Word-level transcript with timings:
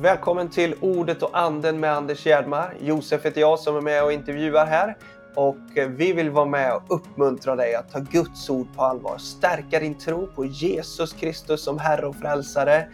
Välkommen 0.00 0.48
till 0.48 0.74
Ordet 0.80 1.22
och 1.22 1.38
anden 1.38 1.80
med 1.80 1.92
Anders 1.92 2.26
Gerdmar. 2.26 2.74
Josef 2.80 3.26
heter 3.26 3.40
jag 3.40 3.58
som 3.58 3.76
är 3.76 3.80
med 3.80 4.04
och 4.04 4.12
intervjuar 4.12 4.66
här. 4.66 4.96
Och 5.34 5.78
eh, 5.78 5.88
vi 5.88 6.12
vill 6.12 6.30
vara 6.30 6.44
med 6.44 6.74
och 6.74 6.82
uppmuntra 6.88 7.56
dig 7.56 7.74
att 7.74 7.92
ta 7.92 7.98
Guds 7.98 8.50
ord 8.50 8.66
på 8.76 8.82
allvar. 8.82 9.18
Stärka 9.18 9.80
din 9.80 9.98
tro 9.98 10.26
på 10.26 10.44
Jesus 10.44 11.12
Kristus 11.12 11.64
som 11.64 11.78
Herre 11.78 12.06
och 12.06 12.16
Frälsare. 12.16 12.88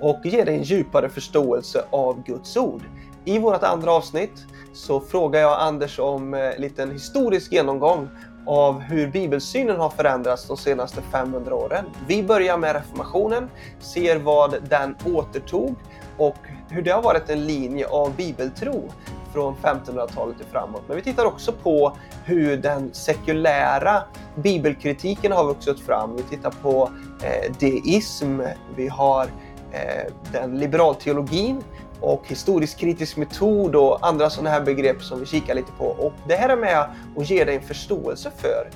Och 0.00 0.20
ge 0.24 0.44
dig 0.44 0.54
en 0.54 0.62
djupare 0.62 1.08
förståelse 1.08 1.84
av 1.90 2.24
Guds 2.24 2.56
ord. 2.56 2.82
I 3.24 3.38
vårt 3.38 3.62
andra 3.62 3.92
avsnitt 3.92 4.46
så 4.74 5.00
frågar 5.00 5.40
jag 5.40 5.60
Anders 5.60 5.98
om 5.98 6.34
en 6.34 6.60
liten 6.60 6.90
historisk 6.90 7.52
genomgång 7.52 8.08
av 8.48 8.80
hur 8.80 9.10
bibelsynen 9.10 9.76
har 9.76 9.90
förändrats 9.90 10.48
de 10.48 10.56
senaste 10.56 11.02
500 11.02 11.54
åren. 11.54 11.84
Vi 12.06 12.22
börjar 12.22 12.58
med 12.58 12.74
reformationen, 12.74 13.50
ser 13.78 14.16
vad 14.16 14.56
den 14.68 14.96
återtog 15.14 15.74
och 16.16 16.36
hur 16.68 16.82
det 16.82 16.90
har 16.90 17.02
varit 17.02 17.30
en 17.30 17.46
linje 17.46 17.88
av 17.88 18.16
bibeltro 18.16 18.92
från 19.32 19.54
1500-talet 19.54 20.36
och 20.40 20.46
framåt. 20.52 20.82
Men 20.86 20.96
vi 20.96 21.02
tittar 21.02 21.24
också 21.24 21.52
på 21.52 21.96
hur 22.24 22.56
den 22.56 22.90
sekulära 22.92 24.02
bibelkritiken 24.34 25.32
har 25.32 25.44
vuxit 25.44 25.80
fram. 25.80 26.16
Vi 26.16 26.22
tittar 26.22 26.50
på 26.62 26.90
eh, 27.22 27.52
deism, 27.58 28.40
vi 28.76 28.88
har 28.88 29.26
eh, 29.72 30.12
den 30.32 30.58
liberalteologin 30.58 31.62
och 32.00 32.28
historisk 32.28 32.78
kritisk 32.78 33.16
metod 33.16 33.76
och 33.76 34.06
andra 34.06 34.30
sådana 34.30 34.50
här 34.50 34.60
begrepp 34.60 35.02
som 35.02 35.20
vi 35.20 35.26
kikar 35.26 35.54
lite 35.54 35.72
på. 35.72 35.84
Och 35.84 36.12
det 36.28 36.34
här 36.34 36.48
är 36.48 36.56
med 36.56 36.86
att 37.16 37.30
ge 37.30 37.44
dig 37.44 37.56
en 37.56 37.62
förståelse 37.62 38.30
för 38.36 38.70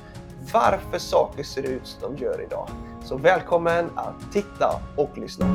varför 0.53 0.99
saker 0.99 1.43
ser 1.43 1.63
ut 1.63 1.87
som 1.87 2.17
de 2.17 2.25
gör 2.25 2.43
idag. 2.43 2.69
Så 3.05 3.17
välkommen 3.17 3.91
att 3.95 4.33
titta 4.33 4.81
och 4.97 5.19
lyssna. 5.19 5.47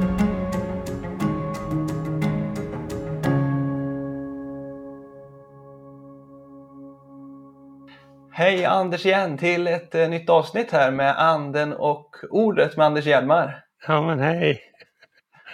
Hej 8.31 8.65
Anders 8.65 9.05
igen 9.05 9.37
till 9.37 9.67
ett 9.67 9.95
eh, 9.95 10.09
nytt 10.09 10.29
avsnitt 10.29 10.71
här 10.71 10.91
med 10.91 11.19
anden 11.19 11.73
och 11.73 12.15
ordet 12.29 12.77
med 12.77 12.85
Anders 12.85 13.05
Hjelmar. 13.05 13.63
Ja 13.87 14.01
men 14.01 14.19
hej! 14.19 14.61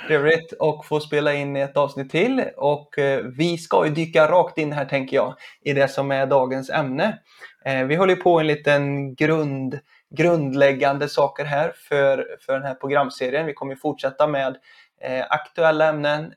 Trevligt 0.07 0.53
att 0.59 0.85
få 0.85 0.99
spela 0.99 1.33
in 1.33 1.55
ett 1.55 1.77
avsnitt 1.77 2.11
till 2.11 2.43
och 2.57 2.99
eh, 2.99 3.25
vi 3.37 3.57
ska 3.57 3.85
ju 3.85 3.91
dyka 3.91 4.27
rakt 4.27 4.57
in 4.57 4.71
här 4.71 4.85
tänker 4.85 5.15
jag 5.15 5.35
i 5.61 5.73
det 5.73 5.87
som 5.87 6.11
är 6.11 6.25
dagens 6.25 6.69
ämne. 6.69 7.19
Eh, 7.65 7.83
vi 7.83 7.95
håller 7.95 8.15
på 8.15 8.39
en 8.39 8.47
liten 8.47 9.15
grund, 9.15 9.79
grundläggande 10.17 11.09
saker 11.09 11.45
här 11.45 11.73
för, 11.75 12.37
för 12.41 12.53
den 12.53 12.63
här 12.63 12.73
programserien. 12.73 13.45
Vi 13.45 13.53
kommer 13.53 13.75
fortsätta 13.75 14.27
med 14.27 14.57
eh, 15.01 15.25
aktuella 15.29 15.89
ämnen, 15.89 16.33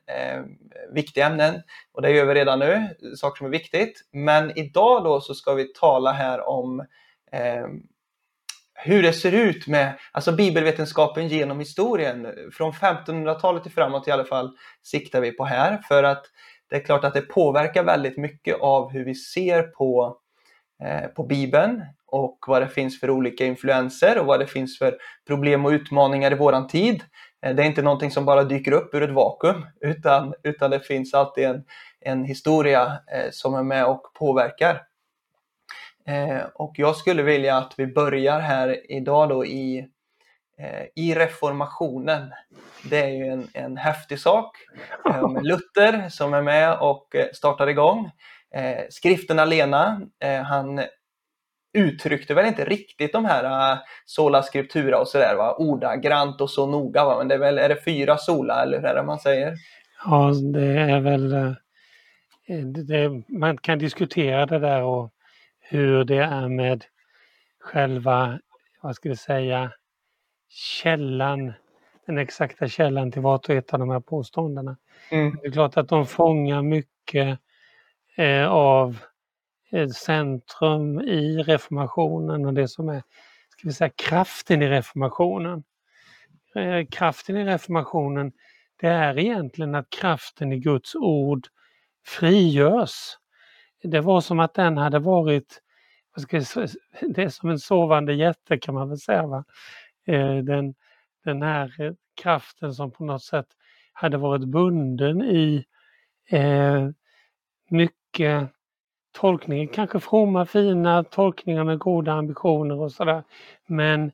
viktiga 0.93 1.25
ämnen 1.25 1.61
och 1.93 2.01
det 2.01 2.11
gör 2.11 2.25
vi 2.25 2.33
redan 2.33 2.59
nu, 2.59 2.87
saker 3.15 3.37
som 3.37 3.47
är 3.47 3.51
viktigt. 3.51 4.01
Men 4.11 4.57
idag 4.57 5.03
då 5.03 5.21
så 5.21 5.33
ska 5.33 5.53
vi 5.53 5.73
tala 5.73 6.11
här 6.11 6.49
om 6.49 6.85
hur 8.79 9.03
det 9.03 9.13
ser 9.13 9.31
ut 9.31 9.67
med 9.67 9.93
alltså 10.11 10.31
bibelvetenskapen 10.31 11.27
genom 11.27 11.59
historien. 11.59 12.27
Från 12.53 12.71
1500-talet 12.71 13.65
och 13.65 13.71
framåt 13.71 14.07
i 14.07 14.11
alla 14.11 14.25
fall 14.25 14.51
siktar 14.83 15.21
vi 15.21 15.31
på 15.31 15.45
här 15.45 15.77
för 15.87 16.03
att 16.03 16.25
det 16.69 16.75
är 16.75 16.79
klart 16.79 17.03
att 17.03 17.13
det 17.13 17.21
påverkar 17.21 17.83
väldigt 17.83 18.17
mycket 18.17 18.59
av 18.59 18.91
hur 18.91 19.05
vi 19.05 19.15
ser 19.15 19.63
på, 19.63 20.17
eh, 20.83 21.07
på 21.07 21.23
Bibeln 21.23 21.81
och 22.07 22.37
vad 22.47 22.61
det 22.61 22.67
finns 22.67 22.99
för 22.99 23.09
olika 23.09 23.45
influenser 23.45 24.19
och 24.19 24.25
vad 24.25 24.39
det 24.39 24.47
finns 24.47 24.77
för 24.77 24.97
problem 25.27 25.65
och 25.65 25.71
utmaningar 25.71 26.31
i 26.31 26.35
våran 26.35 26.67
tid. 26.67 27.03
Eh, 27.45 27.55
det 27.55 27.63
är 27.63 27.67
inte 27.67 27.81
någonting 27.81 28.11
som 28.11 28.25
bara 28.25 28.43
dyker 28.43 28.71
upp 28.71 28.95
ur 28.95 29.03
ett 29.03 29.13
vakuum 29.13 29.65
utan, 29.81 30.33
utan 30.43 30.71
det 30.71 30.79
finns 30.79 31.13
alltid 31.13 31.45
en, 31.45 31.63
en 32.01 32.23
historia 32.23 32.83
eh, 32.85 33.31
som 33.31 33.53
är 33.53 33.63
med 33.63 33.85
och 33.85 34.13
påverkar. 34.13 34.81
Eh, 36.07 36.45
och 36.53 36.73
jag 36.77 36.95
skulle 36.95 37.23
vilja 37.23 37.57
att 37.57 37.73
vi 37.77 37.87
börjar 37.87 38.39
här 38.39 38.91
idag 38.91 39.29
då 39.29 39.45
i, 39.45 39.87
eh, 40.59 40.83
i 40.95 41.15
reformationen. 41.15 42.33
Det 42.89 42.99
är 42.99 43.09
ju 43.09 43.27
en, 43.27 43.47
en 43.53 43.77
häftig 43.77 44.19
sak. 44.19 44.57
Eh, 45.09 45.29
med 45.29 45.43
Luther 45.47 46.09
som 46.09 46.33
är 46.33 46.41
med 46.41 46.77
och 46.79 47.15
startar 47.33 47.67
igång. 47.67 48.11
Eh, 48.55 48.83
skriften 48.89 49.39
alena, 49.39 50.01
han 50.45 50.81
uttryckte 51.73 52.33
väl 52.33 52.45
inte 52.45 52.65
riktigt 52.65 53.13
de 53.13 53.25
här 53.25 53.73
uh, 53.73 53.79
sola 54.05 54.43
scriptura 54.43 54.99
och 54.99 55.07
sådär, 55.07 55.35
va? 55.35 55.55
ordagrant 55.57 56.41
och 56.41 56.49
så 56.49 56.65
noga. 56.65 57.05
Va? 57.05 57.17
Men 57.17 57.27
det 57.27 57.35
är 57.35 57.39
väl, 57.39 57.57
är 57.57 57.69
det 57.69 57.83
fyra 57.85 58.17
sola 58.17 58.63
eller 58.63 58.77
hur 58.77 58.87
är 58.87 58.95
det 58.95 59.03
man 59.03 59.19
säger? 59.19 59.53
Ja, 60.05 60.31
det 60.53 60.67
är 60.67 60.99
väl, 60.99 61.55
det, 62.87 63.23
man 63.27 63.57
kan 63.57 63.79
diskutera 63.79 64.45
det 64.45 64.59
där 64.59 64.83
och 64.83 65.11
hur 65.69 66.03
det 66.03 66.17
är 66.17 66.47
med 66.47 66.85
själva, 67.59 68.39
vad 68.81 68.95
ska 68.95 69.09
vi 69.09 69.15
säga, 69.15 69.71
källan, 70.49 71.53
den 72.05 72.17
exakta 72.17 72.67
källan 72.67 73.11
till 73.11 73.21
vart 73.21 73.49
och 73.49 73.55
ett 73.55 73.73
av 73.73 73.79
de 73.79 73.89
här 73.89 73.99
påståendena. 73.99 74.77
Mm. 75.11 75.37
Det 75.41 75.47
är 75.47 75.51
klart 75.51 75.77
att 75.77 75.89
de 75.89 76.05
fångar 76.05 76.61
mycket 76.61 77.39
eh, 78.15 78.47
av 78.47 78.97
centrum 79.95 80.99
i 80.99 81.43
reformationen 81.43 82.45
och 82.45 82.53
det 82.53 82.67
som 82.67 82.89
är 82.89 83.03
ska 83.49 83.67
vi 83.67 83.73
säga, 83.73 83.91
kraften 83.95 84.61
i 84.61 84.69
reformationen. 84.69 85.63
Eh, 86.55 86.85
kraften 86.91 87.37
i 87.37 87.45
reformationen 87.45 88.31
det 88.79 88.87
är 88.87 89.19
egentligen 89.19 89.75
att 89.75 89.89
kraften 89.89 90.51
i 90.51 90.59
Guds 90.59 90.95
ord 90.95 91.47
frigörs. 92.05 93.17
Det 93.91 94.01
var 94.01 94.21
som 94.21 94.39
att 94.39 94.53
den 94.53 94.77
hade 94.77 94.99
varit, 94.99 95.61
vad 96.15 96.21
ska 96.21 96.37
jag, 96.37 96.69
det 97.15 97.23
är 97.23 97.29
som 97.29 97.49
en 97.49 97.59
sovande 97.59 98.13
jätte 98.13 98.57
kan 98.57 98.75
man 98.75 98.89
väl 98.89 98.97
säga. 98.97 99.27
Va? 99.27 99.43
Eh, 100.05 100.37
den, 100.37 100.75
den 101.23 101.41
här 101.41 101.81
eh, 101.81 101.93
kraften 102.21 102.73
som 102.73 102.91
på 102.91 103.03
något 103.03 103.23
sätt 103.23 103.47
hade 103.93 104.17
varit 104.17 104.47
bunden 104.47 105.21
i 105.21 105.65
eh, 106.29 106.89
mycket 107.69 108.49
tolkningar, 109.11 109.73
kanske 109.73 109.99
fromma, 109.99 110.45
fina 110.45 111.03
tolkningar 111.03 111.63
med 111.63 111.79
goda 111.79 112.13
ambitioner 112.13 112.79
och 112.79 112.91
sådär. 112.91 113.23
Men 113.67 114.11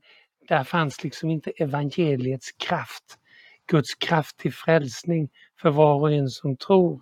där 0.47 0.63
fanns 0.63 1.03
liksom 1.03 1.29
inte 1.29 1.51
evangeliets 1.51 2.51
kraft. 2.51 3.19
Guds 3.67 3.95
kraft 3.95 4.37
till 4.37 4.53
frälsning 4.53 5.29
för 5.61 5.69
var 5.69 5.95
och 5.95 6.11
en 6.11 6.29
som 6.29 6.57
tror. 6.57 7.01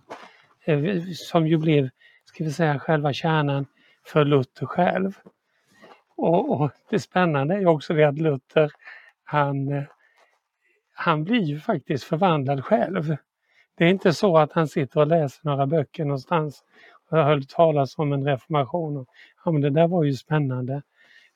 Eh, 0.65 1.03
som 1.13 1.47
ju 1.47 1.57
blev, 1.57 1.89
ska 2.33 2.43
vi 2.43 2.51
säga, 2.51 2.79
själva 2.79 3.13
kärnan 3.13 3.65
för 4.05 4.25
Luther 4.25 4.65
själv. 4.65 5.13
Och, 6.15 6.61
och 6.61 6.71
det 6.89 6.99
spännande 6.99 7.55
är 7.55 7.65
också 7.65 7.93
det 7.93 8.03
att 8.03 8.19
Luther, 8.19 8.71
han, 9.23 9.85
han 10.93 11.23
blir 11.23 11.41
ju 11.41 11.59
faktiskt 11.59 12.03
förvandlad 12.03 12.65
själv. 12.65 13.17
Det 13.75 13.85
är 13.85 13.89
inte 13.89 14.13
så 14.13 14.37
att 14.37 14.53
han 14.53 14.67
sitter 14.67 14.99
och 14.99 15.07
läser 15.07 15.39
några 15.43 15.67
böcker 15.67 16.05
någonstans 16.05 16.63
och 17.09 17.17
hörde 17.17 17.45
talas 17.45 17.97
om 17.97 18.13
en 18.13 18.25
reformation. 18.25 18.97
Och, 18.97 19.07
ja, 19.45 19.51
men 19.51 19.61
det 19.61 19.69
där 19.69 19.87
var 19.87 20.03
ju 20.03 20.13
spännande. 20.13 20.81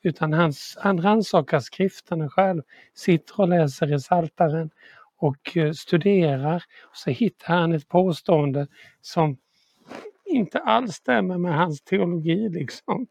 Utan 0.02 0.34
han, 0.34 0.54
han 0.78 1.02
rannsakar 1.02 1.60
skrifterna 1.60 2.30
själv, 2.30 2.62
sitter 2.94 3.40
och 3.40 3.48
läser 3.48 3.94
i 3.94 4.00
Saltaren 4.00 4.70
och 5.18 5.58
eh, 5.58 5.72
studerar. 5.72 6.64
Och 6.84 6.96
så 6.96 7.10
hittar 7.10 7.54
han 7.54 7.74
ett 7.74 7.88
påstående 7.88 8.68
som 9.02 9.38
inte 10.36 10.60
alls 10.60 10.96
stämmer 10.96 11.38
med 11.38 11.56
hans 11.56 11.82
teologi. 11.82 12.50
Liksom. 12.50 13.08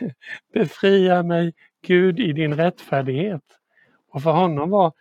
Befria 0.52 1.22
mig 1.22 1.54
Gud 1.82 2.20
i 2.20 2.32
din 2.32 2.54
rättfärdighet. 2.54 3.42
Och 4.08 4.22
för 4.22 4.32
honom 4.32 4.70
var 4.70 4.92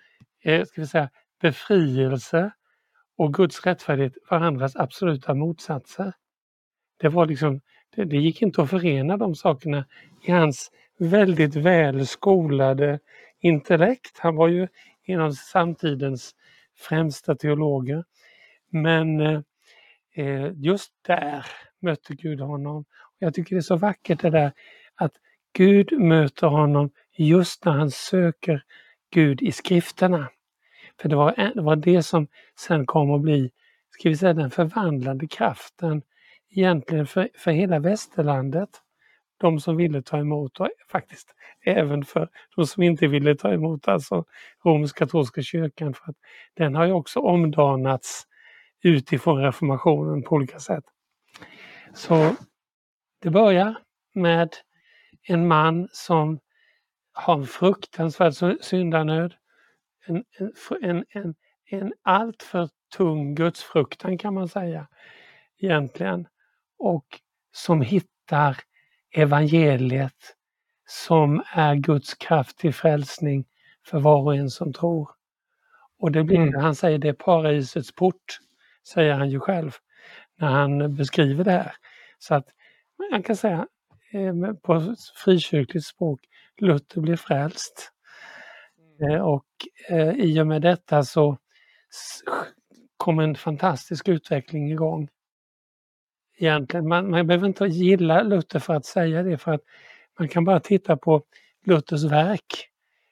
eh, 0.44 0.66
ska 0.66 0.82
vi 0.82 0.88
säga, 0.88 1.10
befrielse 1.42 2.52
och 3.18 3.34
Guds 3.34 3.66
rättfärdighet 3.66 4.14
varandras 4.30 4.76
absoluta 4.76 5.34
motsatser. 5.34 6.14
Det 6.98 7.10
var 7.10 7.26
liksom, 7.26 7.62
det, 7.96 8.06
det 8.06 8.18
gick 8.18 8.42
inte 8.42 8.62
att 8.62 8.70
förena 8.70 9.18
de 9.18 9.36
sakerna 9.36 9.86
i 10.22 10.32
hans 10.32 10.72
väldigt 10.98 11.56
väl 11.56 12.08
skolade 12.08 13.00
intellekt. 13.40 14.20
Han 14.20 14.36
var 14.36 14.48
ju 14.48 14.68
en 15.06 15.22
av 15.22 15.32
samtidens 15.32 16.36
främsta 16.76 17.36
teologer. 17.36 18.04
Men 18.70 19.20
eh, 19.20 19.42
eh, 20.16 20.52
just 20.56 20.92
där 21.08 21.46
mötte 21.82 22.16
Gud 22.16 22.42
honom. 22.42 22.86
Jag 23.20 23.34
tycker 23.34 23.56
det 23.56 23.60
är 23.60 23.62
så 23.62 23.76
vackert 23.76 24.22
det 24.22 24.30
där 24.30 24.52
att 24.96 25.14
Gud 25.54 26.00
möter 26.00 26.48
honom 26.48 26.90
just 27.18 27.66
när 27.66 27.72
han 27.72 27.92
söker 27.92 28.64
Gud 29.12 29.42
i 29.42 29.52
skrifterna. 29.52 30.30
För 31.02 31.10
det 31.10 31.16
var 31.16 31.52
det, 31.56 31.62
var 31.62 31.76
det 31.76 32.04
som 32.04 32.28
sen 32.60 32.86
kom 32.86 33.12
att 33.12 33.22
bli, 33.22 33.52
ska 33.90 34.10
vi 34.10 34.18
säga 34.18 34.34
den 34.34 34.52
förvandlande 34.52 35.28
kraften 35.28 36.02
egentligen 36.50 37.08
för, 37.08 37.30
för 37.36 37.52
hela 37.52 37.80
västerlandet. 37.80 38.70
De 39.38 39.60
som 39.60 39.78
ville 39.78 40.02
ta 40.02 40.18
emot 40.18 40.60
och 40.60 40.70
faktiskt 40.92 41.36
även 41.66 42.06
för 42.06 42.30
de 42.56 42.66
som 42.66 42.84
inte 42.84 43.08
ville 43.08 43.36
ta 43.36 43.54
emot, 43.54 43.88
alltså 43.88 44.26
romersk-katolska 44.66 45.42
kyrkan. 45.42 45.94
För 45.94 46.10
att 46.10 46.16
den 46.54 46.76
har 46.76 46.86
ju 46.86 46.92
också 46.92 47.20
omdanats 47.20 48.28
utifrån 48.86 49.42
reformationen 49.42 50.24
på 50.24 50.36
olika 50.36 50.60
sätt. 50.60 50.84
Så 51.94 52.36
det 53.22 53.30
börjar 53.30 53.78
med 54.14 54.50
en 55.28 55.48
man 55.48 55.88
som 55.92 56.40
har 57.14 57.38
en 57.38 57.48
fruktansvärd 57.48 58.34
syndanöd, 58.62 59.34
en, 60.06 60.24
en, 60.82 61.06
en, 61.10 61.36
en 61.70 61.94
alltför 62.02 62.70
tung 62.98 63.36
gudsfruktan 63.36 64.18
kan 64.18 64.34
man 64.34 64.48
säga 64.48 64.88
egentligen 65.58 66.28
och 66.78 67.06
som 67.52 67.82
hittar 67.82 68.58
evangeliet 69.16 70.36
som 70.88 71.44
är 71.54 71.76
Guds 71.76 72.14
kraft 72.14 72.58
till 72.58 72.74
frälsning 72.74 73.46
för 73.88 74.00
var 74.00 74.22
och 74.22 74.36
en 74.36 74.50
som 74.50 74.74
tror. 74.74 75.10
Och 76.00 76.12
det 76.12 76.24
blir, 76.24 76.38
mm. 76.38 76.62
han 76.62 76.76
säger 76.76 76.98
det 76.98 77.10
är 77.10 77.14
paradisets 77.14 77.96
port, 77.96 78.40
säger 78.88 79.14
han 79.14 79.30
ju 79.30 79.40
själv 79.40 79.72
när 80.38 80.48
han 80.48 80.96
beskriver 80.96 81.44
det 81.44 81.52
här. 81.52 81.76
Så 82.20 82.36
att 82.36 82.48
man 83.12 83.24
kan 83.24 83.36
säga 83.36 83.68
eh, 84.12 84.54
på 84.54 84.96
frikyrkligt 85.16 85.86
språk, 85.86 86.20
Luther 86.58 87.02
blir 87.02 87.16
frälst. 87.16 87.92
Mm. 89.00 89.12
Eh, 89.12 89.22
och 89.22 89.46
eh, 89.90 90.10
i 90.10 90.42
och 90.42 90.48
med 90.48 90.62
detta 90.62 91.04
så 91.04 91.38
kom 92.98 93.20
en 93.20 93.36
fantastisk 93.36 94.08
utveckling 94.08 94.72
igång. 94.72 95.10
Egentligen, 96.38 96.88
man, 96.88 97.10
man 97.10 97.28
behöver 97.28 97.48
inte 97.48 97.66
gilla 97.66 98.24
Luther 98.24 98.60
för 98.60 98.74
att 98.74 98.86
säga 98.86 99.24
det 99.24 99.38
för 99.38 99.52
att 99.54 99.62
man 100.20 100.28
kan 100.28 100.46
bara 100.46 100.60
titta 100.60 100.98
på 100.98 101.24
Luthers 101.66 102.04
verk. 102.04 102.70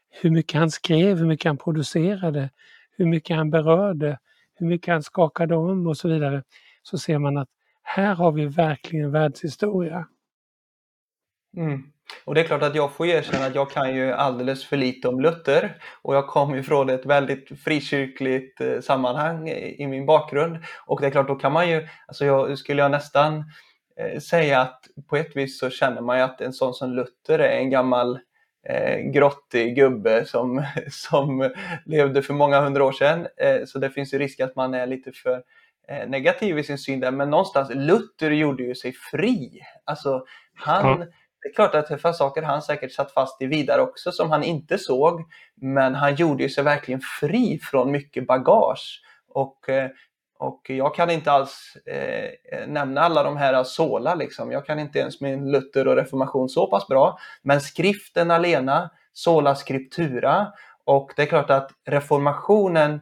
Hur 0.09 0.29
mycket 0.29 0.59
han 0.59 0.71
skrev, 0.71 1.17
hur 1.17 1.25
mycket 1.25 1.45
han 1.45 1.57
producerade, 1.57 2.49
hur 2.91 3.05
mycket 3.05 3.37
han 3.37 3.49
berörde, 3.49 4.19
hur 4.63 4.69
mycket 4.69 4.93
han 4.93 5.03
skakade 5.03 5.55
om 5.55 5.87
och 5.87 5.97
så 5.97 6.07
vidare. 6.07 6.43
Så 6.83 6.97
ser 6.97 7.17
man 7.17 7.37
att 7.37 7.49
här 7.83 8.15
har 8.15 8.31
vi 8.31 8.45
verkligen 8.45 9.11
världshistoria. 9.11 10.07
Mm. 11.57 11.83
Och 12.25 12.35
det 12.35 12.41
är 12.41 12.45
klart 12.45 12.63
att 12.63 12.75
jag 12.75 12.93
får 12.93 13.07
erkänna 13.07 13.45
att 13.45 13.55
jag 13.55 13.71
kan 13.71 13.95
ju 13.95 14.11
alldeles 14.11 14.65
för 14.65 14.77
lite 14.77 15.07
om 15.07 15.19
Luther 15.19 15.77
och 16.01 16.15
jag 16.15 16.27
kommer 16.27 16.55
ju 16.55 16.63
från 16.63 16.89
ett 16.89 17.05
väldigt 17.05 17.59
frikyrkligt 17.63 18.61
eh, 18.61 18.79
sammanhang 18.79 19.49
i 19.49 19.87
min 19.87 20.05
bakgrund. 20.05 20.57
Och 20.85 21.01
det 21.01 21.07
är 21.07 21.11
klart, 21.11 21.27
då 21.27 21.35
kan 21.35 21.51
man 21.51 21.69
ju, 21.69 21.87
alltså 22.07 22.25
jag 22.25 22.57
skulle 22.57 22.81
jag 22.81 22.91
nästan 22.91 23.43
eh, 23.97 24.19
säga 24.19 24.61
att 24.61 24.87
på 25.07 25.17
ett 25.17 25.35
vis 25.35 25.59
så 25.59 25.69
känner 25.69 26.01
man 26.01 26.17
ju 26.17 26.23
att 26.23 26.41
en 26.41 26.53
sån 26.53 26.73
som 26.73 26.91
Luther 26.91 27.39
är 27.39 27.57
en 27.57 27.69
gammal 27.69 28.19
eh, 28.69 28.97
grottig 28.97 29.75
gubbe 29.75 30.25
som, 30.25 30.63
som 30.89 31.51
levde 31.85 32.21
för 32.21 32.33
många 32.33 32.61
hundra 32.61 32.83
år 32.83 32.91
sedan. 32.91 33.27
Eh, 33.37 33.65
så 33.65 33.79
det 33.79 33.89
finns 33.89 34.13
ju 34.13 34.19
risk 34.19 34.39
att 34.39 34.55
man 34.55 34.73
är 34.73 34.87
lite 34.87 35.11
för 35.11 35.43
eh, 35.87 36.09
negativ 36.09 36.59
i 36.59 36.63
sin 36.63 36.77
syn 36.77 36.99
där. 36.99 37.11
Men 37.11 37.29
någonstans, 37.29 37.69
Luther 37.73 38.31
gjorde 38.31 38.63
ju 38.63 38.75
sig 38.75 38.93
fri. 39.11 39.61
Alltså 39.85 40.25
han 40.53 40.99
ja 40.99 41.05
det 41.43 41.49
är 41.49 41.53
klart 41.53 41.75
att 41.75 41.87
det 41.87 41.97
fanns 41.97 42.17
saker 42.17 42.41
han 42.41 42.61
säkert 42.61 42.91
satt 42.91 43.11
fast 43.11 43.41
i 43.41 43.45
vidare 43.45 43.81
också 43.81 44.11
som 44.11 44.31
han 44.31 44.43
inte 44.43 44.77
såg. 44.77 45.23
Men 45.55 45.95
han 45.95 46.15
gjorde 46.15 46.43
ju 46.43 46.49
sig 46.49 46.63
verkligen 46.63 47.01
fri 47.19 47.59
från 47.59 47.91
mycket 47.91 48.27
bagage. 48.27 49.01
Och, 49.27 49.69
eh, 49.69 49.89
och 50.39 50.61
jag 50.69 50.95
kan 50.95 51.09
inte 51.09 51.31
alls 51.31 51.77
eh, 51.85 52.67
nämna 52.67 53.01
alla 53.01 53.23
de 53.23 53.37
här 53.37 53.63
såla 53.63 54.15
liksom. 54.15 54.51
Jag 54.51 54.65
kan 54.65 54.79
inte 54.79 54.99
ens 54.99 55.21
min 55.21 55.51
Luther 55.51 55.87
och 55.87 55.95
reformation 55.95 56.49
så 56.49 56.67
pass 56.67 56.87
bra. 56.87 57.19
Men 57.41 57.61
skriften 57.61 58.31
alena, 58.31 58.89
sola 59.13 59.55
scriptura. 59.55 60.53
Och 60.85 61.13
det 61.15 61.21
är 61.21 61.25
klart 61.25 61.49
att 61.49 61.71
reformationen 61.85 63.01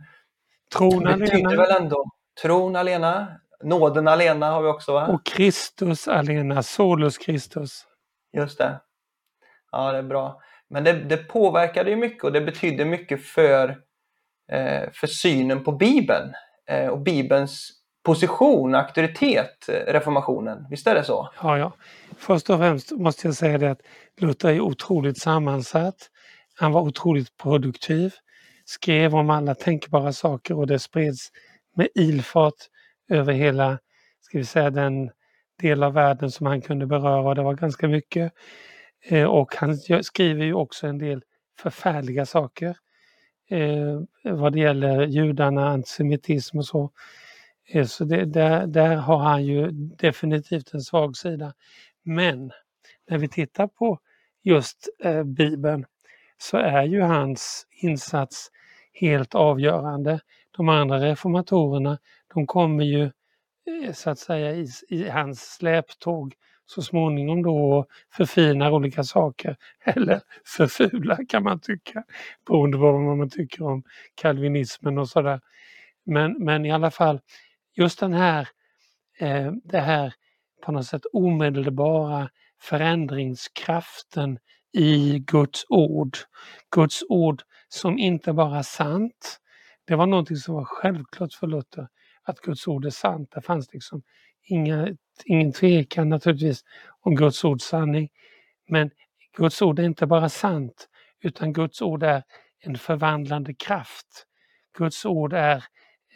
Tron 0.76 1.04
betyder 1.04 1.58
väl 1.58 1.82
ändå 1.82 2.06
tron 2.42 2.76
alena, 2.76 3.28
nåden 3.64 4.08
alena 4.08 4.52
har 4.52 4.62
vi 4.62 4.68
också 4.68 4.94
va? 4.94 5.08
Och 5.08 5.26
Kristus 5.26 6.08
alena, 6.08 6.64
solus 6.64 7.18
Kristus. 7.18 7.86
Just 8.34 8.58
det. 8.58 8.80
Ja, 9.72 9.92
det 9.92 9.98
är 9.98 10.04
bra. 10.04 10.42
Men 10.70 10.84
det, 10.84 10.94
det 10.94 11.18
påverkade 11.18 11.90
ju 11.90 11.96
mycket 11.96 12.24
och 12.24 12.32
det 12.32 12.42
betydde 12.42 12.86
mycket 12.86 13.26
för, 13.26 13.70
eh, 14.52 14.90
för 14.94 15.08
synen 15.08 15.64
på 15.64 15.72
Bibeln 15.72 16.30
eh, 16.30 16.34
Eh, 16.72 16.88
och 16.88 17.00
Bibelns 17.00 17.72
position, 18.04 18.76
auktoritet, 18.76 19.70
eh, 19.70 19.94
reformationen. 19.94 20.68
Visst 20.70 20.88
är 20.88 20.96
det 20.96 21.04
så? 21.04 21.30
Ja, 21.44 21.58
ja. 21.58 21.74
Först 22.18 22.50
och 22.50 22.58
främst 22.58 22.92
måste 22.92 23.28
jag 23.28 23.36
säga 23.36 23.58
det 23.58 23.72
att 23.72 23.82
Luther 24.22 24.50
är 24.50 24.62
otroligt 24.62 25.18
sammansatt. 25.18 26.10
Han 26.56 26.72
var 26.72 26.82
otroligt 26.82 27.38
produktiv, 27.38 28.14
skrev 28.66 29.16
om 29.16 29.30
alla 29.30 29.56
tänkbara 29.56 30.14
saker 30.14 30.58
och 30.58 30.68
det 30.68 30.80
spreds 30.80 31.30
med 31.76 31.88
ilfart 31.96 32.54
över 33.10 33.34
hela, 33.34 33.80
ska 34.22 34.38
vi 34.38 34.46
säga 34.46 34.70
den 34.70 35.12
del 35.62 35.84
av 35.84 35.94
världen 35.94 36.32
som 36.32 36.46
han 36.46 36.62
kunde 36.62 36.86
beröra. 36.86 37.34
Det 37.34 37.42
var 37.42 37.54
ganska 37.54 37.88
mycket. 37.88 38.34
Eh, 39.06 39.26
och 39.26 39.56
han 39.56 39.78
skriver 40.04 40.46
ju 40.46 40.54
också 40.54 40.88
en 40.88 40.98
del 40.98 41.24
förfärliga 41.60 42.26
saker 42.26 42.76
eh, 43.52 44.02
vad 44.24 44.54
det 44.54 44.60
gäller 44.60 45.08
judarna, 45.08 45.70
antisemitism 45.70 46.58
och 46.58 46.66
så. 46.66 46.92
Eh, 47.70 47.86
så 47.86 48.06
det, 48.06 48.26
där, 48.26 48.68
där 48.68 48.96
har 48.96 49.18
han 49.18 49.46
ju 49.46 49.72
definitivt 49.72 50.74
en 50.74 50.82
svag 50.82 51.18
sida. 51.18 51.54
Men 52.04 52.52
när 53.10 53.18
vi 53.18 53.28
tittar 53.28 53.68
på 53.68 54.00
just 54.44 54.90
eh, 55.04 55.24
Bibeln 55.24 55.86
så 56.38 56.58
är 56.58 56.84
ju 56.84 57.02
hans 57.02 57.68
insats 57.82 58.52
helt 58.94 59.36
avgörande. 59.36 60.20
De 60.52 60.70
andra 60.70 61.00
reformatorerna, 61.00 61.98
de 62.34 62.48
kommer 62.48 62.84
ju 62.84 63.04
eh, 63.04 63.94
så 63.94 64.10
att 64.10 64.20
säga 64.20 64.56
i, 64.56 64.68
i 64.90 65.10
hans 65.10 65.40
släptåg 65.42 66.36
så 66.72 66.82
småningom 66.82 67.44
då 67.44 67.86
förfinar 68.14 68.72
olika 68.72 69.04
saker 69.04 69.58
eller 69.84 70.22
förfular 70.46 71.30
kan 71.30 71.44
man 71.44 71.60
tycka 71.60 72.04
beroende 72.48 72.78
på 72.78 72.92
vad 72.92 73.18
man 73.18 73.30
tycker 73.30 73.64
om 73.64 73.84
kalvinismen 74.16 74.98
och 74.98 75.10
sådär. 75.10 75.42
Men, 76.06 76.36
men 76.40 76.66
i 76.66 76.72
alla 76.72 76.92
fall 76.92 77.20
just 77.74 78.00
den 78.00 78.14
här, 78.14 78.48
eh, 79.20 79.52
det 79.64 79.80
här 79.80 80.14
på 80.66 80.72
något 80.72 80.86
sätt 80.86 81.02
omedelbara 81.14 82.30
förändringskraften 82.62 84.40
i 84.74 85.20
Guds 85.20 85.66
ord. 85.70 86.18
Guds 86.76 87.04
ord 87.10 87.42
som 87.70 87.98
inte 88.00 88.34
bara 88.34 88.60
är 88.60 88.64
sant, 88.64 89.40
det 89.86 89.96
var 89.96 90.06
någonting 90.06 90.38
som 90.38 90.56
var 90.56 90.66
självklart 90.66 91.34
för 91.34 91.48
Luther 91.48 91.88
att 92.24 92.40
Guds 92.40 92.68
ord 92.68 92.86
är 92.86 92.90
sant. 92.90 93.32
Det 93.32 93.42
fanns 93.42 93.74
liksom 93.74 94.02
inga, 94.44 94.88
ingen 95.26 95.54
tvekan 95.54 96.10
naturligtvis 96.10 96.64
om 97.02 97.16
Guds 97.16 97.44
ords 97.44 97.66
sanning. 97.66 98.10
Men 98.68 98.92
Guds 99.38 99.62
ord 99.62 99.80
är 99.80 99.84
inte 99.84 100.06
bara 100.06 100.30
sant, 100.30 100.90
utan 101.22 101.54
Guds 101.54 101.82
ord 101.82 102.04
är 102.04 102.24
en 102.60 102.78
förvandlande 102.78 103.54
kraft. 103.54 104.26
Guds 104.78 105.06
ord 105.06 105.34
är, 105.34 105.64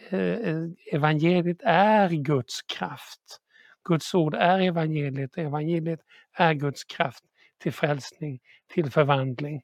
eh, 0.09 0.67
evangeliet 0.91 1.61
är 1.63 2.09
Guds 2.09 2.61
kraft. 2.61 3.39
Guds 3.83 4.13
ord 4.13 4.35
är 4.35 4.59
evangeliet 4.59 5.31
och 5.31 5.43
evangeliet 5.43 5.99
är 6.33 6.53
Guds 6.53 6.83
kraft 6.83 7.23
till 7.57 7.73
frälsning, 7.73 8.39
till 8.73 8.91
förvandling. 8.91 9.61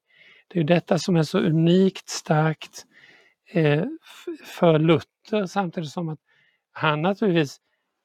Det 0.48 0.60
är 0.60 0.63
detta 0.63 1.00
som 1.00 1.15
är 1.15 1.24
så 1.24 1.39
unikt 1.39 2.10
starkt 2.10 2.86
eh, 3.51 3.86
för 4.45 4.79
Luther 4.79 5.45
samtidigt 5.45 5.89
som 5.89 6.10
att 6.10 6.19
han 6.71 7.01
naturligtvis, 7.01 7.57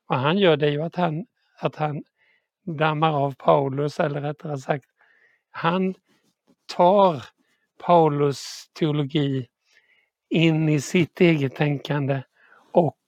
vad 0.06 0.18
han 0.18 0.38
gör 0.38 0.56
det 0.56 0.66
är 0.66 0.70
ju 0.70 0.82
att 0.82 0.96
han, 0.96 1.26
att 1.58 1.76
han 1.76 2.04
dammar 2.64 3.12
av 3.12 3.34
Paulus 3.34 4.00
eller 4.00 4.20
rättare 4.20 4.58
sagt 4.58 4.86
han 5.50 5.94
tar 6.76 7.22
Paulus 7.78 8.70
teologi 8.78 9.46
in 10.28 10.68
i 10.68 10.80
sitt 10.80 11.20
eget 11.20 11.54
tänkande 11.54 12.22
och 12.72 13.00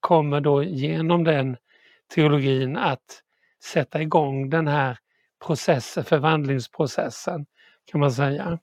kommer 0.00 0.40
då 0.40 0.62
genom 0.62 1.24
den 1.24 1.56
teologin 2.14 2.76
att 2.76 3.22
sätta 3.64 4.02
igång 4.02 4.50
den 4.50 4.68
här 4.68 4.98
processen, 5.46 6.04
förvandlingsprocessen 6.04 7.46
kan 7.84 8.00
man 8.00 8.12
säga. 8.12 8.58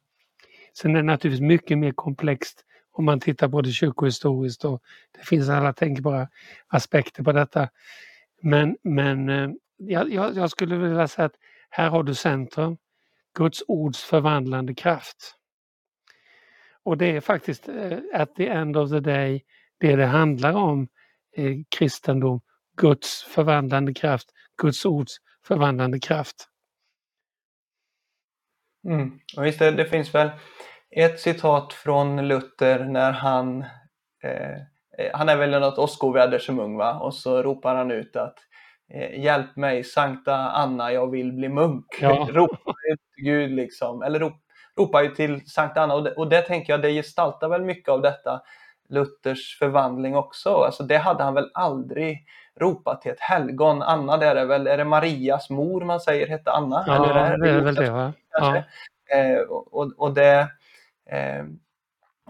Sen 0.74 0.92
är 0.92 0.96
det 0.96 1.04
naturligtvis 1.04 1.48
mycket 1.48 1.78
mer 1.78 1.92
komplext 1.92 2.66
om 3.00 3.06
man 3.06 3.20
tittar 3.20 3.50
på 3.50 3.62
det 3.62 3.72
kyrkohistoriskt 3.72 4.65
och 4.65 4.84
det 5.12 5.25
finns 5.25 5.50
alla 5.50 5.74
tänkbara 5.74 6.27
aspekter 6.68 7.24
på 7.24 7.32
detta. 7.32 7.70
Men, 8.41 8.77
men 8.84 9.29
eh, 9.29 9.50
jag, 9.77 10.13
jag 10.13 10.51
skulle 10.51 10.75
vilja 10.77 11.08
säga 11.08 11.25
att 11.25 11.36
här 11.70 11.89
har 11.89 12.03
du 12.03 12.15
centrum, 12.15 12.77
Guds 13.34 13.63
ords 13.68 14.03
förvandlande 14.03 14.74
kraft. 14.74 15.36
Och 16.84 16.98
det 16.98 17.06
är 17.06 17.22
faktiskt 17.22 17.70
eh, 17.70 17.98
at 18.13 18.36
the 18.36 18.48
end 18.48 18.77
of 18.77 18.89
the 18.89 19.00
day 19.00 19.44
det 19.77 19.96
det 19.96 20.06
handlar 20.06 20.53
om, 20.53 20.88
i 21.38 21.65
kristendom, 21.70 22.41
Guds 22.77 23.24
förvandlande 23.24 23.94
kraft, 23.94 24.29
Guds 24.58 24.86
ords 24.86 25.18
förvandlande 25.44 26.00
kraft. 26.00 26.48
Mm. 28.86 29.20
Och 29.38 29.46
visst, 29.46 29.60
det, 29.60 29.72
det 29.72 29.86
finns 29.86 30.15
väl 30.15 30.29
ett 30.91 31.19
citat 31.19 31.74
från 31.74 32.27
Luther 32.27 32.79
när 32.79 33.12
han 33.12 33.65
eh, 34.24 34.51
eh, 34.98 35.12
han 35.13 35.29
är 35.29 35.38
väl 35.38 35.60
något 35.60 35.77
åskoväder 35.77 36.39
som 36.39 36.60
ung 36.60 36.77
va? 36.77 37.00
Och 37.00 37.13
så 37.13 37.43
ropar 37.43 37.75
han 37.75 37.91
ut 37.91 38.15
att 38.15 38.36
eh, 38.93 39.19
Hjälp 39.19 39.55
mig 39.55 39.84
Sankta 39.84 40.36
Anna, 40.36 40.93
jag 40.93 41.12
vill 41.12 41.34
bli 41.34 41.50
munk. 41.50 41.86
Ja. 42.01 42.27
ropar 42.31 42.74
till 43.15 43.25
Gud 43.25 43.51
liksom, 43.51 44.01
eller 44.03 44.19
rop, 44.19 44.34
ropar 44.77 45.01
ju 45.01 45.10
till 45.10 45.50
Sankta 45.50 45.81
Anna 45.81 45.96
och 45.96 46.03
det, 46.03 46.12
och 46.12 46.29
det 46.29 46.41
tänker 46.41 46.74
jag, 46.74 46.81
det 46.81 46.91
gestaltar 46.91 47.50
väl 47.50 47.62
mycket 47.62 47.89
av 47.89 48.01
detta 48.01 48.41
Luthers 48.89 49.58
förvandling 49.60 50.15
också. 50.15 50.50
Alltså 50.50 50.84
det 50.84 50.98
hade 50.98 51.24
han 51.24 51.34
väl 51.34 51.50
aldrig 51.53 52.25
ropat 52.60 53.01
till 53.01 53.12
ett 53.12 53.19
helgon. 53.19 53.81
Anna, 53.81 54.17
det 54.17 54.25
är 54.25 54.36
det 54.36 54.46
väl, 54.46 54.67
är 54.67 54.77
det 54.77 54.86
Marias 54.86 55.50
mor 55.50 55.81
man 55.81 56.00
säger 56.00 56.27
hette 56.27 56.51
Anna? 56.51 56.84
Ja, 56.88 56.96
Eller 56.96 57.15
är 57.15 57.38
det 57.38 57.50
är 57.50 57.62
väl 57.62 57.75
det 57.75 57.91
va? 57.91 58.13
Ja. 58.31 58.63
Eh, 59.17 59.39
och, 59.50 59.93
och 59.98 60.13
det 60.13 60.48
eh, 61.12 61.46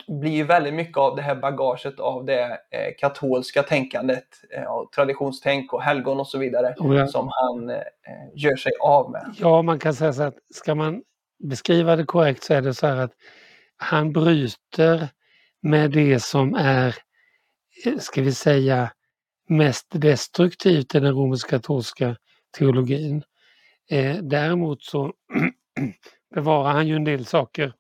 blir 0.08 0.32
ju 0.32 0.44
väldigt 0.44 0.74
mycket 0.74 0.98
av 0.98 1.16
det 1.16 1.22
här 1.22 1.36
bagaget 1.36 2.00
av 2.00 2.26
det 2.26 2.44
eh, 2.44 2.94
katolska 2.98 3.64
tänkandet, 3.64 4.28
eh, 4.56 4.64
traditionstänk 4.96 5.74
och 5.74 5.82
helgon 5.82 6.20
och 6.20 6.28
så 6.28 6.38
vidare, 6.38 6.76
Oh 6.78 6.96
ja. 6.98 7.08
som 7.08 7.30
han 7.32 7.70
eh, 7.70 7.78
gör 8.36 8.56
sig 8.56 8.72
av 8.82 9.12
med. 9.12 9.36
Ja, 9.38 9.62
man 9.62 9.80
kan 9.80 9.94
säga 9.94 10.14
så 10.14 10.24
att 10.24 10.38
ska 10.54 10.76
man 10.76 11.04
beskriva 11.44 11.96
det 11.96 12.06
korrekt 12.06 12.44
så 12.44 12.54
är 12.54 12.62
det 12.62 12.74
så 12.74 12.88
här 12.88 12.98
att 12.98 13.12
han 13.78 14.14
bryter 14.14 15.08
med 15.62 15.92
det 15.92 16.20
som 16.20 16.56
är, 16.56 16.96
ska 18.00 18.22
vi 18.22 18.32
säga, 18.32 18.92
mest 19.50 19.88
destruktivt 19.90 20.96
i 20.96 21.00
den 21.00 21.14
romersk-katolska 21.14 22.16
teologin. 22.58 23.24
Eh, 23.90 24.18
däremot 24.18 24.84
så 24.84 25.14
bevarar 26.36 26.72
han 26.72 26.88
ju 26.88 26.96
en 26.96 27.04
del 27.04 27.26
saker 27.26 27.74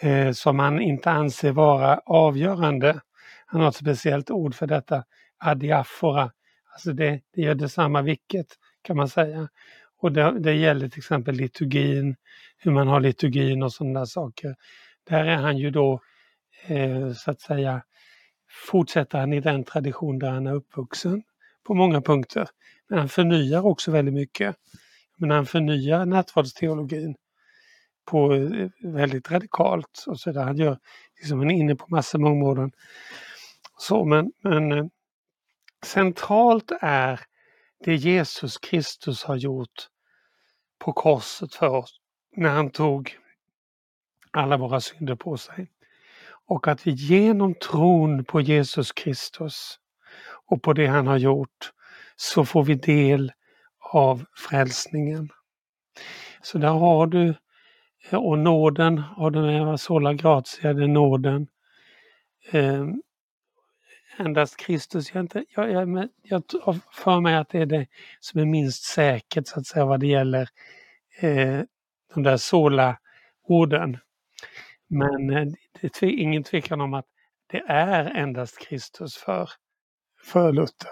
eh, 0.00 0.32
som 0.32 0.58
han 0.58 0.80
inte 0.80 1.10
anser 1.10 1.52
vara 1.52 2.00
avgörande. 2.06 3.00
Han 3.46 3.60
har 3.60 3.68
ett 3.68 3.76
speciellt 3.76 4.30
ord 4.30 4.54
för 4.54 4.66
detta, 4.66 5.04
adiafora. 5.38 6.30
Alltså 6.72 6.92
det, 6.92 7.20
det 7.34 7.42
gör 7.42 7.54
detsamma 7.54 8.02
vilket, 8.02 8.46
kan 8.82 8.96
man 8.96 9.08
säga. 9.08 9.48
Och 10.00 10.12
det, 10.12 10.38
det 10.40 10.54
gäller 10.54 10.88
till 10.88 10.98
exempel 10.98 11.34
liturgin, 11.34 12.16
hur 12.58 12.72
man 12.72 12.88
har 12.88 13.00
liturgin 13.00 13.62
och 13.62 13.72
sådana 13.72 13.98
där 14.00 14.06
saker. 14.06 14.54
Där 15.08 15.24
är 15.24 15.36
han 15.36 15.58
ju 15.58 15.70
då, 15.70 16.00
eh, 16.66 17.12
så 17.12 17.30
att 17.30 17.40
säga, 17.40 17.82
fortsätter 18.70 19.18
han 19.18 19.32
i 19.32 19.40
den 19.40 19.64
tradition 19.64 20.18
där 20.18 20.30
han 20.30 20.46
är 20.46 20.54
uppvuxen 20.54 21.22
på 21.66 21.74
många 21.74 22.00
punkter. 22.02 22.48
Men 22.88 22.98
han 22.98 23.08
förnyar 23.08 23.66
också 23.66 23.90
väldigt 23.90 24.14
mycket. 24.14 24.56
Men 25.16 25.30
han 25.30 25.46
förnyar 25.46 26.06
nattvardsteologin 26.06 27.14
på 28.04 28.34
eh, 28.34 28.68
väldigt 28.82 29.30
radikalt. 29.30 30.04
Och 30.06 30.20
så 30.20 30.32
där. 30.32 30.44
Han 30.44 30.56
gör 30.56 30.78
liksom, 31.20 31.38
han 31.38 31.50
är 31.50 31.54
inne 31.54 31.76
på 31.76 31.86
massor 31.88 32.18
med 32.18 32.32
områden. 32.32 32.72
Så, 33.78 34.04
men, 34.04 34.32
men 34.42 34.72
eh, 34.72 34.86
centralt 35.84 36.72
är 36.80 37.20
det 37.84 37.94
Jesus 37.94 38.58
Kristus 38.58 39.24
har 39.24 39.36
gjort 39.36 39.88
på 40.78 40.92
korset 40.92 41.54
för 41.54 41.68
oss 41.68 42.00
när 42.36 42.50
han 42.50 42.70
tog 42.70 43.18
alla 44.30 44.56
våra 44.56 44.80
synder 44.80 45.14
på 45.14 45.36
sig. 45.36 45.70
Och 46.46 46.68
att 46.68 46.86
vi 46.86 46.90
genom 46.90 47.54
tron 47.54 48.24
på 48.24 48.40
Jesus 48.40 48.92
Kristus 48.92 49.78
och 50.46 50.62
på 50.62 50.72
det 50.72 50.86
han 50.86 51.06
har 51.06 51.16
gjort 51.16 51.72
så 52.16 52.44
får 52.44 52.64
vi 52.64 52.74
del 52.74 53.32
av 53.92 54.24
frälsningen. 54.36 55.28
Så 56.42 56.58
där 56.58 56.68
har 56.68 57.06
du, 57.06 57.34
och 58.12 58.38
nåden 58.38 58.98
har 58.98 59.30
du 59.30 59.40
med, 59.40 59.80
sola 59.80 60.14
gratia, 60.14 60.72
det 60.72 60.84
är 60.84 60.88
nåden. 60.88 61.46
Eh, 62.52 62.86
endast 64.18 64.56
Kristus, 64.56 65.14
jag, 65.14 65.20
inte, 65.20 65.44
jag, 65.48 65.70
jag, 65.70 66.08
jag 66.22 66.42
har 66.62 66.76
för 66.92 67.20
mig 67.20 67.34
att 67.34 67.48
det 67.48 67.58
är 67.58 67.66
det 67.66 67.86
som 68.20 68.40
är 68.40 68.44
minst 68.44 68.84
säkert 68.84 69.46
så 69.46 69.60
att 69.60 69.66
säga 69.66 69.84
vad 69.84 70.00
det 70.00 70.06
gäller 70.06 70.48
eh, 71.20 71.60
de 72.14 72.22
där 72.22 72.36
sola-orden. 72.36 73.98
Men 74.88 75.30
eh, 75.30 75.46
det 75.80 76.02
är 76.02 76.04
ingen 76.04 76.42
tvekan 76.42 76.80
om 76.80 76.94
att 76.94 77.06
det 77.46 77.62
är 77.66 78.04
endast 78.04 78.68
Kristus 78.68 79.16
för, 79.16 79.50
för 80.24 80.52
Luther. 80.52 80.90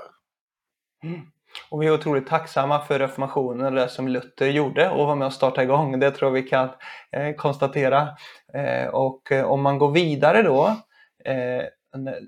Mm. 1.03 1.33
Och 1.71 1.83
vi 1.83 1.87
är 1.87 1.95
otroligt 1.95 2.27
tacksamma 2.27 2.81
för 2.81 2.99
reformationen 2.99 3.67
och 3.67 3.73
det 3.73 3.89
som 3.89 4.09
Luther 4.09 4.47
gjorde 4.47 4.91
och 4.91 5.07
var 5.07 5.17
med 5.17 5.27
och 5.27 5.33
startade 5.33 5.63
igång. 5.63 6.01
Det 6.01 6.11
tror 6.11 6.31
vi 6.31 6.43
kan 6.43 6.69
eh, 7.13 7.35
konstatera. 7.35 8.09
Eh, 8.55 8.89
och 8.89 9.33
eh, 9.33 9.45
om 9.45 9.63
man 9.63 9.79
går 9.79 9.91
vidare 9.91 10.43
då, 10.43 10.77
eh, 11.25 11.65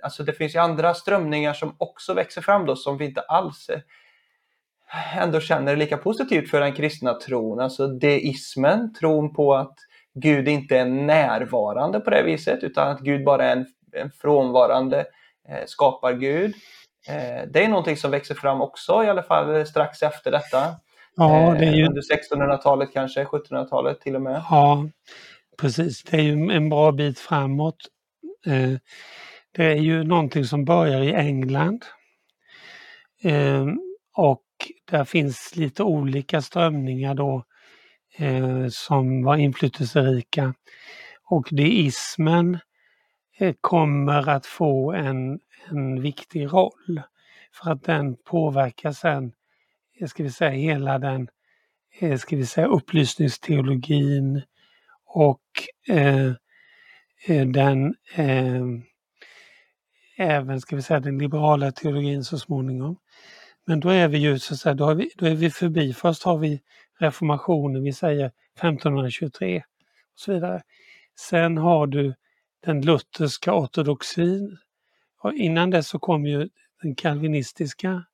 alltså 0.02 0.22
det 0.22 0.32
finns 0.32 0.54
ju 0.54 0.58
andra 0.58 0.94
strömningar 0.94 1.52
som 1.52 1.76
också 1.78 2.14
växer 2.14 2.42
fram 2.42 2.66
då 2.66 2.76
som 2.76 2.98
vi 2.98 3.04
inte 3.04 3.20
alls 3.20 3.68
eh, 3.68 3.80
ändå 5.22 5.40
känner 5.40 5.76
lika 5.76 5.96
positivt 5.96 6.50
för 6.50 6.60
den 6.60 6.72
kristna 6.72 7.14
tron. 7.14 7.60
Alltså 7.60 7.86
deismen, 7.86 8.92
tron 8.94 9.34
på 9.34 9.54
att 9.54 9.74
Gud 10.14 10.48
inte 10.48 10.78
är 10.78 10.84
närvarande 10.84 12.00
på 12.00 12.10
det 12.10 12.22
viset 12.22 12.62
utan 12.62 12.88
att 12.88 13.00
Gud 13.00 13.24
bara 13.24 13.44
är 13.44 13.56
en, 13.56 13.66
en 13.92 14.10
frånvarande 14.10 15.06
eh, 15.48 15.64
skapar 15.66 16.12
Gud 16.12 16.54
det 17.48 17.64
är 17.64 17.68
någonting 17.68 17.96
som 17.96 18.10
växer 18.10 18.34
fram 18.34 18.60
också, 18.60 19.04
i 19.04 19.08
alla 19.08 19.22
fall 19.22 19.66
strax 19.66 20.02
efter 20.02 20.30
detta. 20.30 20.74
Ja, 21.16 21.56
det 21.58 21.66
är 21.66 21.72
ju... 21.72 21.86
Under 21.86 22.02
1600-talet 22.02 22.92
kanske, 22.92 23.24
1700-talet 23.24 24.00
till 24.00 24.16
och 24.16 24.22
med. 24.22 24.42
Ja, 24.50 24.88
precis. 25.58 26.02
Det 26.02 26.16
är 26.16 26.22
ju 26.22 26.32
en 26.32 26.68
bra 26.68 26.92
bit 26.92 27.18
framåt. 27.18 27.76
Eh, 28.46 28.78
det 29.52 29.64
är 29.64 29.76
ju 29.76 30.04
någonting 30.04 30.44
som 30.44 30.64
börjar 30.64 31.02
i 31.02 31.12
England. 31.12 31.84
Eh, 33.22 33.66
och 34.16 34.44
där 34.90 35.04
finns 35.04 35.56
lite 35.56 35.82
olika 35.82 36.42
strömningar 36.42 37.14
då 37.14 37.44
som 38.70 39.24
var 39.24 39.36
inflytelserika. 39.36 40.54
Och 41.30 41.48
deismen 41.50 42.58
Eh, 43.38 43.54
kommer 43.60 44.28
att 44.28 44.46
få 44.46 44.92
en 44.92 45.40
en 45.70 46.00
viktig 46.00 46.52
roll. 46.52 47.02
För 47.52 47.70
att 47.70 47.82
den 47.82 48.16
påverkar 48.16 48.92
sen, 48.92 49.32
eh, 50.00 50.08
ska 50.08 50.22
vi 50.22 50.30
säga, 50.30 50.50
hela 50.50 50.98
den 50.98 51.28
eh, 52.00 52.18
ska 52.18 52.36
vi 52.36 52.46
säga, 52.46 52.66
upplysningsteologin 52.66 54.42
och 55.04 55.42
eh, 55.88 56.32
den 57.46 57.94
eh, 58.14 58.62
även 60.16 60.60
ska 60.60 60.76
vi 60.76 60.82
säga 60.82 61.00
den 61.00 61.18
liberala 61.18 61.72
teologin 61.72 62.24
så 62.24 62.38
småningom. 62.38 62.96
Men 63.66 63.80
då 63.80 63.88
är 63.88 64.08
vi 64.08 64.18
ju 64.18 64.38
så 64.38 64.54
att 64.54 64.60
säga, 64.60 64.74
då 64.74 64.90
är 64.90 64.94
vi, 64.94 65.10
då 65.16 65.26
är 65.26 65.34
vi 65.34 65.50
förbi. 65.50 65.92
Först 65.94 66.22
har 66.22 66.38
vi 66.38 66.60
reformationen, 67.00 67.82
vi 67.82 67.92
säger 67.92 68.26
1523 68.26 69.58
och 69.58 69.64
så 70.14 70.32
vidare. 70.32 70.62
Sen 71.18 71.58
har 71.58 71.86
du 71.86 72.14
den 72.64 72.80
lutherska 72.80 73.54
ortodoxin 73.54 74.58
och 75.22 75.34
innan 75.34 75.70
dess 75.70 75.88
så 75.88 75.98
kom 75.98 76.26
ju 76.26 76.48
den 76.82 76.94
kalvinistiska 76.94 78.04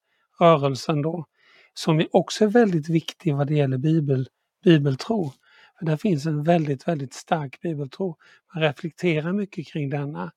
rörelsen 0.40 1.02
då, 1.02 1.26
som 1.74 2.06
också 2.12 2.44
är 2.44 2.48
väldigt 2.48 2.88
viktig 2.88 3.34
vad 3.34 3.46
det 3.46 3.54
gäller 3.54 3.78
bibel, 3.78 4.28
bibeltro. 4.64 5.32
För 5.78 5.86
där 5.86 5.96
finns 5.96 6.26
en 6.26 6.42
väldigt, 6.42 6.88
väldigt 6.88 7.14
stark 7.14 7.60
bibeltro. 7.60 8.16
Man 8.54 8.62
reflekterar 8.62 9.32
mycket 9.32 9.66
kring 9.66 9.90
denna. 9.90 10.32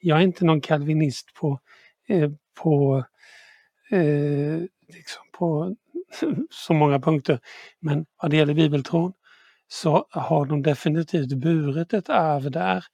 Jag 0.00 0.18
är 0.18 0.22
inte 0.22 0.44
någon 0.44 0.60
kalvinist 0.60 1.34
på, 1.34 1.60
eh, 2.08 2.30
på, 2.62 3.04
eh, 3.90 4.60
liksom 4.88 5.22
på 5.32 5.76
så 6.50 6.72
många 6.72 7.00
punkter, 7.00 7.40
men 7.80 8.06
vad 8.22 8.30
det 8.30 8.36
gäller 8.36 8.54
bibeltron 8.54 9.12
så 9.68 10.06
har 10.10 10.46
de 10.46 10.62
definitivt 10.62 11.32
burit 11.32 11.92
ett 11.92 12.08
arv 12.08 12.50
där. 12.50 12.84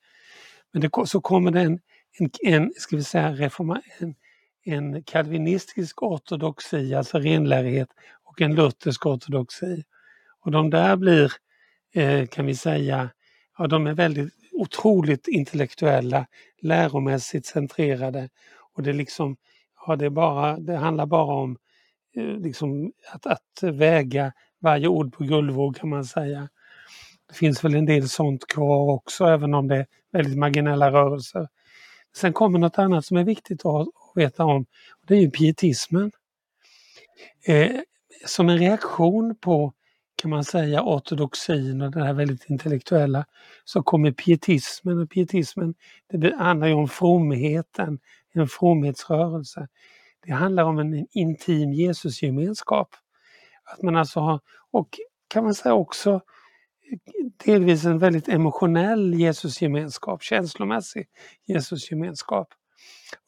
Men 0.72 0.82
det, 0.82 0.90
så 1.06 1.20
kommer 1.20 1.50
det 1.50 1.60
en 1.60 1.80
en, 2.18 2.30
en 2.42 2.72
ska 2.76 2.96
vi 2.96 3.04
säga, 3.04 3.32
reforma, 3.32 3.82
en, 3.98 4.14
en 4.64 5.02
kalvinistisk 5.02 6.02
ortodoxi, 6.02 6.94
alltså 6.94 7.18
renlärighet, 7.18 7.88
och 8.24 8.40
en 8.40 8.54
luthersk 8.54 9.06
ortodoxi. 9.06 9.84
Och 10.40 10.50
de 10.50 10.70
där 10.70 10.96
blir, 10.96 11.32
eh, 11.94 12.26
kan 12.26 12.46
vi 12.46 12.54
säga, 12.54 13.10
ja, 13.58 13.66
de 13.66 13.86
är 13.86 13.94
väldigt 13.94 14.34
otroligt 14.52 15.28
intellektuella, 15.28 16.26
läromässigt 16.62 17.46
centrerade. 17.46 18.28
Och 18.74 18.82
det 18.82 18.92
liksom, 18.92 19.36
ja, 19.86 19.96
det, 19.96 20.06
är 20.06 20.10
bara, 20.10 20.58
det 20.58 20.76
handlar 20.76 21.06
bara 21.06 21.34
om 21.34 21.56
eh, 22.16 22.24
liksom 22.38 22.92
att, 23.12 23.26
att 23.26 23.62
väga 23.62 24.32
varje 24.60 24.88
ord 24.88 25.12
på 25.12 25.24
guldvåg 25.24 25.76
kan 25.76 25.88
man 25.88 26.04
säga. 26.04 26.48
Det 27.32 27.38
finns 27.38 27.64
väl 27.64 27.74
en 27.74 27.86
del 27.86 28.08
sånt 28.08 28.46
kvar 28.46 28.92
också, 28.92 29.24
även 29.24 29.54
om 29.54 29.68
det 29.68 29.76
är 29.76 29.86
väldigt 30.12 30.38
marginella 30.38 30.92
rörelser. 30.92 31.48
Sen 32.16 32.32
kommer 32.32 32.58
något 32.58 32.78
annat 32.78 33.04
som 33.04 33.16
är 33.16 33.24
viktigt 33.24 33.66
att 33.66 33.88
veta 34.14 34.44
om. 34.44 34.66
Det 35.06 35.14
är 35.14 35.18
ju 35.18 35.30
pietismen. 35.30 36.12
Eh, 37.46 37.70
som 38.26 38.48
en 38.48 38.58
reaktion 38.58 39.36
på 39.40 39.72
kan 40.16 40.30
man 40.30 40.44
säga, 40.44 40.82
ortodoxin 40.82 41.82
och 41.82 41.90
det 41.90 42.04
här 42.04 42.12
väldigt 42.12 42.50
intellektuella 42.50 43.24
så 43.64 43.82
kommer 43.82 44.12
pietismen 44.12 44.98
och 44.98 45.10
pietismen 45.10 45.74
det 46.12 46.36
handlar 46.36 46.66
ju 46.66 46.74
om 46.74 46.88
fromheten, 46.88 47.98
en 48.32 48.48
fromhetsrörelse. 48.48 49.68
Det 50.26 50.32
handlar 50.32 50.64
om 50.64 50.78
en 50.78 51.06
intim 51.10 51.72
Jesusgemenskap. 51.72 52.88
Att 53.64 53.82
man 53.82 53.96
alltså 53.96 54.20
har, 54.20 54.40
och 54.70 54.88
kan 55.28 55.44
man 55.44 55.54
säga 55.54 55.74
också 55.74 56.20
delvis 57.44 57.84
en 57.84 57.98
väldigt 57.98 58.28
emotionell 58.28 59.14
Jesusgemenskap, 59.14 60.22
känslomässig 60.22 61.06
Jesusgemenskap. 61.46 62.48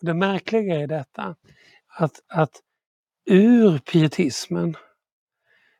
Och 0.00 0.06
det 0.06 0.14
märkliga 0.14 0.80
är 0.80 0.86
detta 0.86 1.36
att, 1.88 2.20
att 2.28 2.60
ur 3.26 3.78
pietismen 3.78 4.76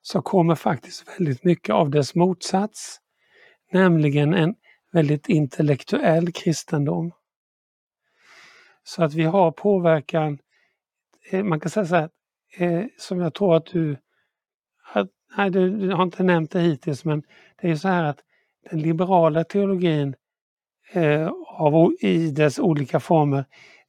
så 0.03 0.23
kommer 0.23 0.55
faktiskt 0.55 1.05
väldigt 1.19 1.45
mycket 1.45 1.75
av 1.75 1.91
dess 1.91 2.15
motsats, 2.15 3.01
nämligen 3.73 4.35
en 4.35 4.55
väldigt 4.93 5.29
intellektuell 5.29 6.33
kristendom. 6.33 7.13
Så 8.85 9.05
att 9.05 9.15
vi 9.15 9.23
har 9.23 9.51
påverkan, 9.53 10.39
eh, 11.31 11.45
man 11.45 11.61
kan 11.61 11.71
säga 11.71 11.87
så 11.87 11.95
här, 11.95 12.11
eh, 12.57 12.85
som 12.99 13.21
jag 13.21 13.35
tror 13.35 13.57
att 13.57 13.67
du, 13.67 13.97
nej 15.37 15.51
du, 15.51 15.91
har 15.91 16.03
inte 16.03 16.23
nämnt 16.23 16.51
det 16.51 16.61
hittills, 16.61 17.05
men 17.05 17.23
det 17.63 17.71
är 17.71 17.77
så 17.77 17.89
här 17.89 18.05
att 18.05 18.19
den 18.71 18.81
liberala 18.81 19.45
teologin 19.45 20.15
eh, 20.93 21.31
av, 21.47 21.93
i 22.01 22.31
dess 22.31 22.59
olika 22.59 23.01
former, 23.01 23.45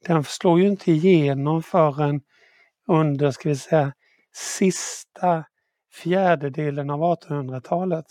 den 0.06 0.24
slår 0.24 0.60
ju 0.60 0.68
inte 0.68 0.92
igenom 0.92 1.64
förrän 1.64 2.22
under, 2.88 3.32
ska 3.32 3.50
vi 3.50 3.56
säga, 3.56 3.94
sista 4.34 5.46
fjärdedelen 5.94 6.90
av 6.90 7.00
1800-talet 7.00 8.06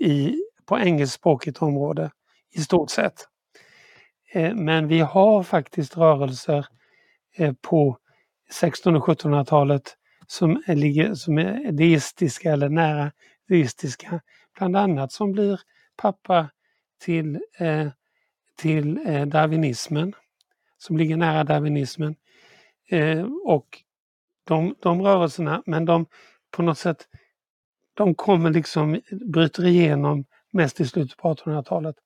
i, 0.00 0.34
på 0.66 0.78
engelskspråkigt 0.78 1.62
område 1.62 2.10
i 2.54 2.60
stort 2.60 2.90
sett. 2.90 3.28
Eh, 4.32 4.54
men 4.54 4.88
vi 4.88 5.00
har 5.00 5.42
faktiskt 5.42 5.96
rörelser 5.96 6.66
eh, 7.36 7.52
på 7.62 7.98
1600 8.48 9.00
och 9.00 9.08
1700-talet 9.08 9.96
som 10.26 10.62
är, 10.66 11.14
som 11.14 11.38
är 11.38 11.72
deistiska 11.72 12.52
eller 12.52 12.68
nära 12.68 13.12
deistiska. 13.48 14.20
Bland 14.58 14.76
annat 14.76 15.12
som 15.12 15.32
blir 15.32 15.60
pappa 15.96 16.50
till, 17.00 17.40
eh, 17.58 17.88
till 18.56 19.06
eh, 19.06 19.26
darwinismen, 19.26 20.12
som 20.78 20.96
ligger 20.96 21.16
nära 21.16 21.44
darwinismen. 21.44 22.16
Eh, 22.90 23.26
och 23.44 23.82
de, 24.44 24.74
de 24.80 25.02
rörelserna, 25.02 25.62
men 25.66 25.84
de 25.84 26.06
på 26.50 26.62
något 26.62 26.78
sätt, 26.78 27.08
de 27.94 28.14
kommer 28.14 28.50
liksom, 28.50 29.00
bryter 29.10 29.66
igenom 29.66 30.24
mest 30.50 30.80
i 30.80 30.86
slutet 30.86 31.16
på 31.16 31.34
1800-talet. 31.34 31.96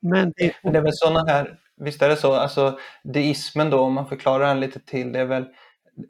Men 0.00 0.32
det, 0.36 0.54
det 0.62 0.78
är 0.78 0.82
väl 0.82 0.92
sådana 0.94 1.32
här, 1.32 1.58
visst 1.76 2.02
är 2.02 2.08
det 2.08 2.16
så, 2.16 2.32
alltså 2.32 2.78
deismen 3.04 3.70
då, 3.70 3.80
om 3.80 3.92
man 3.92 4.06
förklarar 4.06 4.48
den 4.48 4.60
lite 4.60 4.80
till, 4.80 5.12
det 5.12 5.20
är 5.20 5.24
väl 5.24 5.46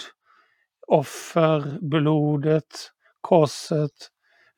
offer, 0.88 1.79
blodet, 1.81 2.90
korset, 3.20 4.11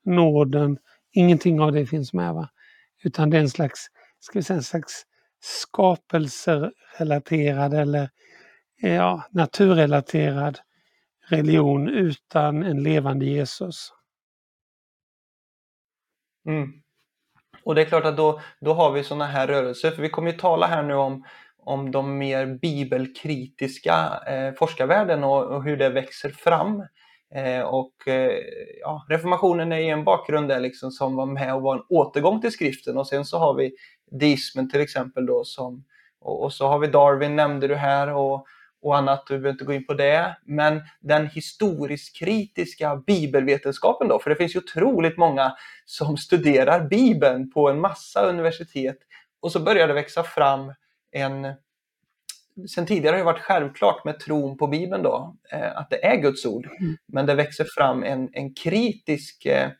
nåden. 0.04 0.78
Ingenting 1.12 1.60
av 1.60 1.72
det 1.72 1.86
finns 1.86 2.12
med. 2.12 2.34
Va? 2.34 2.48
Utan 3.04 3.30
det 3.30 3.36
är 3.36 3.40
en 3.40 3.50
slags, 3.50 3.86
ska 4.20 4.38
vi 4.38 4.42
säga, 4.42 4.56
en 4.56 4.62
slags 4.62 5.06
skapelserelaterad 5.40 7.74
eller 7.74 8.10
ja, 8.76 9.22
naturrelaterad 9.30 10.58
religion 11.28 11.88
utan 11.88 12.62
en 12.62 12.82
levande 12.82 13.26
Jesus. 13.26 13.92
Mm. 16.46 16.72
Och 17.64 17.74
det 17.74 17.82
är 17.82 17.86
klart 17.86 18.04
att 18.04 18.16
då, 18.16 18.40
då 18.60 18.74
har 18.74 18.92
vi 18.92 19.04
sådana 19.04 19.26
här 19.26 19.46
rörelser, 19.46 19.90
för 19.90 20.02
vi 20.02 20.10
kommer 20.10 20.32
ju 20.32 20.38
tala 20.38 20.66
här 20.66 20.82
nu 20.82 20.94
om, 20.94 21.24
om 21.64 21.90
de 21.90 22.18
mer 22.18 22.46
bibelkritiska 22.46 24.20
eh, 24.26 24.54
forskarvärlden 24.54 25.24
och, 25.24 25.44
och, 25.44 25.64
hur 25.64 25.76
det 25.76 25.88
växer 25.88 26.30
fram. 26.30 26.84
Eh, 27.34 27.60
och 27.60 28.08
eh, 28.08 28.32
ja, 28.80 29.06
reformationen 29.08 29.72
är 29.72 29.78
ju 29.78 29.88
en 29.88 30.04
bakgrund 30.04 30.48
där 30.48 30.60
liksom 30.60 30.90
som 30.90 31.16
var 31.16 31.26
med 31.26 31.54
och 31.54 31.62
var 31.62 31.74
en 31.74 31.82
återgång 31.88 32.40
till 32.40 32.52
skriften 32.52 32.98
och 32.98 33.06
sen 33.06 33.24
så 33.24 33.38
har 33.38 33.54
vi 33.54 33.72
deismen 34.10 34.70
till 34.70 34.80
exempel 34.80 35.26
då 35.26 35.44
som 35.44 35.84
och, 36.20 36.42
och 36.42 36.52
så 36.52 36.66
har 36.66 36.78
vi 36.78 36.86
Darwin 36.86 37.36
nämnde 37.36 37.68
du 37.68 37.74
här 37.74 38.14
och 38.14 38.46
och 38.82 38.96
annat, 38.96 39.26
du 39.26 39.34
behöver 39.34 39.50
inte 39.50 39.64
gå 39.64 39.72
in 39.72 39.86
på 39.86 39.94
det. 39.94 40.36
Men 40.44 40.82
den 41.00 41.26
historisk-kritiska 41.26 42.96
bibelvetenskapen 43.06 44.08
då, 44.08 44.18
för 44.18 44.30
det 44.30 44.36
finns 44.36 44.54
ju 44.54 44.58
otroligt 44.58 45.18
många 45.18 45.52
som 45.84 46.16
studerar 46.16 46.88
Bibeln 46.88 47.50
på 47.50 47.68
en 47.68 47.80
massa 47.80 48.22
universitet 48.22 48.98
och 49.40 49.52
så 49.52 49.60
börjar 49.60 49.88
det 49.88 49.94
växa 49.94 50.22
fram 50.22 50.74
en 51.12 51.54
Sen 52.68 52.86
tidigare 52.86 53.14
har 53.14 53.18
det 53.18 53.24
varit 53.24 53.42
självklart 53.42 54.04
med 54.04 54.20
tron 54.20 54.56
på 54.58 54.66
Bibeln 54.66 55.02
då, 55.02 55.36
eh, 55.52 55.76
att 55.76 55.90
det 55.90 56.04
är 56.06 56.16
Guds 56.16 56.46
ord. 56.46 56.68
Mm. 56.80 56.96
Men 57.06 57.26
det 57.26 57.34
växer 57.34 57.66
fram 57.76 58.02
en, 58.02 58.28
en 58.32 58.54
kritisk 58.54 59.46
eh, 59.46 59.70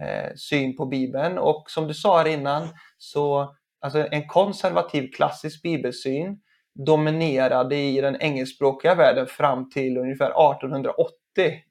eh 0.00 0.34
syn 0.36 0.76
på 0.76 0.86
Bibeln 0.86 1.38
och 1.38 1.70
som 1.70 1.88
du 1.88 1.94
sa 1.94 2.18
här 2.18 2.28
innan, 2.28 2.68
så 2.98 3.54
alltså 3.80 4.06
en 4.10 4.28
konservativ 4.28 5.10
klassisk 5.10 5.62
bibelsyn 5.62 6.40
dominerade 6.74 7.76
i 7.76 8.00
den 8.00 8.16
engelskspråkiga 8.20 8.94
världen 8.94 9.26
fram 9.26 9.70
till 9.70 9.98
ungefär 9.98 10.30
1880. 10.30 11.06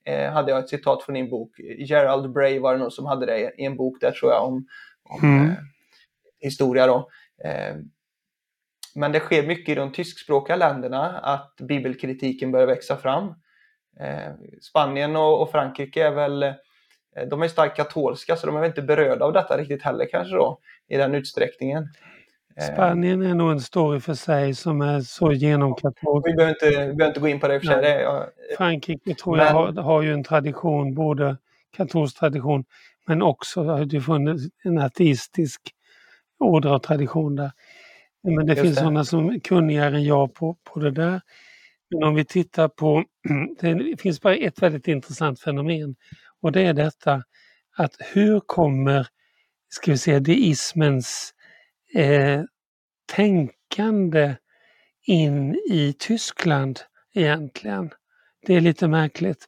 Eh, 0.06 0.32
hade 0.32 0.52
jag 0.52 0.60
ett 0.60 0.70
citat 0.70 1.04
från 1.04 1.16
din 1.16 1.30
bok. 1.30 1.60
Gerald 1.78 2.34
Bray 2.34 2.60
var 2.60 2.74
det 2.74 2.80
nog 2.80 2.94
som 2.94 3.06
hade 3.06 3.26
det 3.26 3.40
i 3.58 3.66
en 3.66 3.78
bok 3.78 3.98
där 4.02 4.12
tror 4.12 4.32
jag 4.32 4.48
om, 4.48 4.68
om 5.04 5.20
mm. 5.24 5.50
eh, 5.50 5.56
historia. 6.40 6.88
Då. 6.88 7.10
Eh, 7.44 7.76
men 8.96 9.12
det 9.12 9.20
sker 9.20 9.48
mycket 9.48 9.70
i 9.70 9.76
de 9.76 9.92
tyskspråkiga 9.92 10.56
länderna 10.56 11.20
att 11.20 11.56
bibelkritiken 11.58 12.52
börjar 12.52 12.68
växa 12.68 12.98
fram. 12.98 13.26
Eh, 14.00 14.34
Spanien 14.62 15.16
och, 15.16 15.52
Frankrike 15.52 16.08
är 16.08 16.12
väl 16.12 16.44
eh, 16.44 16.54
de 17.30 17.42
är 17.42 17.48
starkt 17.48 17.78
katolska 17.78 18.36
så 18.36 18.48
de 18.48 18.56
är 18.56 18.60
väl 18.60 18.70
inte 18.70 18.82
berörda 18.82 19.26
av 19.26 19.34
detta 19.34 19.58
riktigt 19.58 19.84
heller 19.84 20.06
kanske 20.12 20.36
då 20.36 20.60
i 20.88 20.98
den 20.98 21.16
utsträckningen. 21.16 21.88
Eh. 22.58 22.74
Spanien 22.74 23.22
är 23.22 23.36
nog 23.36 23.52
en 23.52 23.62
story 23.62 24.00
för 24.00 24.14
sig 24.14 24.56
som 24.56 24.82
är 24.82 25.02
så 25.02 25.32
genomkatolsk. 25.32 26.28
Vi 26.28 26.34
behöver 26.34 26.54
inte, 26.54 26.70
vi 26.70 26.76
behöver 26.76 27.08
inte 27.08 27.20
gå 27.20 27.28
in 27.28 27.40
på 27.40 27.48
det 27.48 27.56
i 27.56 27.58
och 27.58 27.62
för 27.62 27.68
sig. 27.68 27.82
Det. 27.82 28.30
Frankrike 28.58 29.16
tror 29.16 29.38
men... 29.38 29.46
jag 29.46 29.54
har, 29.54 29.74
har, 29.74 30.02
ju 30.02 30.14
en 30.14 30.24
tradition, 30.24 30.96
både 30.96 31.38
katolsk 31.78 32.20
tradition 32.20 32.66
men 33.08 33.22
också 33.22 33.80
utifrån 33.80 34.40
en 34.64 34.78
ateistisk 34.78 35.62
ådra 36.40 36.76
och 36.76 36.84
tradition 36.84 37.36
där. 37.36 37.52
Men 38.24 38.46
det 38.46 38.54
Just 38.54 38.62
finns 38.62 38.76
det. 38.76 38.82
sådana 38.82 39.06
som 39.06 39.30
är 39.30 39.40
kunnigare 39.40 39.96
än 39.96 40.04
jag 40.04 40.34
på, 40.34 40.58
på 40.64 40.80
det 40.80 40.92
där. 40.92 41.22
Men 41.90 42.04
om 42.04 42.16
vi 42.16 42.26
tittar 42.26 42.68
på, 42.68 43.04
det 43.60 44.02
finns 44.02 44.22
bara 44.22 44.36
ett 44.36 44.62
väldigt 44.62 44.88
intressant 44.88 45.40
fenomen 45.40 45.96
och 46.42 46.52
det 46.52 46.62
är 46.62 46.74
detta 46.74 47.24
att 47.78 47.96
hur 48.14 48.40
kommer, 48.40 49.08
ska 49.70 49.92
vi 49.92 49.98
säga, 49.98 50.20
deismens 50.20 51.34
eh, 51.96 52.42
tänkande 53.16 54.36
in 55.08 55.56
i 55.70 55.94
Tyskland 56.00 56.80
egentligen? 57.14 57.92
Det 58.46 58.56
är 58.56 58.62
lite 58.62 58.88
märkligt. 58.88 59.46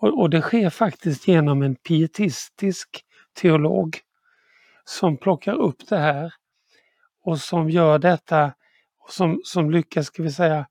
Och, 0.00 0.20
och 0.20 0.30
det 0.30 0.40
sker 0.40 0.70
faktiskt 0.70 1.28
genom 1.28 1.62
en 1.62 1.76
pietistisk 1.76 2.88
teolog 3.40 3.98
som 4.84 5.16
plockar 5.16 5.54
upp 5.54 5.88
det 5.88 5.98
här 5.98 6.32
och 7.26 7.40
som 7.40 7.70
gör 7.70 7.98
detta 7.98 8.54
och 8.98 9.12
som, 9.12 9.40
som 9.44 9.70
lyckas, 9.70 10.06
ska 10.06 10.22
vi 10.22 10.32
säga, 10.32 10.66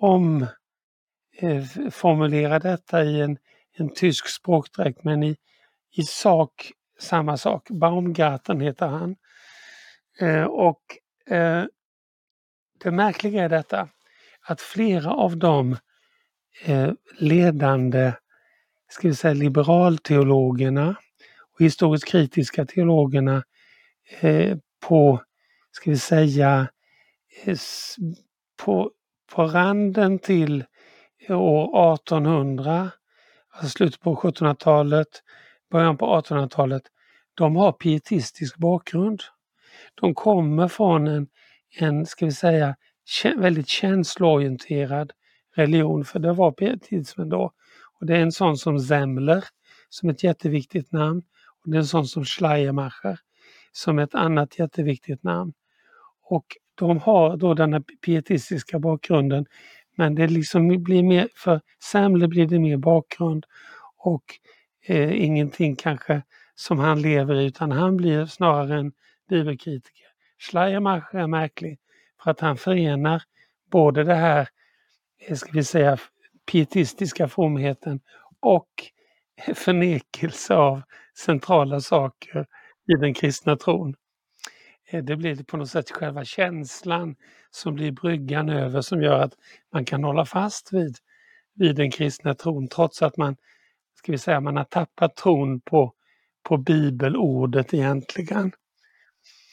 omformulera 0.00 2.56
eh, 2.56 2.62
detta 2.62 3.04
i 3.04 3.20
en, 3.20 3.38
en 3.76 3.88
tysk 3.88 4.28
språkdräkt 4.28 5.04
men 5.04 5.22
i, 5.22 5.36
i 5.96 6.02
sak 6.02 6.72
samma 7.00 7.36
sak. 7.36 7.70
Baumgarten 7.70 8.60
heter 8.60 8.86
han. 8.86 9.16
Eh, 10.20 10.44
och 10.44 10.82
eh, 11.30 11.64
det 12.84 12.90
märkliga 12.90 13.44
är 13.44 13.48
detta 13.48 13.88
att 14.42 14.60
flera 14.60 15.12
av 15.12 15.36
de 15.36 15.76
eh, 16.64 16.90
ledande 17.18 18.12
ska 18.88 19.08
vi 19.08 19.14
säga, 19.14 19.34
liberalteologerna 19.34 20.96
och 21.54 21.60
historiskt 21.60 22.08
kritiska 22.08 22.66
teologerna 22.66 23.44
eh, 24.20 24.58
på, 24.80 25.22
ska 25.78 25.90
vi 25.90 25.98
säga, 25.98 26.68
eh, 27.44 27.56
på, 28.64 28.90
på 29.32 29.46
randen 29.46 30.18
till 30.18 30.64
eh, 31.28 31.40
år 31.40 31.94
1800, 31.94 32.90
alltså 33.50 33.68
slutet 33.68 34.00
på 34.00 34.16
1700-talet, 34.16 35.08
början 35.70 35.96
på 35.96 36.06
1800-talet, 36.06 36.82
de 37.34 37.56
har 37.56 37.72
pietistisk 37.72 38.56
bakgrund. 38.56 39.22
De 39.94 40.14
kommer 40.14 40.68
från 40.68 41.06
en, 41.06 41.26
en 41.78 42.06
ska 42.06 42.26
vi 42.26 42.32
säga, 42.32 42.76
väldigt 43.36 43.68
känsloorienterad 43.68 45.12
religion, 45.54 46.04
för 46.04 46.18
det 46.18 46.32
var 46.32 46.52
pietismen 46.52 47.28
då. 47.28 47.52
Och 48.00 48.06
det 48.06 48.16
är 48.16 48.20
en 48.20 48.32
sån 48.32 48.56
som 48.56 48.80
Semler, 48.80 49.44
som 49.88 50.08
ett 50.10 50.24
jätteviktigt 50.24 50.92
namn. 50.92 51.22
Och 51.64 51.70
det 51.70 51.76
är 51.76 51.80
en 51.80 51.86
sån 51.86 52.06
som 52.06 52.24
Schleiermacher, 52.24 53.18
som 53.72 53.98
ett 53.98 54.14
annat 54.14 54.58
jätteviktigt 54.58 55.22
namn. 55.22 55.52
Och 56.30 56.44
de 56.74 56.98
har 56.98 57.36
då 57.36 57.54
den 57.54 57.72
här 57.72 57.82
pietistiska 58.04 58.78
bakgrunden, 58.78 59.46
men 59.96 60.14
det 60.14 60.26
liksom 60.26 60.82
blir 60.82 61.02
mer, 61.02 61.28
för 61.34 61.60
Samle 61.82 62.28
blir 62.28 62.46
det 62.46 62.58
mer 62.58 62.76
bakgrund 62.76 63.46
och 63.96 64.24
eh, 64.86 65.24
ingenting 65.24 65.76
kanske 65.76 66.22
som 66.54 66.78
han 66.78 67.02
lever 67.02 67.34
i, 67.34 67.46
utan 67.46 67.72
han 67.72 67.96
blir 67.96 68.26
snarare 68.26 68.78
en 68.78 68.92
bibelkritiker. 69.28 70.06
Schleiermacher 70.38 71.18
är 71.18 71.26
märklig 71.26 71.78
för 72.22 72.30
att 72.30 72.40
han 72.40 72.56
förenar 72.56 73.22
både 73.70 74.04
det 74.04 74.14
här, 74.14 74.48
eh, 75.28 75.36
ska 75.36 75.50
vi 75.52 75.64
säga, 75.64 75.98
pietistiska 76.52 77.28
fromheten 77.28 78.00
och 78.40 78.68
förnekelse 79.54 80.54
av 80.54 80.82
centrala 81.18 81.80
saker 81.80 82.46
i 82.88 83.00
den 83.00 83.14
kristna 83.14 83.56
tron. 83.56 83.94
Eh, 84.90 85.04
det 85.04 85.16
blir 85.16 85.44
på 85.44 85.56
något 85.56 85.70
sätt 85.70 85.90
själva 85.90 86.24
känslan 86.24 87.16
som 87.50 87.74
blir 87.74 87.92
bryggan 87.92 88.48
över 88.48 88.80
som 88.80 89.02
gör 89.02 89.20
att 89.20 89.32
man 89.72 89.84
kan 89.84 90.04
hålla 90.04 90.24
fast 90.24 90.72
vid, 90.72 90.96
vid 91.54 91.76
den 91.76 91.90
kristna 91.90 92.34
tron 92.34 92.68
trots 92.68 93.02
att 93.02 93.16
man, 93.16 93.36
ska 93.98 94.12
vi 94.12 94.18
säga, 94.18 94.40
man 94.40 94.56
har 94.56 94.64
tappat 94.64 95.16
tron 95.16 95.60
på, 95.60 95.92
på 96.42 96.56
bibelordet 96.56 97.74
egentligen. 97.74 98.52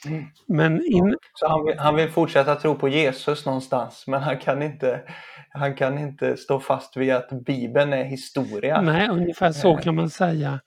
Mm. 0.08 0.26
Men 0.48 0.86
in... 0.86 1.16
Så 1.34 1.48
han 1.48 1.66
vill, 1.66 1.80
han 1.80 1.96
vill 1.96 2.10
fortsätta 2.10 2.56
tro 2.56 2.76
på 2.76 2.90
Jesus 2.90 3.46
någonstans 3.46 4.04
men 4.08 4.24
han 4.24 4.38
kan, 4.38 4.62
inte, 4.64 5.02
han 5.50 5.76
kan 5.76 5.98
inte 5.98 6.38
stå 6.38 6.60
fast 6.60 6.98
vid 6.98 7.14
att 7.14 7.30
Bibeln 7.30 7.94
är 7.94 8.04
historia. 8.04 8.82
Nej, 8.82 9.10
ungefär 9.10 9.52
så 9.52 9.78
eh. 9.78 9.82
kan 9.82 9.96
man 9.96 10.10
säga. 10.10 10.60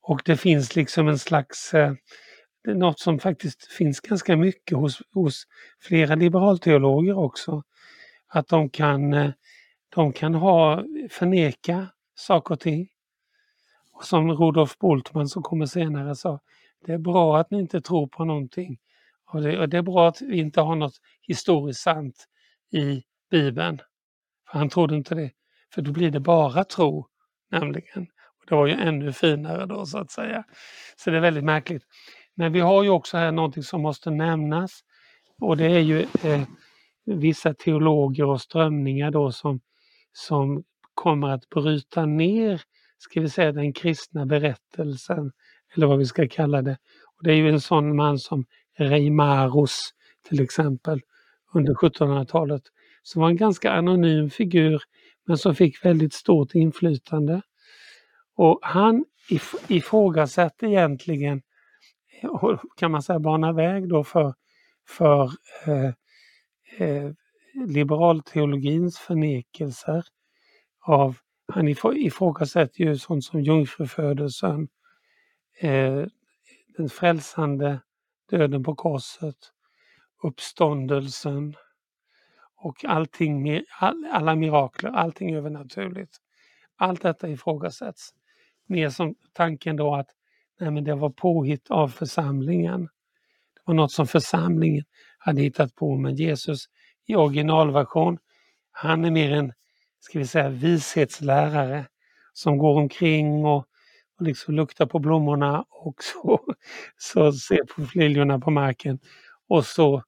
Och 0.00 0.20
det 0.24 0.36
finns 0.36 0.76
liksom 0.76 1.08
en 1.08 1.18
slags 1.18 1.74
eh, 1.74 1.92
något 2.74 3.00
som 3.00 3.18
faktiskt 3.18 3.72
finns 3.72 4.00
ganska 4.00 4.36
mycket 4.36 4.78
hos, 4.78 5.02
hos 5.12 5.46
flera 5.80 6.14
liberalteologer 6.14 7.18
också. 7.18 7.62
Att 8.28 8.48
de 8.48 8.70
kan, 8.70 9.12
eh, 9.12 9.30
de 9.94 10.12
kan 10.12 10.34
ha, 10.34 10.84
förneka 11.10 11.86
saker 12.14 12.54
och 12.54 12.60
ting. 12.60 12.88
Och 13.92 14.04
som 14.04 14.32
Rudolf 14.32 14.78
Bultmann 14.78 15.28
som 15.28 15.42
kommer 15.42 15.66
senare 15.66 16.16
sa, 16.16 16.40
det 16.86 16.92
är 16.92 16.98
bra 16.98 17.38
att 17.38 17.50
ni 17.50 17.58
inte 17.58 17.80
tror 17.80 18.06
på 18.06 18.24
någonting. 18.24 18.78
Och 19.32 19.42
det, 19.42 19.58
och 19.58 19.68
det 19.68 19.76
är 19.76 19.82
bra 19.82 20.08
att 20.08 20.20
vi 20.20 20.38
inte 20.38 20.60
har 20.60 20.76
något 20.76 21.00
historiskt 21.22 21.80
sant 21.80 22.26
i 22.72 23.02
Bibeln. 23.30 23.80
För 24.50 24.58
han 24.58 24.68
trodde 24.68 24.96
inte 24.96 25.14
det. 25.14 25.30
För 25.74 25.82
då 25.82 25.92
blir 25.92 26.10
det 26.10 26.20
bara 26.20 26.64
tro, 26.64 27.06
nämligen. 27.50 28.06
Och 28.40 28.44
det 28.48 28.54
var 28.54 28.66
ju 28.66 28.72
ännu 28.72 29.12
finare 29.12 29.66
då 29.66 29.86
så 29.86 29.98
att 29.98 30.10
säga. 30.10 30.44
Så 30.96 31.10
det 31.10 31.16
är 31.16 31.20
väldigt 31.20 31.44
märkligt. 31.44 31.82
Men 32.36 32.52
vi 32.52 32.60
har 32.60 32.82
ju 32.82 32.90
också 32.90 33.16
här 33.16 33.32
någonting 33.32 33.62
som 33.62 33.82
måste 33.82 34.10
nämnas 34.10 34.80
och 35.40 35.56
det 35.56 35.66
är 35.66 35.80
ju 35.80 36.00
eh, 36.00 36.42
vissa 37.04 37.54
teologer 37.54 38.24
och 38.24 38.40
strömningar 38.40 39.10
då 39.10 39.32
som, 39.32 39.60
som 40.12 40.64
kommer 40.94 41.28
att 41.28 41.48
bryta 41.48 42.06
ner, 42.06 42.62
ska 42.98 43.20
vi 43.20 43.28
säga 43.28 43.52
den 43.52 43.72
kristna 43.72 44.26
berättelsen 44.26 45.32
eller 45.74 45.86
vad 45.86 45.98
vi 45.98 46.04
ska 46.04 46.28
kalla 46.28 46.62
det. 46.62 46.78
Och 47.16 47.24
det 47.24 47.32
är 47.32 47.36
ju 47.36 47.48
en 47.48 47.60
sån 47.60 47.96
man 47.96 48.18
som 48.18 48.44
Reimarus 48.78 49.90
till 50.28 50.40
exempel 50.40 51.00
under 51.54 51.74
1700-talet 51.74 52.62
som 53.02 53.22
var 53.22 53.28
en 53.28 53.36
ganska 53.36 53.72
anonym 53.72 54.30
figur 54.30 54.82
men 55.26 55.38
som 55.38 55.54
fick 55.54 55.84
väldigt 55.84 56.12
stort 56.12 56.54
inflytande. 56.54 57.42
Och 58.36 58.58
han 58.62 59.04
ifrågasätter 59.68 60.66
egentligen 60.66 61.42
kan 62.76 62.90
man 62.90 63.02
säga 63.02 63.18
bana 63.18 63.52
väg 63.52 63.88
då 63.88 64.04
för, 64.04 64.34
för 64.88 65.30
eh, 65.66 65.92
eh, 66.78 67.10
liberalteologins 67.54 68.98
förnekelser 68.98 70.04
av, 70.80 71.16
han 71.52 71.68
ifrågasätter 71.94 72.84
ju 72.84 72.98
sånt 72.98 73.24
som 73.24 73.40
jungfrufödelsen, 73.40 74.68
eh, 75.60 76.04
den 76.76 76.88
frälsande 76.88 77.80
döden 78.30 78.64
på 78.64 78.74
korset, 78.74 79.36
uppståndelsen 80.22 81.54
och 82.56 82.84
allting, 82.84 83.62
all, 83.80 84.06
alla 84.12 84.34
mirakler, 84.34 84.90
allting 84.90 85.34
övernaturligt. 85.34 86.16
Allt 86.76 87.02
detta 87.02 87.28
ifrågasätts. 87.28 88.14
Mer 88.66 88.90
som 88.90 89.14
tanken 89.32 89.76
då 89.76 89.94
att 89.94 90.10
Nej, 90.60 90.70
men 90.70 90.84
det 90.84 90.94
var 90.94 91.10
påhitt 91.10 91.70
av 91.70 91.88
församlingen. 91.88 92.82
Det 93.54 93.60
var 93.64 93.74
något 93.74 93.92
som 93.92 94.06
församlingen 94.06 94.84
hade 95.18 95.42
hittat 95.42 95.74
på, 95.74 95.96
men 95.96 96.16
Jesus 96.16 96.66
i 97.06 97.14
originalversion, 97.14 98.18
han 98.70 99.04
är 99.04 99.10
mer 99.10 99.32
en, 99.32 99.52
ska 100.00 100.18
vi 100.18 100.26
säga, 100.26 100.48
vishetslärare 100.48 101.86
som 102.32 102.58
går 102.58 102.78
omkring 102.78 103.44
och, 103.44 103.66
och 104.18 104.22
liksom 104.22 104.54
luktar 104.54 104.86
på 104.86 104.98
blommorna 104.98 105.64
och 105.70 105.94
så, 106.02 106.40
så 106.96 107.32
ser 107.32 107.64
på 107.64 107.98
liljorna 107.98 108.38
på 108.38 108.50
marken. 108.50 108.98
Och 109.48 109.66
så 109.66 110.02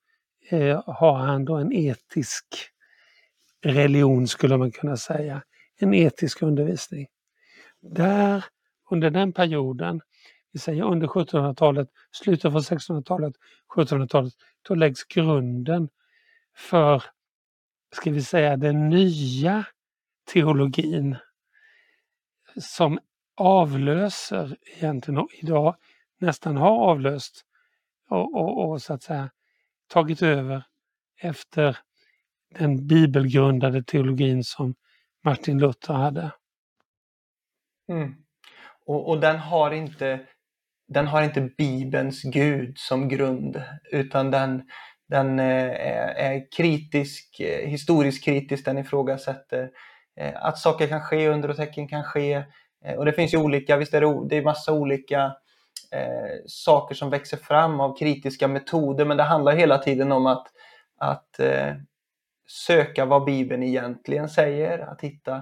eh, 0.51 0.83
har 0.87 1.19
han 1.19 1.45
då 1.45 1.57
en 1.57 1.73
etisk 1.73 2.45
religion 3.63 4.29
skulle 4.29 4.57
man 4.57 4.73
kunna 4.73 4.97
säga, 4.97 5.43
en 5.79 5.95
etisk 5.95 6.43
undervisning. 6.43 7.07
Där, 7.81 8.45
under 8.91 9.11
den 9.11 9.33
perioden, 9.33 10.01
vi 10.53 10.59
säger 10.59 10.83
under 10.83 11.07
1700-talet, 11.07 11.89
slutet 12.11 12.45
av 12.45 12.53
1600-talet, 12.53 13.35
1700-talet, 13.77 14.35
då 14.69 14.75
läggs 14.75 15.05
grunden 15.05 15.89
för, 16.57 17.03
ska 17.95 18.11
vi 18.11 18.23
säga, 18.23 18.57
den 18.57 18.89
nya 18.89 19.65
teologin 20.33 21.17
som 22.61 22.99
avlöser 23.37 24.57
egentligen 24.77 25.19
och 25.19 25.29
idag 25.33 25.77
nästan 26.19 26.57
har 26.57 26.71
avlöst 26.71 27.45
och, 28.09 28.35
och, 28.35 28.71
och 28.71 28.83
så 28.83 28.95
att 28.95 29.03
säga 29.03 29.31
tagit 29.89 30.23
över 30.23 30.63
efter 31.21 31.79
den 32.59 32.87
bibelgrundade 32.87 33.83
teologin 33.83 34.45
som 34.45 34.75
Martin 35.25 35.59
Luther 35.59 35.95
hade. 35.95 36.33
Mm. 37.89 38.15
Och, 38.87 39.09
och, 39.09 39.21
den 39.21 39.39
har 39.39 39.71
inte 39.71 40.27
den 40.89 41.07
har 41.07 41.23
inte 41.23 41.41
Bibelns 41.41 42.23
Gud 42.23 42.79
som 42.79 43.09
grund 43.09 43.63
utan 43.93 44.31
den, 44.31 44.63
den 45.09 45.39
eh, 45.39 45.71
är, 46.25 46.53
kritisk, 46.57 47.41
eh, 47.41 47.69
historiskt 47.69 48.25
kritisk, 48.25 48.65
den 48.65 48.79
ifrågasätter 48.79 49.71
eh, 50.21 50.35
att 50.37 50.59
saker 50.59 50.87
kan 50.87 51.01
ske, 51.01 51.29
under 51.29 51.51
och 51.51 51.57
tecken 51.57 51.89
kan 51.89 52.05
ske. 52.05 52.43
Och 52.97 53.05
det 53.05 53.13
finns 53.13 53.35
ju 53.35 53.39
olika, 53.39 53.77
visst 53.77 53.95
är 53.95 54.01
det, 54.01 54.29
det 54.29 54.37
är 54.37 54.43
massa 54.43 54.73
olika 54.73 55.33
eh, 55.93 56.45
saker 56.47 56.95
som 56.95 57.11
växer 57.11 57.37
fram 57.37 57.81
av 57.81 57.97
kritiska 57.99 58.49
metoder, 58.49 59.05
men 59.05 59.17
det 59.17 59.23
handlar 59.23 59.53
hela 59.53 59.79
tiden 59.79 60.13
om 60.13 60.27
att, 60.27 60.47
att 60.99 61.41
eh, 61.41 61.75
söka 62.49 63.05
vad 63.05 63.25
Bibeln 63.25 63.63
egentligen 63.63 64.29
säger, 64.29 64.79
att 64.79 65.01
hitta 65.01 65.37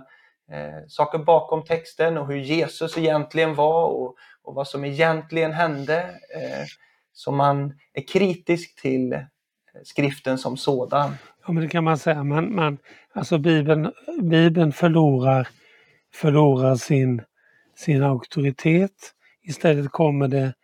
eh, 0.52 0.86
saker 0.88 1.18
bakom 1.18 1.64
texten 1.64 2.18
och 2.18 2.26
hur 2.26 2.36
Jesus 2.36 2.98
egentligen 2.98 3.54
var 3.54 3.84
och, 3.84 4.16
och 4.46 4.54
vad 4.54 4.68
som 4.68 4.84
egentligen 4.84 5.52
hände. 5.52 5.98
Eh, 6.34 6.66
så 7.12 7.32
man 7.32 7.74
är 7.92 8.08
kritisk 8.08 8.82
till 8.82 9.12
eh, 9.12 9.20
skriften 9.84 10.38
som 10.38 10.56
sådan. 10.56 11.14
Ja, 11.46 11.52
men 11.52 11.62
det 11.62 11.68
kan 11.68 11.84
man 11.84 11.98
säga. 11.98 12.24
Man, 12.24 12.54
man, 12.54 12.78
alltså 13.12 13.38
Bibeln, 13.38 13.92
Bibeln 14.22 14.72
förlorar, 14.72 15.48
förlorar 16.14 16.76
sin, 16.76 17.22
sin 17.76 18.02
auktoritet. 18.02 19.12
Istället 19.42 19.90
kommer 19.90 20.28
det, 20.28 20.54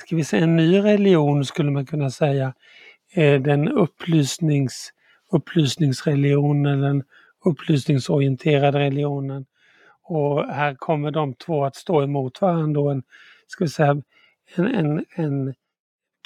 ska 0.00 0.16
vi 0.16 0.24
säga 0.24 0.42
en 0.42 0.56
ny 0.56 0.78
religion 0.78 1.44
skulle 1.44 1.70
man 1.70 1.86
kunna 1.86 2.10
säga, 2.10 2.54
eh, 3.14 3.40
den 3.40 3.68
upplysnings 3.68 4.92
upplysningsreligionen, 5.32 6.80
den 6.80 7.02
upplysningsorienterade 7.44 8.78
religionen. 8.78 9.46
Och 10.02 10.46
här 10.46 10.74
kommer 10.74 11.10
de 11.10 11.34
två 11.34 11.64
att 11.64 11.76
stå 11.76 12.02
emot 12.02 12.40
varandra. 12.40 12.92
En, 12.92 13.02
ska 13.46 13.64
vi 13.64 13.70
säga, 13.70 14.02
en, 14.54 14.66
en, 14.66 15.04
en 15.16 15.54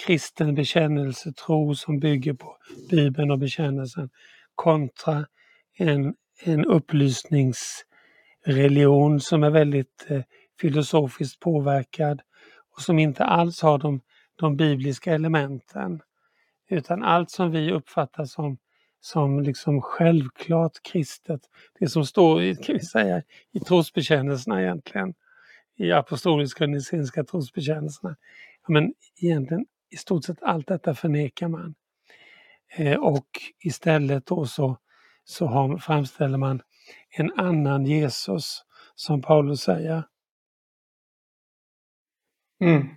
kristen 0.06 0.54
bekännelsetro 0.54 1.74
som 1.74 2.00
bygger 2.00 2.32
på 2.32 2.56
Bibeln 2.90 3.30
och 3.30 3.38
bekännelsen 3.38 4.10
kontra 4.54 5.26
en, 5.78 6.14
en 6.44 6.64
upplysningsreligion 6.64 9.20
som 9.20 9.42
är 9.42 9.50
väldigt 9.50 10.06
eh, 10.08 10.22
filosofiskt 10.60 11.40
påverkad 11.40 12.20
och 12.76 12.82
som 12.82 12.98
inte 12.98 13.24
alls 13.24 13.62
har 13.62 13.78
de, 13.78 14.00
de 14.36 14.56
bibliska 14.56 15.14
elementen. 15.14 16.00
Utan 16.70 17.02
allt 17.02 17.30
som 17.30 17.50
vi 17.50 17.72
uppfattar 17.72 18.24
som 18.24 18.58
som 19.00 19.40
liksom 19.40 19.82
självklart 19.82 20.82
kristet. 20.82 21.40
Det 21.78 21.88
som 21.88 22.06
står 22.06 22.42
i, 22.42 22.56
kan 22.56 22.74
vi 22.74 22.80
säga, 22.80 23.22
i 23.52 23.60
trosbekännelserna 23.60 24.62
egentligen. 24.62 25.14
I 25.76 25.92
apostoliska 25.92 26.64
och 26.64 26.70
niceinska 26.70 27.24
trosbekännelserna. 27.24 28.16
Men 28.68 28.94
egentligen 29.22 29.66
i 29.90 29.96
stort 29.96 30.24
sett 30.24 30.42
allt 30.42 30.66
detta 30.66 30.94
förnekar 30.94 31.48
man. 31.48 31.74
Eh, 32.76 32.96
och 32.96 33.26
istället 33.64 34.26
då 34.26 34.46
så, 34.46 34.78
så 35.24 35.46
har, 35.46 35.78
framställer 35.78 36.38
man 36.38 36.62
en 37.18 37.32
annan 37.36 37.86
Jesus, 37.86 38.64
som 38.94 39.22
Paulus 39.22 39.60
säger. 39.60 40.02
Mm. 42.60 42.88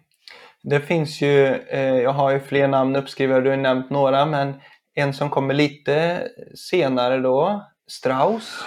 Det 0.63 0.79
finns 0.79 1.21
ju, 1.21 1.45
eh, 1.45 2.01
jag 2.01 2.13
har 2.13 2.31
ju 2.31 2.39
fler 2.39 2.67
namn 2.67 2.95
uppskrivna, 2.95 3.39
du 3.39 3.49
har 3.49 3.57
nämnt 3.57 3.89
några, 3.89 4.25
men 4.25 4.61
en 4.93 5.13
som 5.13 5.29
kommer 5.29 5.53
lite 5.53 6.27
senare 6.55 7.17
då, 7.17 7.65
Strauss. 7.87 8.65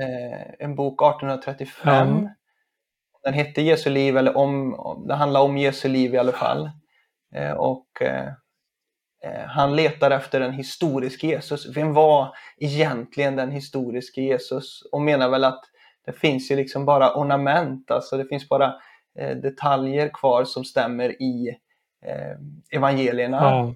Eh, 0.00 0.66
en 0.66 0.74
bok 0.74 1.02
1835. 1.02 2.08
Mm. 2.08 2.28
Den 3.26 3.34
hette 3.34 3.62
Jesu 3.62 3.90
liv, 3.90 4.16
eller 4.16 4.36
om, 4.36 4.76
det 5.08 5.14
handlar 5.14 5.40
om 5.40 5.58
Jesu 5.58 5.88
liv 5.88 6.14
i 6.14 6.18
alla 6.18 6.32
fall. 6.32 6.70
Eh, 7.34 7.52
och 7.52 7.86
eh, 8.02 8.26
eh, 9.24 9.46
han 9.46 9.76
letar 9.76 10.10
efter 10.10 10.40
en 10.40 10.52
historisk 10.52 11.24
Jesus. 11.24 11.76
Vem 11.76 11.94
var 11.94 12.28
egentligen 12.58 13.36
den 13.36 13.50
historiska 13.50 14.20
Jesus? 14.20 14.82
Och 14.92 15.00
menar 15.02 15.28
väl 15.28 15.44
att 15.44 15.60
det 16.04 16.12
finns 16.12 16.50
ju 16.50 16.56
liksom 16.56 16.84
bara 16.84 17.14
ornament, 17.14 17.90
alltså 17.90 18.16
det 18.16 18.24
finns 18.24 18.48
bara 18.48 18.74
detaljer 19.42 20.08
kvar 20.08 20.44
som 20.44 20.64
stämmer 20.64 21.22
i 21.22 21.56
evangelierna. 22.70 23.36
Ja. 23.36 23.74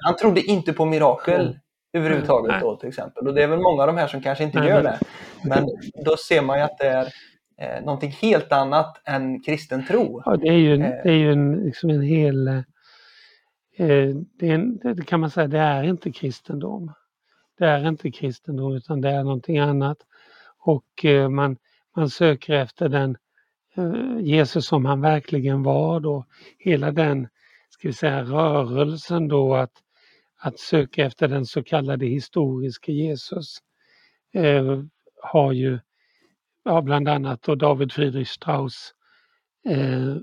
Han 0.00 0.16
trodde 0.16 0.40
inte 0.40 0.72
på 0.72 0.84
mirakel 0.84 1.40
mm. 1.40 1.56
överhuvudtaget 1.92 2.60
då 2.60 2.76
till 2.76 2.88
exempel. 2.88 3.28
Och 3.28 3.34
det 3.34 3.42
är 3.42 3.46
väl 3.46 3.60
många 3.60 3.82
av 3.82 3.86
de 3.86 3.96
här 3.96 4.06
som 4.06 4.22
kanske 4.22 4.44
inte 4.44 4.58
gör 4.58 4.82
det. 4.82 4.98
Men 5.44 5.68
då 6.04 6.16
ser 6.16 6.42
man 6.42 6.58
ju 6.58 6.64
att 6.64 6.78
det 6.78 6.88
är 6.88 7.08
eh, 7.58 7.84
någonting 7.84 8.10
helt 8.10 8.52
annat 8.52 9.00
än 9.04 9.42
kristen 9.42 9.86
tro. 9.86 10.22
Ja, 10.24 10.36
det 10.36 10.48
är 10.48 10.58
ju, 10.58 10.74
eh. 10.74 10.78
det 10.78 11.10
är 11.10 11.16
ju 11.16 11.32
en, 11.32 11.52
liksom 11.52 11.90
en 11.90 12.02
hel... 12.02 12.48
Eh, 12.48 12.62
det, 14.38 14.48
är 14.48 14.54
en, 14.54 14.78
det 14.78 15.06
kan 15.06 15.20
man 15.20 15.30
säga, 15.30 15.46
det 15.46 15.58
är 15.58 15.82
inte 15.82 16.12
kristendom. 16.12 16.92
Det 17.58 17.64
är 17.64 17.88
inte 17.88 18.10
kristendom 18.10 18.74
utan 18.74 19.00
det 19.00 19.10
är 19.10 19.24
någonting 19.24 19.58
annat. 19.58 19.98
Och 20.58 21.04
eh, 21.04 21.28
man, 21.28 21.56
man 21.96 22.10
söker 22.10 22.54
efter 22.54 22.88
den 22.88 23.16
eh, 23.76 24.18
Jesus 24.20 24.66
som 24.66 24.84
han 24.84 25.00
verkligen 25.00 25.62
var 25.62 26.00
då. 26.00 26.26
Hela 26.58 26.90
den 26.90 27.28
ska 27.70 27.88
vi 27.88 27.94
säga, 27.94 28.22
rörelsen 28.22 29.28
då 29.28 29.54
att, 29.54 29.72
att 30.40 30.58
söka 30.58 31.04
efter 31.04 31.28
den 31.28 31.46
så 31.46 31.62
kallade 31.62 32.06
historiske 32.06 32.92
Jesus 32.92 33.58
eh, 34.32 34.82
har 35.22 35.52
ju 35.52 35.78
ja, 36.64 36.82
bland 36.82 37.08
annat 37.08 37.48
och 37.48 37.58
David 37.58 37.92
Friedrich 37.92 38.28
Strauss 38.28 38.94
eh, 39.64 40.16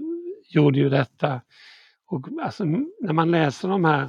gjorde 0.50 0.80
ju 0.80 0.90
detta. 0.90 1.42
Och 2.06 2.28
alltså, 2.42 2.64
när 3.00 3.14
man 3.14 3.32
läser 3.32 3.68
de 3.68 3.86
här, 3.86 4.08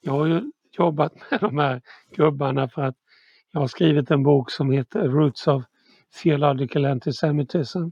jag 0.00 0.12
har 0.12 0.26
ju 0.26 0.52
jobbat 0.78 1.12
med 1.30 1.40
de 1.40 1.58
här 1.58 1.82
gubbarna 2.16 2.68
för 2.68 2.82
att 2.82 2.96
jag 3.52 3.60
har 3.60 3.68
skrivit 3.68 4.10
en 4.10 4.22
bok 4.22 4.50
som 4.50 4.70
heter 4.70 5.08
Roots 5.08 5.46
of 5.46 5.64
Theological 6.22 6.84
Antisemitism. 6.84 7.88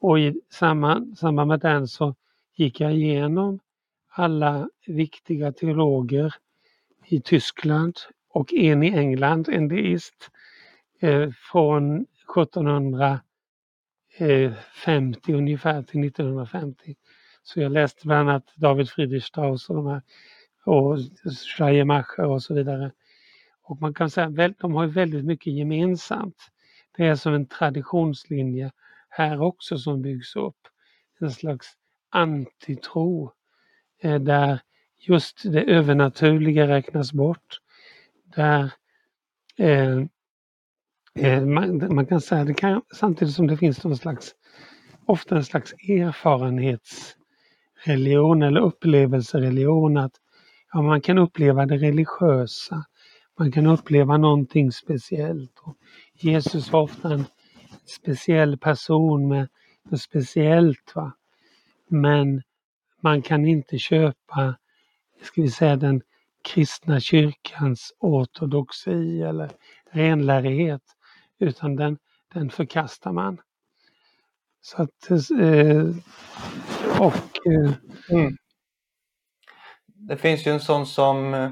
Och 0.00 0.18
i 0.18 0.40
samband, 0.52 1.18
samband 1.18 1.48
med 1.48 1.60
den 1.60 1.88
så 1.88 2.14
gick 2.56 2.80
jag 2.80 2.94
igenom 2.94 3.60
alla 4.08 4.68
viktiga 4.86 5.52
teologer 5.52 6.34
i 7.06 7.20
Tyskland 7.20 7.96
och 8.30 8.54
en 8.54 8.82
i 8.82 8.88
England, 8.88 9.48
en 9.48 9.68
deist, 9.68 10.30
eh, 11.00 11.30
från 11.52 12.06
1750 12.36 15.32
ungefär 15.32 15.82
till 15.82 16.04
1950. 16.04 16.96
Så 17.42 17.60
jag 17.60 17.72
läste 17.72 18.06
bland 18.06 18.30
annat 18.30 18.52
David 18.56 18.90
Friedrich 18.90 19.24
Strauss 19.24 19.70
och, 19.70 19.76
de 19.76 19.86
här, 19.86 20.02
och 20.64 20.98
Schleiermacher 21.56 22.24
och 22.24 22.42
så 22.42 22.54
vidare. 22.54 22.92
Och 23.62 23.80
man 23.80 23.94
kan 23.94 24.10
säga 24.10 24.26
att 24.26 24.58
de 24.58 24.74
har 24.74 24.86
väldigt 24.86 25.24
mycket 25.24 25.52
gemensamt. 25.52 26.36
Det 26.96 27.06
är 27.06 27.14
som 27.14 27.34
en 27.34 27.46
traditionslinje 27.46 28.72
här 29.08 29.40
också 29.40 29.78
som 29.78 30.02
byggs 30.02 30.36
upp. 30.36 30.68
En 31.20 31.30
slags 31.30 31.66
antitro 32.10 33.32
eh, 34.02 34.20
där 34.20 34.60
just 34.98 35.52
det 35.52 35.62
övernaturliga 35.62 36.68
räknas 36.68 37.12
bort. 37.12 37.60
Där 38.24 38.72
eh, 39.56 40.04
Eh, 41.20 41.46
man, 41.46 41.94
man, 41.94 42.06
kan 42.06 42.20
säga 42.20 42.44
det 42.44 42.54
kan, 42.54 42.82
samtidigt 42.94 43.34
som 43.34 43.46
det 43.46 43.56
finns 43.56 43.84
någon 43.84 43.96
slags, 43.96 44.34
ofta 45.06 45.36
en 45.36 45.44
slags 45.44 45.72
erfarenhetsreligion 45.72 48.42
eller 48.42 48.60
upplevelsereligion. 48.60 49.96
Att 49.96 50.12
ja, 50.72 50.82
man 50.82 51.00
kan 51.00 51.18
uppleva 51.18 51.66
det 51.66 51.76
religiösa. 51.76 52.84
Man 53.38 53.52
kan 53.52 53.66
uppleva 53.66 54.16
någonting 54.16 54.72
speciellt. 54.72 55.58
Och 55.62 55.76
Jesus 56.14 56.72
var 56.72 56.82
ofta 56.82 57.14
en 57.14 57.24
speciell 57.86 58.58
person 58.58 59.28
med 59.28 59.48
något 59.90 60.00
speciellt. 60.00 60.92
Va? 60.94 61.12
Men 61.88 62.42
man 63.00 63.22
kan 63.22 63.46
inte 63.46 63.78
köpa, 63.78 64.54
ska 65.22 65.42
vi 65.42 65.50
säga 65.50 65.76
den 65.76 66.02
kristna 66.42 67.00
kyrkans 67.00 67.92
ortodoxi 67.98 69.22
eller 69.22 69.50
renlärighet 69.90 70.82
utan 71.38 71.76
den, 71.76 71.98
den 72.34 72.50
förkastar 72.50 73.12
man. 73.12 73.40
Så 74.60 74.82
att, 74.82 75.10
eh, 75.10 75.86
och... 77.00 77.46
Eh, 77.46 77.72
mm. 78.10 78.36
Det 79.86 80.16
finns 80.16 80.46
ju 80.46 80.52
en 80.52 80.60
sån 80.60 80.86
som, 80.86 81.34
eh, 81.34 81.50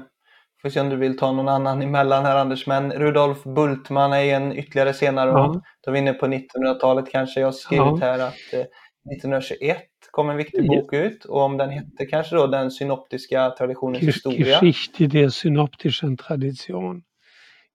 får 0.61 0.69
se 0.69 0.79
om 0.79 0.89
du 0.89 0.95
vill 0.95 1.17
ta 1.17 1.31
någon 1.31 1.47
annan 1.47 1.81
emellan 1.81 2.25
här 2.25 2.35
Anders, 2.35 2.67
men 2.67 2.91
Rudolf 2.91 3.43
Bultmann 3.43 4.13
är 4.13 4.35
en 4.35 4.57
ytterligare 4.57 4.93
senare. 4.93 5.29
Ja. 5.29 5.61
Då 5.81 5.91
är 5.91 5.93
vi 5.93 5.99
inne 5.99 6.13
på 6.13 6.27
1900-talet 6.27 7.11
kanske. 7.11 7.39
Jag 7.39 7.47
har 7.47 7.51
skrivit 7.51 7.85
ja. 7.85 7.97
här 8.01 8.19
att 8.19 8.69
1921 9.13 9.83
kom 10.11 10.29
en 10.29 10.37
viktig 10.37 10.67
bok 10.67 10.93
ut 10.93 11.25
och 11.25 11.41
om 11.41 11.57
den 11.57 11.69
hette 11.69 12.05
kanske 12.05 12.35
då 12.35 12.47
Den 12.47 12.71
synoptiska 12.71 13.49
traditionens 13.49 14.03
historia. 14.03 14.45
Geschichte 14.45 15.07
der 15.07 15.29
synoptischen 15.29 16.17
Tradition. 16.17 17.03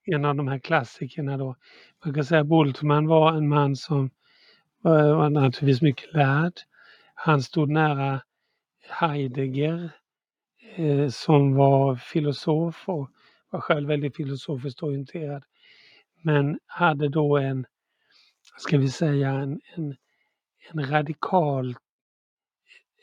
En 0.05 0.25
av 0.25 0.35
de 0.35 0.47
här 0.47 0.59
klassikerna 0.59 1.37
då. 1.37 1.55
Man 2.05 2.13
kan 2.13 2.25
säga 2.25 2.41
att 2.41 2.47
Bultmann 2.47 3.07
var 3.07 3.33
en 3.33 3.47
man 3.47 3.75
som 3.75 4.09
var, 4.81 5.13
var 5.13 5.29
naturligtvis 5.29 5.81
mycket 5.81 6.13
lärd. 6.13 6.53
Han 7.13 7.41
stod 7.43 7.69
nära 7.69 8.21
Heidegger 8.89 9.89
eh, 10.75 11.09
som 11.09 11.55
var 11.55 11.95
filosof 11.95 12.89
och 12.89 13.09
var 13.49 13.61
själv 13.61 13.87
väldigt 13.87 14.15
filosofiskt 14.15 14.83
orienterad. 14.83 15.43
Men 16.21 16.59
hade 16.65 17.09
då 17.09 17.37
en, 17.37 17.65
ska 18.57 18.77
vi 18.77 18.89
säga, 18.89 19.29
en, 19.29 19.61
en, 19.75 19.95
en 20.71 20.89
radikal, 20.89 21.75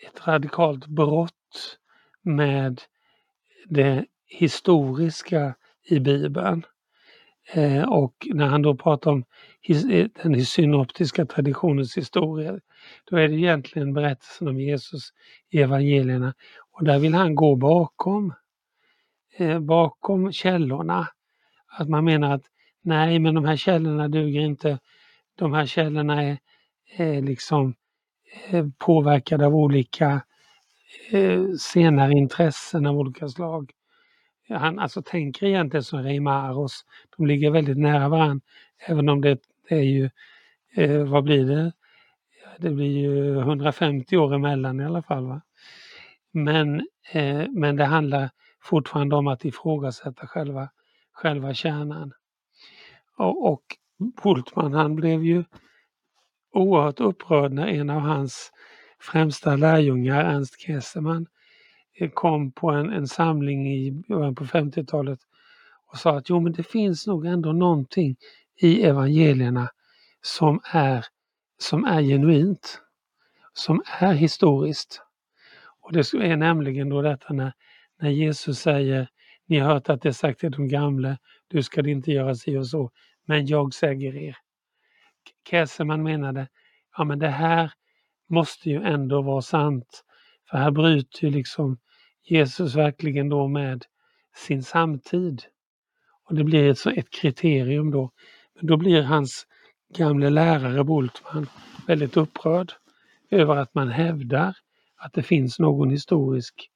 ett 0.06 0.26
radikalt 0.26 0.86
brott 0.86 1.78
med 2.22 2.82
det 3.66 4.06
historiska 4.26 5.54
i 5.82 6.00
Bibeln. 6.00 6.66
Eh, 7.52 7.82
och 7.82 8.14
när 8.26 8.46
han 8.46 8.62
då 8.62 8.76
pratar 8.76 9.10
om 9.10 9.24
his, 9.60 9.84
eh, 9.84 10.06
den 10.22 10.44
synoptiska 10.46 11.26
traditionens 11.26 11.96
historia, 11.96 12.60
då 13.04 13.16
är 13.16 13.28
det 13.28 13.34
egentligen 13.34 13.94
berättelsen 13.94 14.48
om 14.48 14.60
Jesus 14.60 15.10
i 15.50 15.60
evangelierna. 15.62 16.34
Och 16.72 16.84
där 16.84 16.98
vill 16.98 17.14
han 17.14 17.34
gå 17.34 17.56
bakom, 17.56 18.34
eh, 19.36 19.58
bakom 19.60 20.32
källorna. 20.32 21.08
Att 21.78 21.88
man 21.88 22.04
menar 22.04 22.34
att 22.34 22.44
nej, 22.82 23.18
men 23.18 23.34
de 23.34 23.44
här 23.44 23.56
källorna 23.56 24.08
duger 24.08 24.40
inte. 24.40 24.78
De 25.34 25.52
här 25.52 25.66
källorna 25.66 26.22
är, 26.22 26.38
är 26.96 27.22
liksom 27.22 27.74
eh, 28.50 28.66
påverkade 28.78 29.46
av 29.46 29.56
olika 29.56 30.22
eh, 31.10 31.44
senare 31.58 32.12
intressen 32.12 32.86
av 32.86 32.98
olika 32.98 33.28
slag 33.28 33.72
han 34.50 34.78
alltså 34.78 35.02
tänker 35.02 35.46
egentligen 35.46 35.84
som 35.84 36.02
Reimaros. 36.02 36.84
De 37.16 37.26
ligger 37.26 37.50
väldigt 37.50 37.78
nära 37.78 38.08
varandra. 38.08 38.46
Även 38.86 39.08
om 39.08 39.20
det, 39.20 39.38
är 39.68 39.82
ju, 39.82 40.10
eh, 40.74 41.04
vad 41.04 41.24
blir 41.24 41.46
det? 41.46 41.72
Det 42.58 42.70
blir 42.70 42.98
ju 42.98 43.38
150 43.38 44.16
år 44.16 44.34
emellan 44.34 44.80
i 44.80 44.84
alla 44.84 45.02
fall. 45.02 45.26
Va? 45.26 45.40
Men, 46.32 46.80
eh, 47.12 47.44
men 47.48 47.76
det 47.76 47.84
handlar 47.84 48.30
fortfarande 48.62 49.16
om 49.16 49.26
att 49.26 49.44
ifrågasätta 49.44 50.26
själva, 50.26 50.68
själva 51.12 51.54
kärnan. 51.54 52.12
Och, 53.16 53.52
och 53.52 53.62
Bultmann 54.22 54.72
han 54.72 54.96
blev 54.96 55.24
ju 55.24 55.44
oerhört 56.52 57.00
upprörd 57.00 57.52
när 57.52 57.66
en 57.66 57.90
av 57.90 58.00
hans 58.00 58.52
främsta 59.00 59.56
lärjungar, 59.56 60.24
Ernst 60.24 60.60
Kesseman, 60.60 61.26
kom 62.08 62.52
på 62.52 62.70
en, 62.70 62.90
en 62.90 63.08
samling 63.08 63.72
i 63.72 63.90
början 64.08 64.34
på 64.34 64.44
50-talet 64.44 65.18
och 65.86 65.98
sa 65.98 66.18
att 66.18 66.30
jo 66.30 66.40
men 66.40 66.52
det 66.52 66.62
finns 66.62 67.06
nog 67.06 67.26
ändå 67.26 67.52
någonting 67.52 68.16
i 68.60 68.82
evangelierna 68.82 69.70
som 70.22 70.60
är, 70.72 71.04
som 71.58 71.84
är 71.84 72.02
genuint, 72.02 72.80
som 73.52 73.82
är 74.00 74.12
historiskt. 74.12 75.02
Och 75.80 75.92
det 75.92 76.14
är 76.14 76.36
nämligen 76.36 76.88
då 76.88 77.02
detta 77.02 77.32
när, 77.32 77.52
när 78.00 78.10
Jesus 78.10 78.58
säger 78.58 79.08
ni 79.46 79.58
har 79.58 79.74
hört 79.74 79.88
att 79.88 80.02
det 80.02 80.08
är 80.08 80.12
sagt 80.12 80.40
till 80.40 80.50
de 80.50 80.68
gamla, 80.68 81.18
du 81.48 81.62
ska 81.62 81.82
det 81.82 81.90
inte 81.90 82.12
göra 82.12 82.34
si 82.34 82.56
och 82.56 82.66
så, 82.66 82.90
men 83.26 83.46
jag 83.46 83.74
säger 83.74 84.16
er. 84.16 84.36
Käseman 85.50 86.02
menade, 86.02 86.48
ja 86.96 87.04
men 87.04 87.18
det 87.18 87.28
här 87.28 87.72
måste 88.28 88.70
ju 88.70 88.82
ändå 88.82 89.22
vara 89.22 89.42
sant. 89.42 90.04
För 90.50 90.58
här 90.58 90.70
bryter 90.70 91.24
ju 91.24 91.30
liksom 91.30 91.78
Jesus 92.24 92.74
verkligen 92.74 93.28
då 93.28 93.48
med 93.48 93.84
sin 94.36 94.62
samtid. 94.62 95.42
Och 96.24 96.34
det 96.34 96.44
blir 96.44 96.70
ett, 96.70 96.86
ett 96.86 97.10
kriterium 97.10 97.90
då. 97.90 98.10
Men 98.54 98.66
då 98.66 98.76
blir 98.76 99.02
hans 99.02 99.46
gamle 99.94 100.30
lärare 100.30 100.84
Bultmann 100.84 101.46
väldigt 101.86 102.16
upprörd 102.16 102.72
över 103.30 103.56
att 103.56 103.74
man 103.74 103.88
hävdar 103.88 104.56
att 104.96 105.12
det 105.12 105.22
finns 105.22 105.58
någon 105.58 105.90
historisk, 105.90 106.70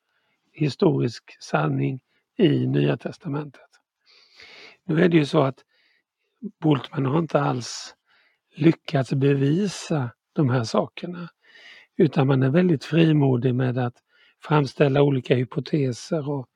historisk 0.53 1.43
sanning 1.43 2.01
i 2.37 2.67
Nya 2.67 2.97
Testamentet. 2.97 3.61
Nu 4.85 5.03
är 5.03 5.09
det 5.09 5.17
ju 5.17 5.27
så 5.27 5.43
att 5.43 5.59
Bultmann 6.63 7.07
har 7.07 7.19
inte 7.19 7.41
alls 7.41 7.95
lyckats 8.57 9.13
bevisa 9.13 10.11
de 10.33 10.51
här 10.51 10.65
sakerna. 10.65 11.29
Utan 11.97 12.27
man 12.27 12.43
är 12.43 12.51
väldigt 12.51 12.85
frimodig 12.85 13.55
med 13.55 13.79
att 13.79 13.97
framställa 14.49 15.03
olika 15.03 15.35
hypoteser 15.35 16.29
och, 16.31 16.49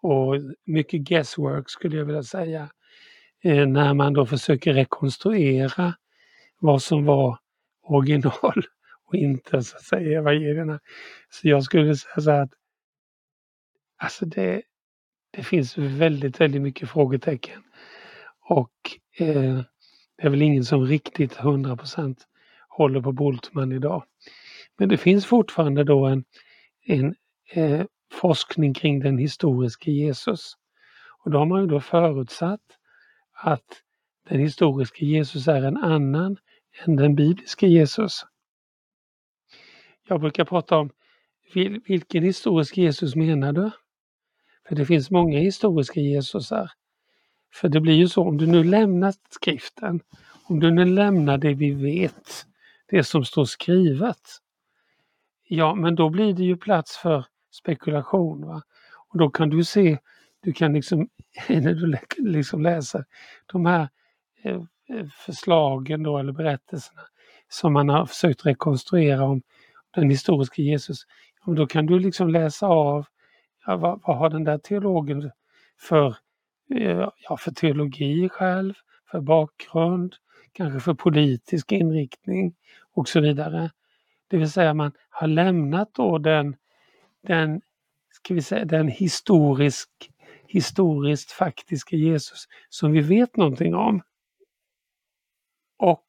och 0.00 0.34
mycket 0.64 1.00
guesswork 1.00 1.70
skulle 1.70 1.96
jag 1.96 2.04
vilja 2.04 2.22
säga. 2.22 2.68
Eh, 3.42 3.66
när 3.66 3.94
man 3.94 4.12
då 4.12 4.26
försöker 4.26 4.74
rekonstruera 4.74 5.94
vad 6.58 6.82
som 6.82 7.04
var 7.04 7.38
original 7.82 8.62
och 9.06 9.14
inte 9.14 9.62
så 9.62 9.76
att 9.76 9.82
säga 9.82 10.18
evangelierna. 10.18 10.80
Så 11.30 11.48
jag 11.48 11.62
skulle 11.62 11.96
säga 11.96 12.20
så 12.22 12.30
att 12.30 12.50
alltså 13.96 14.26
det, 14.26 14.62
det 15.30 15.42
finns 15.42 15.78
väldigt, 15.78 16.40
väldigt 16.40 16.62
mycket 16.62 16.90
frågetecken. 16.90 17.62
Och 18.48 18.72
eh, 19.18 19.60
det 20.16 20.26
är 20.26 20.30
väl 20.30 20.42
ingen 20.42 20.64
som 20.64 20.86
riktigt 20.86 21.36
100% 21.36 22.16
håller 22.68 23.00
på 23.00 23.12
Boltman 23.12 23.72
idag. 23.72 24.04
Men 24.78 24.88
det 24.88 24.96
finns 24.96 25.26
fortfarande 25.26 25.84
då 25.84 26.06
en, 26.06 26.24
en 26.86 27.14
eh, 27.50 27.84
forskning 28.12 28.74
kring 28.74 29.00
den 29.00 29.18
historiske 29.18 29.90
Jesus. 29.90 30.56
Och 31.24 31.30
då 31.30 31.38
har 31.38 31.46
man 31.46 31.60
ju 31.60 31.66
då 31.66 31.80
förutsatt 31.80 32.78
att 33.32 33.82
den 34.28 34.40
historiske 34.40 35.04
Jesus 35.04 35.48
är 35.48 35.62
en 35.62 35.76
annan 35.76 36.36
än 36.84 36.96
den 36.96 37.14
bibliska 37.14 37.66
Jesus. 37.66 38.26
Jag 40.08 40.20
brukar 40.20 40.44
prata 40.44 40.78
om 40.78 40.90
vilken 41.86 42.22
historisk 42.22 42.76
Jesus 42.76 43.14
menar 43.14 43.52
du? 43.52 43.70
För 44.68 44.74
det 44.74 44.86
finns 44.86 45.10
många 45.10 45.38
historiska 45.38 46.00
Jesusar. 46.00 46.70
För 47.54 47.68
det 47.68 47.80
blir 47.80 47.94
ju 47.94 48.08
så, 48.08 48.22
om 48.22 48.38
du 48.38 48.46
nu 48.46 48.64
lämnar 48.64 49.14
skriften, 49.30 50.00
om 50.48 50.60
du 50.60 50.70
nu 50.70 50.84
lämnar 50.84 51.38
det 51.38 51.54
vi 51.54 51.70
vet, 51.70 52.46
det 52.86 53.04
som 53.04 53.24
står 53.24 53.44
skrivet, 53.44 54.20
ja 55.48 55.74
men 55.74 55.94
då 55.94 56.10
blir 56.10 56.32
det 56.32 56.42
ju 56.42 56.56
plats 56.56 56.96
för 56.96 57.24
spekulation. 57.56 58.46
Va? 58.46 58.62
Och 59.08 59.18
då 59.18 59.30
kan 59.30 59.50
du 59.50 59.64
se, 59.64 59.98
du 60.40 60.52
kan 60.52 60.72
liksom, 60.72 61.08
när 61.48 61.74
du 61.74 61.98
liksom 62.18 62.62
läser 62.62 63.04
de 63.46 63.66
här 63.66 63.88
eh, 64.42 64.60
eh, 64.88 65.06
förslagen 65.26 66.02
då, 66.02 66.18
eller 66.18 66.32
berättelserna 66.32 67.02
som 67.48 67.72
man 67.72 67.88
har 67.88 68.06
försökt 68.06 68.46
rekonstruera 68.46 69.24
om 69.24 69.42
den 69.94 70.10
historiska 70.10 70.62
Jesus, 70.62 71.06
då 71.46 71.66
kan 71.66 71.86
du 71.86 71.98
liksom 71.98 72.28
läsa 72.28 72.66
av 72.66 73.06
ja, 73.66 73.76
vad, 73.76 74.00
vad 74.06 74.16
har 74.16 74.30
den 74.30 74.44
där 74.44 74.58
teologen 74.58 75.30
för, 75.80 76.16
eh, 76.74 77.08
ja, 77.28 77.36
för 77.36 77.50
teologi 77.50 78.28
själv, 78.28 78.74
för 79.10 79.20
bakgrund, 79.20 80.14
kanske 80.52 80.80
för 80.80 80.94
politisk 80.94 81.72
inriktning 81.72 82.54
och 82.94 83.08
så 83.08 83.20
vidare. 83.20 83.70
Det 84.28 84.36
vill 84.36 84.50
säga 84.50 84.74
man 84.74 84.92
har 85.10 85.26
lämnat 85.26 85.94
då 85.94 86.18
den 86.18 86.56
den, 87.26 87.60
ska 88.10 88.34
vi 88.34 88.42
säga, 88.42 88.64
den 88.64 88.88
historisk, 88.88 89.90
historiskt 90.46 91.32
faktiska 91.32 91.96
Jesus 91.96 92.44
som 92.68 92.92
vi 92.92 93.00
vet 93.00 93.36
någonting 93.36 93.74
om. 93.74 94.02
Och 95.78 96.06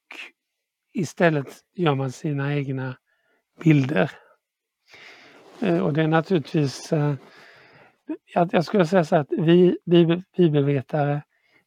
istället 0.93 1.47
gör 1.75 1.95
man 1.95 2.12
sina 2.12 2.56
egna 2.56 2.97
bilder. 3.63 4.12
Eh, 5.62 5.80
och 5.80 5.93
det 5.93 6.03
är 6.03 6.08
naturligtvis, 6.08 6.93
eh, 6.93 7.15
jag 8.34 8.65
skulle 8.65 8.86
säga 8.86 9.03
så 9.03 9.15
att 9.15 9.27
vi 9.32 9.77
bibelvetare, 10.38 11.23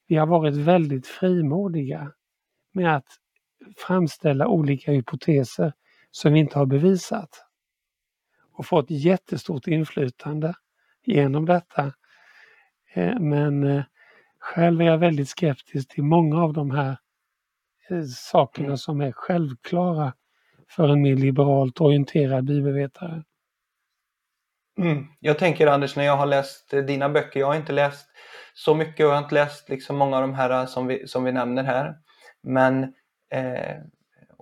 vi 0.06 0.16
har 0.16 0.26
varit 0.26 0.56
väldigt 0.56 1.06
frimodiga 1.06 2.12
med 2.72 2.96
att 2.96 3.06
framställa 3.76 4.48
olika 4.48 4.92
hypoteser 4.92 5.72
som 6.10 6.32
vi 6.32 6.38
inte 6.38 6.58
har 6.58 6.66
bevisat 6.66 7.49
och 8.60 8.66
fått 8.66 8.90
jättestort 8.90 9.66
inflytande 9.66 10.54
genom 11.04 11.46
detta. 11.46 11.92
Eh, 12.94 13.20
men 13.20 13.64
eh, 13.64 13.82
själv 14.40 14.80
är 14.80 14.84
jag 14.84 14.98
väldigt 14.98 15.28
skeptisk 15.28 15.88
till 15.88 16.04
många 16.04 16.42
av 16.42 16.52
de 16.52 16.70
här 16.70 16.96
eh, 17.90 18.02
sakerna 18.04 18.76
som 18.76 19.00
är 19.00 19.12
självklara 19.12 20.12
för 20.68 20.88
en 20.88 21.02
mer 21.02 21.16
liberalt 21.16 21.80
orienterad 21.80 22.44
bibelvetare. 22.44 23.24
Mm. 24.78 25.06
Jag 25.20 25.38
tänker 25.38 25.66
Anders, 25.66 25.96
när 25.96 26.04
jag 26.04 26.16
har 26.16 26.26
läst 26.26 26.70
dina 26.70 27.08
böcker, 27.08 27.40
jag 27.40 27.46
har 27.46 27.56
inte 27.56 27.72
läst 27.72 28.08
så 28.54 28.74
mycket 28.74 29.06
och 29.06 29.10
jag 29.10 29.16
har 29.16 29.22
inte 29.22 29.34
läst 29.34 29.68
liksom 29.68 29.96
många 29.96 30.16
av 30.16 30.22
de 30.22 30.34
här 30.34 30.66
som 30.66 30.86
vi, 30.86 31.08
som 31.08 31.24
vi 31.24 31.32
nämner 31.32 31.64
här. 31.64 31.94
Men 32.42 32.82
eh, 33.32 33.76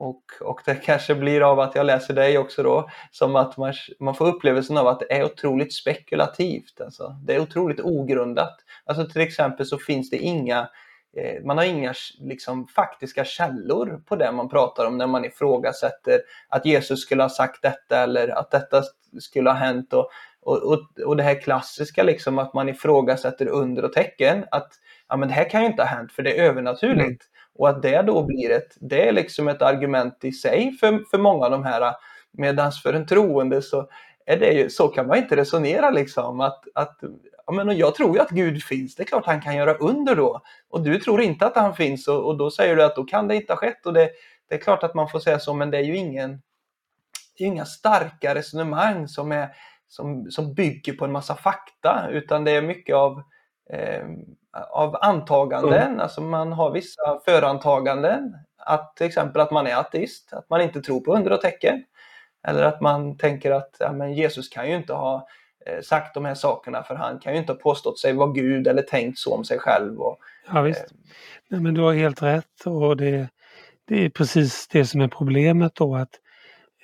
och, 0.01 0.22
och 0.40 0.61
det 0.64 0.74
kanske 0.74 1.14
blir 1.14 1.51
av 1.51 1.61
att 1.61 1.74
jag 1.74 1.86
läser 1.86 2.14
dig 2.14 2.38
också 2.38 2.62
då, 2.62 2.90
som 3.11 3.36
att 3.36 3.57
man, 3.57 3.74
man 4.01 4.14
får 4.14 4.26
upplevelsen 4.26 4.76
av 4.76 4.86
att 4.86 5.01
det 5.01 5.12
är 5.12 5.24
otroligt 5.24 5.74
spekulativt. 5.74 6.80
Alltså. 6.80 7.16
Det 7.24 7.34
är 7.34 7.40
otroligt 7.40 7.80
ogrundat. 7.80 8.57
Alltså 8.84 9.07
till 9.07 9.20
exempel 9.20 9.66
så 9.66 9.78
finns 9.78 10.11
det 10.11 10.16
inga 10.16 10.68
eh, 11.16 11.44
man 11.44 11.59
har 11.59 11.64
inga 11.64 11.94
liksom, 12.20 12.66
faktiska 12.66 13.24
källor 13.24 14.03
på 14.07 14.16
det 14.16 14.32
man 14.32 14.49
pratar 14.49 14.86
om 14.86 14.99
när 14.99 15.07
man 15.07 15.24
ifrågasätter 15.24 16.20
att 16.49 16.66
Jesus 16.66 17.03
skulle 17.03 17.22
ha 17.22 17.30
sagt 17.30 17.62
detta 17.62 18.03
eller 18.03 18.28
att 18.28 18.51
detta 18.51 18.82
skulle 19.20 19.51
ha 19.51 19.57
hänt. 19.57 19.92
Och 19.92 20.11
Och, 20.40 20.62
och, 20.62 21.01
och 21.07 21.16
det 21.16 21.22
här 21.22 21.40
klassiska 21.40 22.03
liksom 22.03 22.38
att 22.38 22.55
man 22.55 22.68
ifrågasätter 22.68 23.49
under 23.49 23.84
och 23.84 23.92
tecken. 23.92 24.44
Att 24.51 24.68
ja, 25.09 25.16
men 25.16 25.28
det 25.28 25.34
här 25.34 25.51
kan 25.51 25.61
ju 25.61 25.66
inte 25.66 25.82
ha 25.82 25.88
hänt 25.88 26.12
för 26.12 26.22
det 26.22 26.38
är 26.38 26.44
övernaturligt. 26.44 27.01
Mm. 27.01 27.38
Och 27.59 27.68
att 27.68 27.82
det 27.82 28.02
då 28.02 28.22
blir 28.22 28.50
ett, 28.50 28.76
det 28.80 29.09
är 29.09 29.12
liksom 29.12 29.48
ett 29.48 29.62
argument 29.62 30.24
i 30.24 30.32
sig 30.32 30.72
för, 30.80 31.04
för 31.11 31.18
många 31.18 31.44
av 31.44 31.50
de 31.50 31.64
här. 31.64 31.94
Medan 32.32 32.72
för 32.72 32.92
en 32.92 33.06
troende 33.06 33.62
så 33.62 33.88
är 34.26 34.36
det 34.36 34.52
ju, 34.52 34.70
så 34.70 34.88
kan 34.88 35.06
man 35.06 35.18
inte 35.18 35.36
resonera 35.36 35.90
liksom. 35.90 36.40
Att, 36.40 36.64
att, 36.74 36.98
ja, 37.46 37.52
men 37.52 37.76
jag 37.76 37.94
tror 37.94 38.14
ju 38.14 38.22
att 38.22 38.30
Gud 38.30 38.62
finns, 38.62 38.94
det 38.94 39.02
är 39.02 39.06
klart 39.06 39.26
han 39.26 39.40
kan 39.40 39.56
göra 39.56 39.74
under 39.74 40.16
då. 40.16 40.40
Och 40.70 40.82
du 40.82 40.98
tror 40.98 41.20
inte 41.20 41.46
att 41.46 41.56
han 41.56 41.74
finns 41.74 42.09
och, 42.09 42.26
och 42.26 42.36
då 42.36 42.50
säger 42.50 42.76
du 42.76 42.84
att 42.84 42.96
då 42.96 43.04
kan 43.04 43.28
det 43.28 43.36
inte 43.36 43.52
ha 43.52 43.59
skett. 43.59 43.86
Och 43.86 43.92
det, 43.92 44.11
det 44.48 44.54
är 44.54 44.59
klart 44.59 44.82
att 44.82 44.94
man 44.94 45.09
får 45.09 45.20
säga 45.20 45.38
så, 45.38 45.54
men 45.54 45.70
det 45.70 45.78
är 45.78 45.82
ju 45.82 45.96
ingen, 45.96 46.42
det 47.38 47.44
är 47.44 47.48
inga 47.48 47.64
starka 47.64 48.34
resonemang 48.34 49.09
som, 49.09 49.32
är, 49.32 49.48
som, 49.88 50.30
som 50.30 50.54
bygger 50.54 50.92
på 50.92 51.04
en 51.04 51.12
massa 51.12 51.34
fakta, 51.34 52.09
utan 52.11 52.44
det 52.44 52.50
är 52.50 52.62
mycket 52.62 52.96
av, 52.96 53.22
eh, 53.70 54.04
av 54.70 54.96
antaganden. 55.00 55.88
Mm. 55.88 56.00
Alltså 56.00 56.20
man 56.20 56.52
har 56.52 56.70
vissa 56.70 57.20
förantaganden. 57.24 58.36
Att 58.56 58.96
till 58.96 59.06
exempel 59.06 59.40
att 59.40 59.50
man 59.50 59.66
är 59.66 59.76
ateist, 59.76 60.32
att 60.32 60.50
man 60.50 60.61
inte 60.61 60.80
tror 60.80 61.00
på 61.00 61.14
under 61.14 61.32
och 61.32 61.40
tecken. 61.40 61.84
Eller 62.46 62.62
att 62.62 62.80
man 62.80 63.16
tänker 63.16 63.50
att 63.50 63.76
ja, 63.78 63.92
men 63.92 64.14
Jesus 64.14 64.48
kan 64.48 64.68
ju 64.68 64.76
inte 64.76 64.92
ha 64.92 65.26
eh, 65.66 65.80
sagt 65.82 66.14
de 66.14 66.24
här 66.24 66.34
sakerna 66.34 66.82
för 66.82 66.94
han 66.94 67.18
kan 67.18 67.32
ju 67.32 67.38
inte 67.38 67.52
ha 67.52 67.59
påstått 67.59 67.98
sig 67.98 68.12
vara 68.12 68.32
Gud 68.32 68.66
eller 68.66 68.82
tänkt 68.82 69.18
så 69.18 69.34
om 69.34 69.44
sig 69.44 69.59
själv. 69.59 70.00
Och, 70.00 70.18
ja, 70.52 70.62
visst. 70.62 70.80
Eh, 70.80 70.96
Nej, 71.48 71.61
men 71.61 71.74
du 71.74 71.80
har 71.80 71.94
helt 71.94 72.22
rätt 72.22 72.66
och 72.66 72.96
det, 72.96 73.28
det 73.84 74.04
är 74.04 74.11
precis 74.11 74.68
det 74.68 74.84
som 74.84 75.00
är 75.00 75.09
problemet 75.09 75.74
då 75.74 75.96
att 75.96 76.20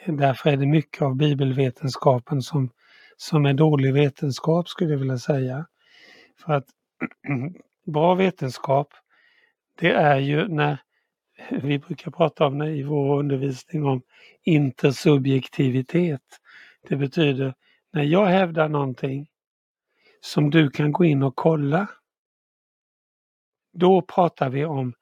därför 0.06 0.50
är 0.50 0.56
det 0.56 0.66
mycket 0.66 1.02
av 1.02 1.16
bibelvetenskapen 1.16 2.42
som, 2.42 2.70
som 3.16 3.46
är 3.46 3.54
dålig 3.54 3.94
vetenskap 3.94 4.68
skulle 4.68 4.90
jag 4.90 4.98
vilja 4.98 5.18
säga. 5.18 5.66
För 6.44 6.52
att 6.52 6.64
Mm-hmm. 7.28 7.54
bra 7.84 8.14
vetenskap 8.14 8.94
det 9.74 9.90
är 9.90 10.18
ju 10.18 10.48
när 10.48 10.78
vi 11.50 11.78
brukar 11.78 12.10
prata 12.10 12.46
om 12.46 12.58
det 12.58 12.70
i 12.70 12.82
vår 12.82 13.18
undervisning 13.18 13.84
om 13.84 14.02
intersubjektivitet. 14.42 16.40
Det 16.88 16.96
betyder 16.96 17.54
när 17.92 18.02
jag 18.02 18.26
hävdar 18.26 18.68
någonting 18.68 19.28
som 20.20 20.50
du 20.50 20.70
kan 20.70 20.92
gå 20.92 21.04
in 21.04 21.22
och 21.22 21.36
kolla. 21.36 21.88
Då 23.72 24.02
pratar 24.02 24.50
vi 24.50 24.64
om 24.64 24.94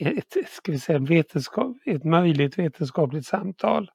ett, 0.00 0.36
ska 0.48 0.72
vi 0.72 0.78
säga, 0.78 0.98
vetenskap, 0.98 1.76
ett 1.86 2.04
möjligt 2.04 2.58
vetenskapligt 2.58 3.26
samtal. 3.26 3.90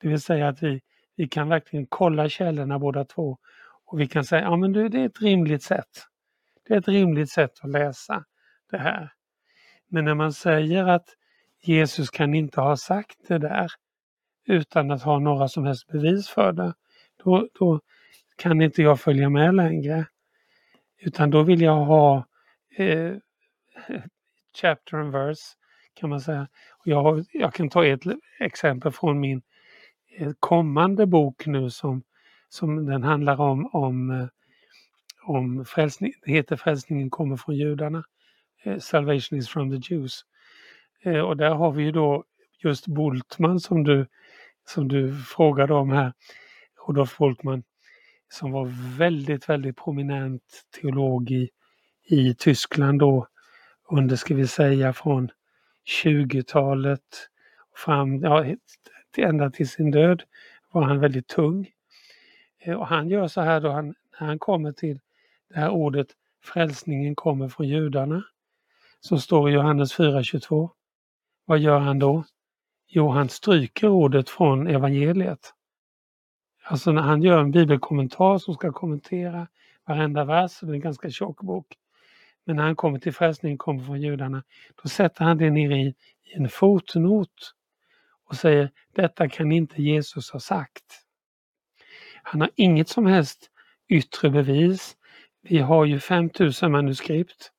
Det 0.00 0.08
vill 0.08 0.20
säga 0.20 0.48
att 0.48 0.62
vi, 0.62 0.80
vi 1.16 1.28
kan 1.28 1.48
verkligen 1.48 1.86
kolla 1.86 2.28
källorna 2.28 2.78
båda 2.78 3.04
två 3.04 3.38
och 3.84 4.00
vi 4.00 4.08
kan 4.08 4.24
säga, 4.24 4.42
ja 4.42 4.56
men 4.56 4.72
du, 4.72 4.88
det 4.88 5.00
är 5.00 5.06
ett 5.06 5.22
rimligt 5.22 5.62
sätt. 5.62 6.06
Är 6.72 6.78
ett 6.78 6.88
rimligt 6.88 7.30
sätt 7.30 7.52
att 7.62 7.70
läsa 7.70 8.24
det 8.70 8.78
här. 8.78 9.12
Men 9.88 10.04
när 10.04 10.14
man 10.14 10.32
säger 10.32 10.88
att 10.88 11.08
Jesus 11.62 12.10
kan 12.10 12.34
inte 12.34 12.60
ha 12.60 12.76
sagt 12.76 13.16
det 13.28 13.38
där 13.38 13.70
utan 14.46 14.90
att 14.90 15.02
ha 15.02 15.18
några 15.18 15.48
som 15.48 15.64
helst 15.64 15.86
bevis 15.86 16.28
för 16.28 16.52
det, 16.52 16.74
då, 17.24 17.48
då 17.58 17.80
kan 18.36 18.62
inte 18.62 18.82
jag 18.82 19.00
följa 19.00 19.28
med 19.28 19.54
längre. 19.54 20.06
Utan 20.98 21.30
då 21.30 21.42
vill 21.42 21.62
jag 21.62 21.84
ha 21.84 22.26
eh, 22.76 23.12
chapter 24.62 24.96
and 24.96 25.12
verse 25.12 25.42
kan 25.94 26.10
man 26.10 26.20
säga. 26.20 26.48
Jag, 26.84 27.02
har, 27.02 27.24
jag 27.32 27.54
kan 27.54 27.68
ta 27.68 27.86
ett 27.86 28.02
exempel 28.40 28.92
från 28.92 29.20
min 29.20 29.42
eh, 30.18 30.32
kommande 30.40 31.06
bok 31.06 31.46
nu 31.46 31.70
som, 31.70 32.02
som 32.48 32.86
den 32.86 33.02
handlar 33.02 33.40
om, 33.40 33.66
om, 33.72 34.10
eh, 34.10 34.26
om 35.22 35.64
frälsning. 35.64 36.12
Det 36.24 36.32
heter 36.32 36.56
Frälsningen 36.56 37.10
kommer 37.10 37.36
från 37.36 37.56
judarna. 37.56 38.04
Eh, 38.64 38.78
Salvation 38.78 39.38
is 39.38 39.48
from 39.48 39.70
the 39.70 39.94
Jews. 39.94 40.24
Eh, 41.02 41.20
och 41.20 41.36
där 41.36 41.50
har 41.50 41.72
vi 41.72 41.82
ju 41.82 41.92
då 41.92 42.24
just 42.64 42.86
Boltman 42.86 43.60
som 43.60 43.84
du, 43.84 44.06
som 44.68 44.88
du 44.88 45.14
frågade 45.14 45.74
om 45.74 45.90
här. 45.90 46.12
Rudolf 46.88 47.18
Boltman, 47.18 47.62
som 48.28 48.52
var 48.52 48.96
väldigt, 48.98 49.48
väldigt 49.48 49.76
prominent 49.76 50.42
teolog 50.80 51.30
i, 51.30 51.50
i 52.04 52.34
Tyskland 52.34 52.98
då 52.98 53.26
under, 53.90 54.16
ska 54.16 54.34
vi 54.34 54.46
säga, 54.46 54.92
från 54.92 55.30
20-talet 56.04 57.28
fram, 57.76 58.20
ja, 58.20 58.44
ända 59.16 59.50
till 59.50 59.68
sin 59.68 59.90
död 59.90 60.22
var 60.72 60.82
han 60.82 61.00
väldigt 61.00 61.28
tung. 61.28 61.70
Eh, 62.64 62.74
och 62.74 62.86
han 62.86 63.08
gör 63.08 63.28
så 63.28 63.40
här 63.40 63.60
då, 63.60 63.70
han, 63.70 63.94
när 64.20 64.26
han 64.26 64.38
kommer 64.38 64.72
till 64.72 65.00
det 65.52 65.60
här 65.60 65.70
ordet 65.70 66.06
frälsningen 66.44 67.14
kommer 67.14 67.48
från 67.48 67.68
judarna, 67.68 68.24
som 69.00 69.18
står 69.18 69.50
i 69.50 69.52
Johannes 69.52 69.96
4.22. 69.96 70.70
Vad 71.44 71.58
gör 71.58 71.78
han 71.78 71.98
då? 71.98 72.24
Jo, 72.88 73.08
han 73.08 73.28
stryker 73.28 73.88
ordet 73.88 74.30
från 74.30 74.66
evangeliet. 74.66 75.54
Alltså 76.64 76.92
när 76.92 77.02
han 77.02 77.22
gör 77.22 77.40
en 77.40 77.50
bibelkommentar 77.50 78.38
som 78.38 78.54
ska 78.54 78.72
kommentera 78.72 79.48
varenda 79.86 80.24
vers, 80.24 80.60
det 80.60 80.66
är 80.66 80.72
en 80.72 80.80
ganska 80.80 81.10
tjock 81.10 81.40
bok, 81.42 81.66
men 82.44 82.56
när 82.56 82.62
han 82.62 82.76
kommer 82.76 82.98
till 82.98 83.14
frälsningen 83.14 83.58
kommer 83.58 83.84
från 83.84 84.00
judarna, 84.00 84.42
då 84.82 84.88
sätter 84.88 85.24
han 85.24 85.38
det 85.38 85.50
ner 85.50 85.70
i, 85.70 85.94
i 86.22 86.34
en 86.34 86.48
fotnot 86.48 87.54
och 88.24 88.36
säger 88.36 88.70
detta 88.94 89.28
kan 89.28 89.52
inte 89.52 89.82
Jesus 89.82 90.30
ha 90.30 90.40
sagt. 90.40 90.84
Han 92.22 92.40
har 92.40 92.50
inget 92.54 92.88
som 92.88 93.06
helst 93.06 93.50
yttre 93.88 94.30
bevis. 94.30 94.96
Vi 95.42 95.58
har 95.58 95.84
ju 95.84 96.00
5000 96.00 96.72
manuskript. 96.72 97.52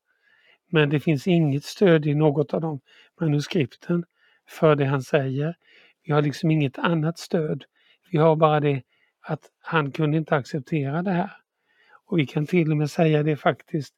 Men 0.72 0.90
det 0.90 1.00
finns 1.00 1.28
inget 1.28 1.64
stöd 1.64 2.06
i 2.06 2.16
något 2.16 2.54
av 2.54 2.62
de 2.62 2.80
manuskripten 3.22 4.06
för 4.50 4.76
det 4.76 4.86
han 4.86 5.02
säger. 5.02 5.56
Vi 6.04 6.14
har 6.14 6.22
liksom 6.22 6.52
inget 6.52 6.80
annat 6.80 7.20
stöd. 7.20 7.64
Vi 8.12 8.18
har 8.18 8.36
bara 8.36 8.60
det 8.60 8.82
att 9.22 9.50
han 9.60 9.92
kunde 9.92 10.18
inte 10.18 10.36
acceptera 10.36 11.02
det 11.02 11.12
här. 11.12 11.32
Och 12.06 12.20
vi 12.20 12.26
kan 12.26 12.46
till 12.46 12.72
och 12.72 12.78
med 12.78 12.92
säga 12.92 13.24
det 13.24 13.36
faktiskt 13.36 13.94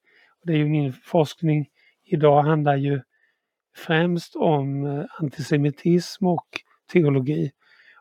det 0.45 0.53
är 0.53 0.57
ju 0.57 0.69
min 0.69 0.93
forskning 0.93 1.67
idag 2.03 2.43
handlar 2.43 2.75
ju 2.75 3.01
främst 3.75 4.35
om 4.35 4.85
eh, 4.85 5.05
antisemitism 5.19 6.27
och 6.27 6.47
teologi. 6.93 7.51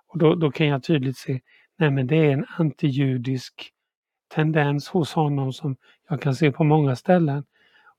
Och 0.07 0.18
då, 0.18 0.35
då 0.35 0.51
kan 0.51 0.66
jag 0.66 0.82
tydligt 0.82 1.16
se, 1.16 1.41
nej 1.78 1.91
men 1.91 2.07
det 2.07 2.16
är 2.16 2.30
en 2.30 2.47
antijudisk 2.59 3.70
tendens 4.35 4.89
hos 4.89 5.12
honom 5.12 5.53
som 5.53 5.76
jag 6.09 6.22
kan 6.22 6.35
se 6.35 6.53
på 6.53 6.64
många 6.64 6.97
ställen. 6.97 7.45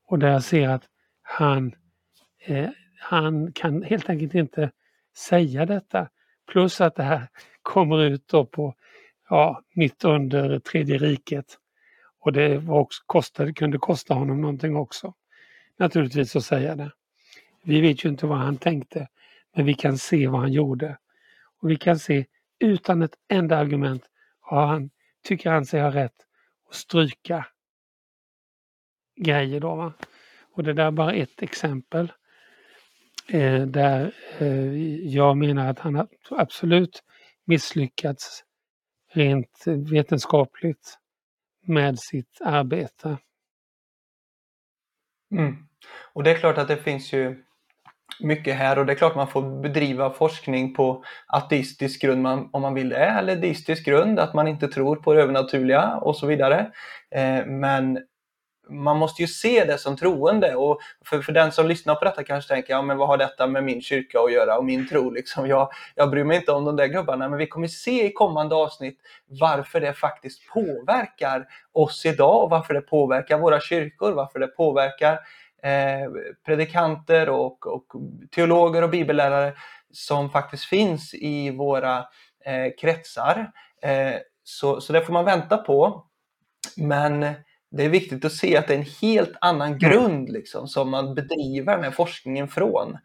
Och 0.08 0.20
där 0.20 0.32
jag 0.32 0.44
ser 0.44 0.70
att 0.70 0.84
han, 1.22 1.76
eh, 2.46 2.70
han 3.00 3.52
kan 3.52 3.84
helt 3.84 4.10
enkelt 4.10 4.36
inte 4.36 4.72
säga 5.18 5.66
detta. 5.66 6.10
Plus 6.52 6.82
att 6.82 6.96
det 6.96 7.04
här 7.04 7.28
kommer 7.62 8.02
ut 8.02 8.28
då 8.28 8.46
på, 8.46 8.76
ja, 9.30 9.62
mitt 9.74 10.04
under 10.04 10.60
tredje 10.60 10.98
riket. 10.98 11.58
Och 12.20 12.34
det 12.34 12.58
var 12.58 12.80
också, 12.80 13.04
kostade, 13.06 13.54
kunde 13.54 13.78
kosta 13.78 14.14
honom 14.14 14.42
någonting 14.42 14.76
också. 14.76 15.14
Naturligtvis 15.78 16.36
att 16.36 16.44
säga 16.44 16.76
det. 16.76 16.92
Vi 17.64 17.82
vet 17.82 18.06
ju 18.06 18.10
inte 18.10 18.26
vad 18.26 18.38
han 18.38 18.58
tänkte, 18.58 19.08
men 19.56 19.66
vi 19.66 19.74
kan 19.74 19.98
se 19.98 20.28
vad 20.28 20.42
han 20.42 20.54
gjorde. 20.54 20.98
Och 21.62 21.70
vi 21.70 21.76
kan 21.76 22.00
se 22.00 22.26
utan 22.60 23.02
ett 23.02 23.16
enda 23.28 23.58
argument 23.58 24.04
har 24.40 24.66
han, 24.66 24.90
tycker 25.26 25.50
han 25.50 25.66
sig 25.66 25.82
ha 25.82 25.94
rätt 25.94 26.16
att 26.70 26.76
stryka 26.76 27.48
grejer. 29.16 29.60
Då, 29.60 29.76
va? 29.76 29.94
Och 30.52 30.64
det 30.64 30.74
där 30.74 30.86
är 30.86 30.92
bara 30.92 31.14
ett 31.14 31.42
exempel 31.42 32.12
eh, 33.28 33.62
där 33.62 34.14
eh, 34.40 34.76
jag 35.08 35.38
menar 35.38 35.70
att 35.70 35.80
han 35.80 35.96
har 35.96 36.08
absolut 36.30 37.04
misslyckats 37.46 38.44
rent 39.12 39.64
vetenskapligt 39.92 40.98
med 41.62 42.00
sitt 42.00 42.42
arbete. 42.42 43.18
Mm. 45.32 45.68
Och 46.14 46.24
det 46.24 46.32
är 46.32 46.40
klart 46.40 46.58
att 46.58 46.68
det 46.68 46.78
finns 46.78 47.14
ju 47.14 47.45
mycket 48.20 48.56
här 48.56 48.80
och 48.80 48.86
det 48.86 48.94
är 48.94 48.96
klart 48.96 49.16
man 49.16 49.28
får 49.28 49.62
bedriva 49.62 50.10
forskning 50.10 50.74
på 50.74 51.04
ateistisk 51.28 52.02
grund 52.02 52.28
om 52.28 52.62
man 52.62 52.74
vill 52.74 52.90
det, 52.90 53.06
eller 53.06 53.36
deistisk 53.36 53.86
grund, 53.86 54.20
att 54.20 54.34
man 54.34 54.48
inte 54.48 54.68
tror 54.68 54.96
på 54.96 55.14
det 55.14 55.22
övernaturliga 55.22 55.96
och 56.02 56.16
så 56.16 56.28
vidare. 56.28 56.72
Eh, 57.12 57.46
men 57.46 58.00
man 58.70 58.98
måste 58.98 59.22
ju 59.22 59.28
se 59.28 59.66
det 59.66 59.78
som 59.78 59.98
troende 59.98 60.56
och 60.56 60.80
för, 61.06 61.22
för 61.22 61.32
den 61.32 61.52
som 61.52 61.68
lyssnar 61.68 61.96
på 61.96 62.06
detta 62.06 62.24
kanske 62.24 62.54
tänker, 62.54 62.74
ja 62.74 62.82
men 62.82 62.98
vad 62.98 63.08
har 63.08 63.18
detta 63.18 63.48
med 63.48 63.64
min 63.64 63.82
kyrka 63.82 64.20
att 64.20 64.34
göra 64.34 64.58
och 64.58 64.66
min 64.66 64.88
tro 64.88 65.10
liksom? 65.10 65.48
Jag, 65.48 65.70
jag 65.96 66.10
bryr 66.10 66.24
mig 66.24 66.38
inte 66.38 66.52
om 66.52 66.66
de 66.66 66.76
där 66.76 66.88
gubbarna, 66.88 67.30
men 67.30 67.40
vi 67.40 67.48
kommer 67.48 67.68
se 67.68 68.06
i 68.06 68.14
kommande 68.14 68.56
avsnitt 68.56 69.00
varför 69.28 69.82
det 69.82 69.94
faktiskt 69.94 70.48
påverkar 70.48 71.46
oss 71.74 72.06
idag 72.06 72.44
och 72.44 72.50
varför 72.50 72.74
det 72.74 72.82
påverkar 72.82 73.38
våra 73.38 73.60
kyrkor, 73.60 74.12
varför 74.12 74.40
det 74.40 74.48
påverkar 74.48 75.20
eh, 75.66 76.12
predikanter 76.46 77.30
och, 77.30 77.68
och 77.68 77.86
teologer 78.36 78.84
och 78.84 78.90
bibellärare 78.90 79.54
som 79.92 80.30
faktiskt 80.30 80.66
finns 80.66 81.14
i 81.14 81.52
våra 81.52 81.98
eh, 82.46 82.72
kretsar. 82.82 83.52
Eh, 83.82 84.16
Så, 84.48 84.82
så 84.82 84.94
det 84.94 85.02
får 85.02 85.14
man 85.14 85.26
vänta 85.26 85.58
på. 85.58 86.06
Men 86.78 87.20
det 87.72 87.84
är 87.86 87.90
viktigt 87.90 88.26
att 88.26 88.32
se 88.32 88.58
att 88.58 88.68
det 88.68 88.74
är 88.74 88.78
en 88.78 88.92
helt 89.02 89.34
annan 89.42 89.78
grund 89.78 90.30
liksom, 90.30 90.68
som 90.68 90.90
man 90.90 91.16
bedriver 91.16 91.76
den 91.76 91.84
här 91.84 91.92
forskningen 91.92 92.48
från. 92.48 92.98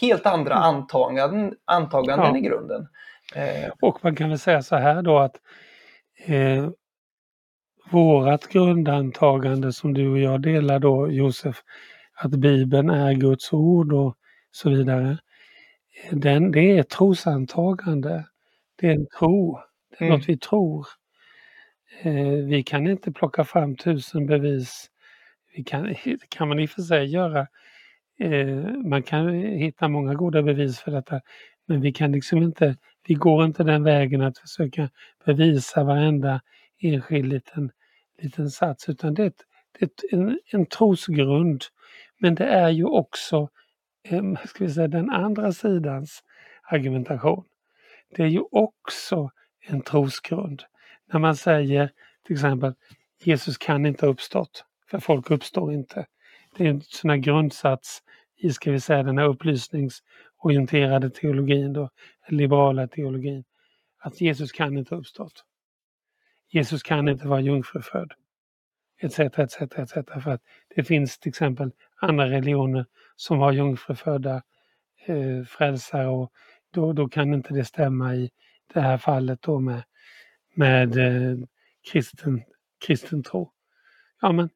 Helt 0.00 0.26
andra 0.26 0.54
mm. 0.54 0.62
antaganden, 0.62 1.54
antaganden 1.64 2.34
ja. 2.34 2.38
i 2.38 2.40
grunden. 2.40 2.88
Eh. 3.34 3.70
Och 3.80 4.04
man 4.04 4.16
kan 4.16 4.28
väl 4.28 4.38
säga 4.38 4.62
så 4.62 4.76
här 4.76 5.02
då 5.02 5.18
att 5.18 5.36
eh, 6.26 6.70
vårat 7.90 8.48
grundantagande 8.48 9.72
som 9.72 9.94
du 9.94 10.08
och 10.08 10.18
jag 10.18 10.40
delar 10.40 10.78
då 10.78 11.10
Josef, 11.10 11.62
att 12.16 12.30
Bibeln 12.30 12.90
är 12.90 13.12
Guds 13.12 13.52
ord 13.52 13.92
och 13.92 14.16
så 14.50 14.70
vidare. 14.70 15.18
Den, 16.10 16.52
det 16.52 16.60
är 16.60 16.80
ett 16.80 16.88
trosantagande. 16.88 18.24
Det 18.76 18.86
är 18.86 18.92
en 18.92 19.06
tro. 19.18 19.58
Det 19.90 20.04
är 20.04 20.08
mm. 20.08 20.18
något 20.18 20.28
vi 20.28 20.38
tror. 20.38 20.86
Eh, 22.02 22.46
vi 22.48 22.62
kan 22.62 22.86
inte 22.86 23.12
plocka 23.12 23.44
fram 23.44 23.76
tusen 23.76 24.26
bevis. 24.26 24.90
Vi 25.56 25.64
kan, 25.64 25.82
det 26.04 26.28
kan 26.28 26.48
man 26.48 26.58
i 26.58 26.66
och 26.66 26.70
för 26.70 26.82
sig 26.82 27.06
göra. 27.06 27.46
Eh, 28.18 28.72
man 28.84 29.02
kan 29.02 29.34
hitta 29.34 29.88
många 29.88 30.14
goda 30.14 30.42
bevis 30.42 30.80
för 30.80 30.90
detta. 30.90 31.20
Men 31.66 31.80
vi 31.80 31.92
kan 31.92 32.12
liksom 32.12 32.42
inte, 32.42 32.76
vi 33.08 33.14
går 33.14 33.44
inte 33.44 33.64
den 33.64 33.82
vägen 33.82 34.22
att 34.22 34.38
försöka 34.38 34.90
bevisa 35.24 35.84
varenda 35.84 36.40
enskild 36.82 37.28
liten, 37.32 37.70
liten 38.22 38.50
sats 38.50 38.88
utan 38.88 39.14
det 39.14 39.22
är, 39.22 39.26
ett, 39.26 39.42
det 39.80 39.84
är 39.84 40.18
en, 40.18 40.38
en 40.52 40.66
trosgrund. 40.66 41.62
Men 42.18 42.34
det 42.34 42.46
är 42.46 42.70
ju 42.70 42.84
också 42.84 43.48
eh, 44.08 44.22
ska 44.44 44.64
vi 44.64 44.70
säga, 44.70 44.88
den 44.88 45.10
andra 45.10 45.52
sidans 45.52 46.22
argumentation. 46.62 47.44
Det 48.16 48.22
är 48.22 48.26
ju 48.26 48.42
också 48.50 49.30
en 49.66 49.82
trosgrund. 49.82 50.62
När 51.12 51.20
man 51.20 51.36
säger 51.36 51.90
till 52.26 52.34
exempel 52.36 52.74
Jesus 53.22 53.58
kan 53.58 53.86
inte 53.86 54.06
ha 54.06 54.12
uppstått, 54.12 54.64
för 54.90 54.98
folk 54.98 55.30
uppstår 55.30 55.72
inte. 55.72 56.06
Det 56.56 56.64
är 56.64 56.70
en 56.70 56.80
sån 56.80 57.10
här 57.10 57.16
grundsats 57.16 58.02
i, 58.36 58.50
ska 58.50 58.70
vi 58.72 58.80
säga, 58.80 59.02
den 59.02 59.18
här 59.18 59.26
upplysningsorienterade 59.26 61.10
teologin, 61.10 61.72
då, 61.72 61.90
liberala 62.28 62.88
teologin, 62.88 63.44
att 63.98 64.20
Jesus 64.20 64.52
kan 64.52 64.78
inte 64.78 64.94
ha 64.94 65.00
uppstått. 65.00 65.44
Jesus 66.48 66.82
kan 66.82 67.08
inte 67.08 67.28
vara 67.28 67.40
jungfrufödd. 67.40 68.12
Etc, 68.98 69.18
etc, 69.18 69.60
etc. 69.60 69.92
För 70.22 70.30
att 70.30 70.42
det 70.74 70.84
finns 70.84 71.18
till 71.18 71.28
exempel 71.28 71.70
andra 72.00 72.30
religioner 72.30 72.86
som 73.16 73.38
har 73.38 73.52
jungfrufödda 73.52 74.42
eh, 75.06 75.44
frälsare 75.44 76.06
och 76.06 76.32
då, 76.70 76.92
då 76.92 77.08
kan 77.08 77.34
inte 77.34 77.54
det 77.54 77.64
stämma 77.64 78.14
i 78.14 78.30
det 78.74 78.80
här 78.80 78.98
fallet 78.98 79.42
då 79.42 79.60
med, 79.60 79.82
med 80.54 80.96
eh, 80.96 81.38
kristen, 81.92 82.42
kristen 82.86 83.22
tro. 83.22 83.52
Ja 84.20 84.32
men 84.32 84.50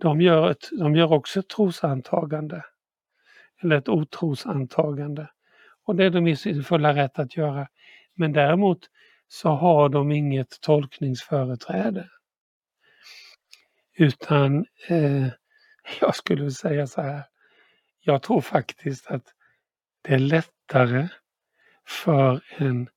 de 0.00 0.20
gör, 0.20 0.50
ett, 0.50 0.68
de 0.78 0.96
gör 0.96 1.12
också 1.12 1.40
ett 1.40 1.48
trosantagande. 1.48 2.64
Eller 3.62 3.76
ett 3.76 3.88
otrosantagande. 3.88 5.30
Och 5.84 5.96
det 5.96 6.04
är 6.04 6.10
de 6.10 6.26
i 6.26 6.36
sin 6.36 6.64
fulla 6.64 6.94
rätt 6.94 7.18
att 7.18 7.36
göra. 7.36 7.68
Men 8.14 8.32
däremot 8.32 8.78
så 9.28 9.48
har 9.48 9.88
de 9.88 10.12
inget 10.12 10.60
tolkningsföreträde. 10.60 12.08
Utan 13.96 14.66
eh, 14.88 15.26
jag 16.00 16.16
skulle 16.16 16.50
säga 16.50 16.86
så 16.86 17.02
här. 17.02 17.22
Jag 18.00 18.22
tror 18.22 18.40
faktiskt 18.40 19.06
att 19.06 19.34
det 20.02 20.14
är 20.14 20.18
lättare 20.18 21.08
för 21.86 22.44
en 22.56 22.88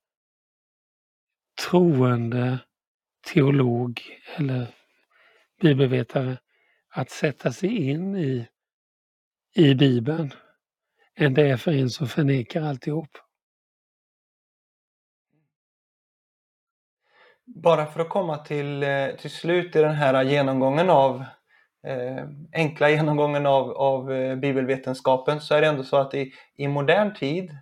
troende 1.70 2.60
teolog 3.34 4.02
eller 4.36 4.68
bibelvetare 5.62 6.38
att 6.90 7.10
sätta 7.10 7.52
sig 7.52 7.78
in 7.90 8.16
i, 8.16 8.48
i 9.56 9.76
Bibeln 9.76 10.34
än 11.16 11.34
det 11.34 11.50
är 11.50 11.58
för 11.58 11.72
en 11.72 11.90
som 11.90 12.08
förnekar 12.08 12.62
alltihop. 12.62 13.18
Bara 17.56 17.86
för 17.86 18.00
att 18.00 18.10
komma 18.10 18.38
till, 18.38 18.84
eh, 18.84 19.08
till 19.20 19.30
slut 19.30 19.76
i 19.76 19.80
den 19.80 19.96
här 19.96 20.24
genomgången 20.24 20.90
av 20.90 21.24
eh, 21.88 22.24
enkla 22.54 22.90
genomgången 22.90 23.46
av, 23.46 23.72
av 23.72 24.12
eh, 24.12 24.36
bibelvetenskapen 24.36 25.42
så 25.42 25.56
är 25.56 25.62
det 25.62 25.68
ändå 25.68 25.84
så 25.84 25.98
att 25.98 26.14
i, 26.14 26.32
i 26.58 26.68
modern 26.68 27.14
tid, 27.14 27.58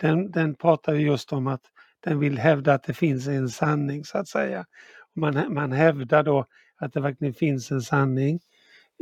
den, 0.00 0.30
den 0.30 0.54
pratar 0.54 0.94
just 0.94 1.32
om 1.32 1.46
att 1.46 1.62
den 2.00 2.18
vill 2.18 2.38
hävda 2.38 2.74
att 2.74 2.82
det 2.82 2.94
finns 2.94 3.26
en 3.26 3.48
sanning 3.48 4.04
så 4.04 4.18
att 4.18 4.28
säga. 4.28 4.66
Man, 5.14 5.54
man 5.54 5.72
hävdar 5.72 6.22
då 6.22 6.46
att 6.76 6.92
det 6.92 7.00
verkligen 7.00 7.34
finns 7.34 7.70
en 7.70 7.82
sanning 7.82 8.40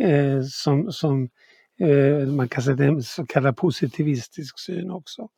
eh, 0.00 0.42
som, 0.42 0.92
som 0.92 1.28
eh, 1.80 2.26
man 2.26 2.48
kan 2.48 2.62
säga 2.62 2.76
det 2.76 2.84
är 2.84 2.88
en 2.88 3.02
så 3.02 3.26
kallad 3.26 3.56
positivistisk 3.56 4.58
syn 4.58 4.90
också. 4.90 5.28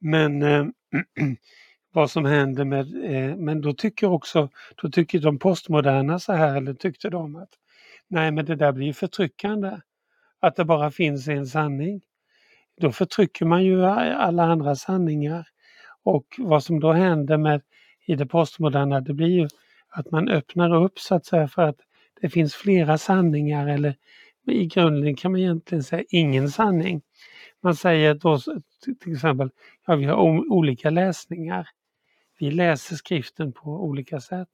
Men 0.00 0.42
eh, 0.42 0.64
vad 1.92 2.10
som 2.10 2.24
händer 2.24 2.64
med, 2.64 3.04
eh, 3.04 3.36
men 3.36 3.60
då 3.60 3.72
tycker 3.72 4.06
också, 4.10 4.48
då 4.82 4.90
tycker 4.90 5.18
de 5.18 5.38
postmoderna 5.38 6.18
så 6.18 6.32
här, 6.32 6.56
eller 6.56 6.74
tyckte 6.74 7.10
de 7.10 7.36
att 7.36 7.50
nej 8.08 8.30
men 8.32 8.44
det 8.44 8.56
där 8.56 8.72
blir 8.72 8.92
förtryckande. 8.92 9.80
Att 10.40 10.56
det 10.56 10.64
bara 10.64 10.90
finns 10.90 11.28
en 11.28 11.46
sanning. 11.46 12.00
Då 12.80 12.92
förtrycker 12.92 13.46
man 13.46 13.64
ju 13.64 13.84
alla 13.84 14.44
andra 14.44 14.76
sanningar. 14.76 15.46
Och 16.02 16.26
vad 16.38 16.64
som 16.64 16.80
då 16.80 16.92
händer 16.92 17.36
med 17.38 17.62
i 18.06 18.14
det 18.14 18.26
postmoderna, 18.26 19.00
det 19.00 19.14
blir 19.14 19.28
ju 19.40 19.48
att 19.88 20.10
man 20.10 20.28
öppnar 20.28 20.74
upp 20.74 20.98
så 20.98 21.14
att 21.14 21.26
säga 21.26 21.48
för 21.48 21.62
att 21.62 21.80
det 22.20 22.28
finns 22.28 22.54
flera 22.54 22.98
sanningar 22.98 23.68
eller 23.68 23.96
i 24.46 24.66
grunden 24.66 25.16
kan 25.16 25.32
man 25.32 25.40
egentligen 25.40 25.84
säga 25.84 26.04
ingen 26.08 26.50
sanning. 26.50 27.02
Man 27.62 27.76
säger 27.76 28.14
då 28.14 28.38
till 29.00 29.12
exempel, 29.12 29.50
ja 29.86 29.96
vi 29.96 30.04
har 30.04 30.16
olika 30.52 30.90
läsningar. 30.90 31.68
Vi 32.38 32.50
läser 32.50 32.96
skriften 32.96 33.52
på 33.52 33.70
olika 33.70 34.20
sätt. 34.20 34.48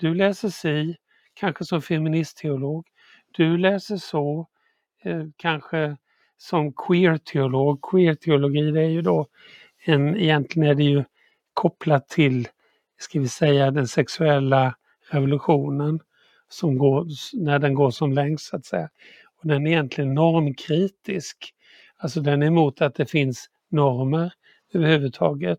Du 0.00 0.14
läser 0.14 0.48
si, 0.48 0.96
kanske 1.34 1.64
som 1.64 1.82
feministteolog. 1.82 2.86
Du 3.30 3.58
läser 3.58 3.96
så, 3.96 4.48
eh, 5.02 5.24
kanske 5.36 5.96
som 6.36 6.72
queer-teolog. 6.72 7.80
Queer-teologi 7.82 8.70
det 8.70 8.80
är 8.80 8.88
ju 8.88 9.02
då 9.02 9.26
en, 9.84 10.16
egentligen 10.16 10.68
är 10.70 10.74
det 10.74 10.84
ju 10.84 11.04
kopplat 11.54 12.08
till, 12.08 12.48
ska 12.98 13.20
vi 13.20 13.28
säga, 13.28 13.70
den 13.70 13.88
sexuella 13.88 14.74
revolutionen 15.10 16.00
som 16.48 16.78
går, 16.78 17.06
när 17.32 17.58
den 17.58 17.74
går 17.74 17.90
som 17.90 18.12
längst 18.12 18.46
så 18.46 18.56
att 18.56 18.64
säga. 18.64 18.88
Och 19.40 19.48
den 19.48 19.66
är 19.66 19.70
egentligen 19.70 20.14
normkritisk. 20.14 21.54
Alltså 22.02 22.20
den 22.20 22.42
är 22.42 22.46
emot 22.46 22.80
att 22.80 22.94
det 22.94 23.06
finns 23.06 23.50
normer 23.68 24.32
överhuvudtaget. 24.74 25.58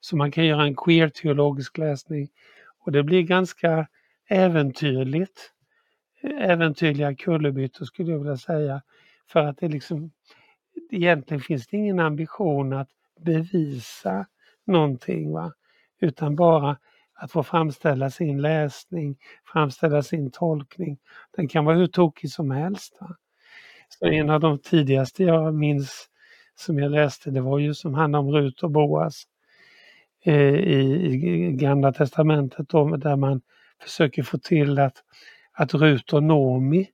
Så 0.00 0.16
man 0.16 0.30
kan 0.30 0.46
göra 0.46 0.62
en 0.62 0.76
queer-teologisk 0.76 1.78
läsning 1.78 2.28
och 2.84 2.92
det 2.92 3.02
blir 3.02 3.22
ganska 3.22 3.88
äventyrligt. 4.28 5.52
Äventyrliga 6.40 7.14
kullerbyttor 7.14 7.84
skulle 7.84 8.12
jag 8.12 8.18
vilja 8.18 8.36
säga. 8.36 8.82
För 9.26 9.40
att 9.40 9.58
det 9.58 9.68
liksom 9.68 10.10
egentligen 10.90 11.40
finns 11.40 11.66
det 11.66 11.76
ingen 11.76 12.00
ambition 12.00 12.72
att 12.72 12.88
bevisa 13.20 14.26
någonting 14.66 15.32
va. 15.32 15.52
Utan 16.00 16.36
bara 16.36 16.78
att 17.14 17.32
få 17.32 17.42
framställa 17.42 18.10
sin 18.10 18.42
läsning, 18.42 19.16
framställa 19.52 20.02
sin 20.02 20.30
tolkning. 20.30 20.98
Den 21.36 21.48
kan 21.48 21.64
vara 21.64 21.76
hur 21.76 21.86
tokig 21.86 22.30
som 22.30 22.50
helst. 22.50 22.96
Va? 23.00 23.16
Så 23.88 24.06
en 24.06 24.30
av 24.30 24.40
de 24.40 24.58
tidigaste 24.58 25.24
jag 25.24 25.54
minns 25.54 26.08
som 26.54 26.78
jag 26.78 26.90
läste 26.90 27.30
det 27.30 27.40
var 27.40 27.58
ju 27.58 27.74
som 27.74 27.94
handlade 27.94 28.24
om 28.24 28.34
Rut 28.34 28.62
och 28.62 28.70
Boas 28.70 29.24
eh, 30.24 30.54
i, 30.54 31.06
i 31.06 31.52
Gamla 31.52 31.92
Testamentet 31.92 32.68
då, 32.68 32.96
där 32.96 33.16
man 33.16 33.40
försöker 33.82 34.22
få 34.22 34.38
till 34.38 34.78
att, 34.78 35.02
att 35.52 35.74
Rut 35.74 36.12
och 36.12 36.22
Nomi 36.22 36.90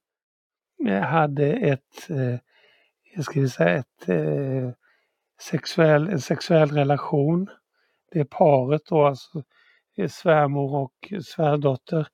eh, 0.87 1.01
hade 1.01 1.53
ett, 1.53 2.11
eh, 2.11 2.39
jag 3.15 3.25
skulle 3.25 3.49
säga 3.49 3.71
ett 3.71 4.09
eh, 4.09 4.71
sexuell, 5.41 6.09
en 6.09 6.21
sexuell 6.21 6.71
relation. 6.71 7.51
Det 8.13 8.21
är 8.21 8.25
paret 8.25 8.83
då, 8.87 9.07
alltså 9.07 9.43
eh, 9.97 10.09
svärmor 10.09 10.75
och 10.75 11.13
svärdotter 11.25 12.07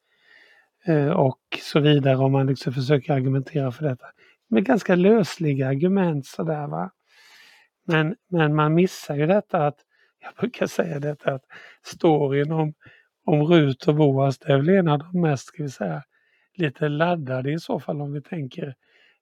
eh, 0.86 1.10
och 1.10 1.40
så 1.62 1.80
vidare 1.80 2.16
om 2.16 2.32
man 2.32 2.46
liksom 2.46 2.72
försöker 2.72 3.12
argumentera 3.12 3.72
för 3.72 3.84
detta. 3.84 4.06
Med 4.50 4.64
ganska 4.64 4.94
lösliga 4.94 5.68
argument 5.68 6.26
sådär 6.26 6.66
va. 6.66 6.90
Men, 7.84 8.16
men 8.28 8.54
man 8.54 8.74
missar 8.74 9.16
ju 9.16 9.26
detta 9.26 9.66
att, 9.66 9.76
jag 10.22 10.34
brukar 10.34 10.66
säga 10.66 11.00
detta 11.00 11.34
att 11.34 11.44
storyn 11.82 12.52
om, 12.52 12.74
om 13.24 13.42
Rut 13.42 13.88
och 13.88 13.94
Boas 13.94 14.38
det 14.38 14.52
är 14.52 14.56
väl 14.56 14.68
en 14.68 14.88
av 14.88 14.98
de 14.98 15.20
mest, 15.20 15.46
ska 15.46 15.62
vi 15.62 15.70
säga, 15.70 16.02
lite 16.54 16.88
laddade 16.88 17.52
i 17.52 17.58
så 17.58 17.80
fall 17.80 18.00
om 18.00 18.12
vi 18.12 18.22
tänker 18.22 18.74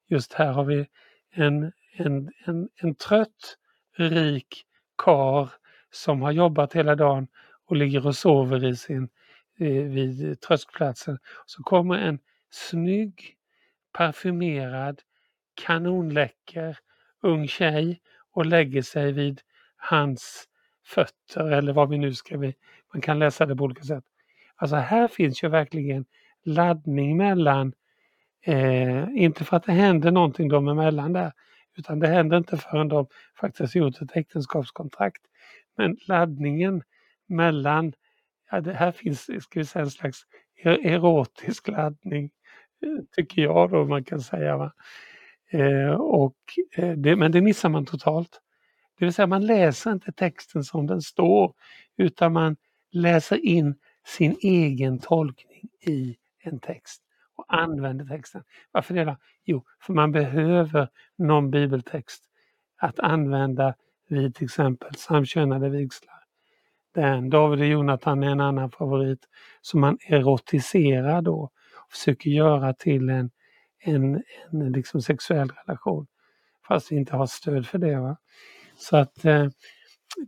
just 0.08 0.32
här 0.32 0.52
har 0.52 0.64
vi 0.64 0.86
en, 1.30 1.72
en, 1.96 2.32
en, 2.44 2.68
en 2.76 2.94
trött, 2.94 3.56
rik 3.96 4.64
kar 5.04 5.52
som 5.90 6.22
har 6.22 6.32
jobbat 6.32 6.72
hela 6.72 6.94
dagen 6.94 7.28
och 7.66 7.76
ligger 7.76 8.06
och 8.06 8.16
sover 8.16 8.64
i 8.64 8.76
sin, 8.76 9.08
vid 9.58 10.40
tröskplatsen. 10.40 11.18
Så 11.46 11.62
kommer 11.62 11.94
en 11.98 12.18
snygg, 12.50 13.36
parfymerad, 13.92 15.00
kanonläcker 15.66 16.78
ung 17.22 17.48
tjej 17.48 18.00
och 18.32 18.46
lägger 18.46 18.82
sig 18.82 19.12
vid 19.12 19.40
hans 19.76 20.44
fötter 20.86 21.50
eller 21.50 21.72
vad 21.72 21.88
vi 21.88 21.98
nu 21.98 22.14
ska 22.14 22.38
vi, 22.38 22.54
man 22.92 23.00
kan 23.00 23.18
läsa 23.18 23.46
det 23.46 23.56
på 23.56 23.64
olika 23.64 23.82
sätt. 23.82 24.04
Alltså 24.56 24.76
här 24.76 25.08
finns 25.08 25.42
ju 25.42 25.48
verkligen 25.48 26.04
laddning 26.44 27.16
mellan, 27.16 27.72
eh, 28.46 29.04
inte 29.14 29.44
för 29.44 29.56
att 29.56 29.64
det 29.64 29.72
händer 29.72 30.10
någonting 30.10 30.48
dem 30.48 30.68
emellan 30.68 31.12
där, 31.12 31.32
utan 31.76 31.98
det 31.98 32.08
händer 32.08 32.36
inte 32.36 32.56
förrän 32.56 32.88
de 32.88 33.06
faktiskt 33.40 33.74
gjort 33.74 34.02
ett 34.02 34.16
äktenskapskontrakt. 34.16 35.22
Men 35.76 35.96
laddningen 36.08 36.82
mellan, 37.26 37.92
ja 38.50 38.60
det 38.60 38.72
här 38.72 38.92
finns 38.92 39.22
ska 39.22 39.60
vi 39.60 39.64
säga, 39.64 39.82
en 39.84 39.90
slags 39.90 40.22
erotisk 40.64 41.68
laddning, 41.68 42.30
eh, 42.82 43.04
tycker 43.16 43.42
jag 43.42 43.70
då 43.70 43.84
man 43.84 44.04
kan 44.04 44.20
säga. 44.20 44.56
Va? 44.56 44.72
Eh, 45.50 45.90
och, 45.90 46.36
eh, 46.76 46.90
det, 46.92 47.16
men 47.16 47.32
det 47.32 47.40
missar 47.40 47.68
man 47.68 47.86
totalt. 47.86 48.40
Det 48.98 49.04
vill 49.04 49.14
säga 49.14 49.26
man 49.26 49.46
läser 49.46 49.92
inte 49.92 50.12
texten 50.12 50.64
som 50.64 50.86
den 50.86 51.02
står 51.02 51.54
utan 51.96 52.32
man 52.32 52.56
läser 52.92 53.44
in 53.44 53.74
sin 54.06 54.36
egen 54.40 54.98
tolkning 54.98 55.68
i 55.86 56.16
en 56.42 56.60
text 56.60 57.02
och 57.36 57.44
använder 57.48 58.04
texten. 58.04 58.42
Varför 58.72 58.94
det 58.94 59.04
då? 59.04 59.16
Jo, 59.44 59.64
för 59.80 59.92
man 59.92 60.12
behöver 60.12 60.88
någon 61.18 61.50
bibeltext 61.50 62.24
att 62.76 62.98
använda 62.98 63.74
vid 64.08 64.34
till 64.34 64.44
exempel 64.44 64.94
samkönade 64.94 65.68
vigslar. 65.68 66.18
Den 66.94 67.30
David 67.30 67.60
och 67.60 67.66
Jonathan 67.66 68.22
är 68.22 68.28
en 68.28 68.40
annan 68.40 68.70
favorit 68.70 69.28
som 69.60 69.80
man 69.80 69.98
erotiserar 70.06 71.22
då 71.22 71.40
och 71.76 71.92
försöker 71.92 72.30
göra 72.30 72.74
till 72.74 73.08
en 73.08 73.30
en, 73.80 74.22
en 74.52 74.72
liksom 74.72 75.02
sexuell 75.02 75.50
relation. 75.50 76.06
Fast 76.68 76.92
vi 76.92 76.96
inte 76.96 77.16
har 77.16 77.26
stöd 77.26 77.66
för 77.66 77.78
det. 77.78 78.00
Va? 78.00 78.16
Så 78.76 78.96
att 78.96 79.24
eh, 79.24 79.48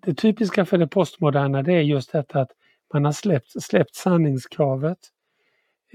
det 0.03 0.15
typiska 0.15 0.65
för 0.65 0.79
det 0.79 0.87
postmoderna 0.87 1.63
det 1.63 1.73
är 1.73 1.81
just 1.81 2.13
detta 2.13 2.41
att 2.41 2.51
man 2.93 3.05
har 3.05 3.13
släppt, 3.13 3.63
släppt 3.63 3.95
sanningskravet. 3.95 4.99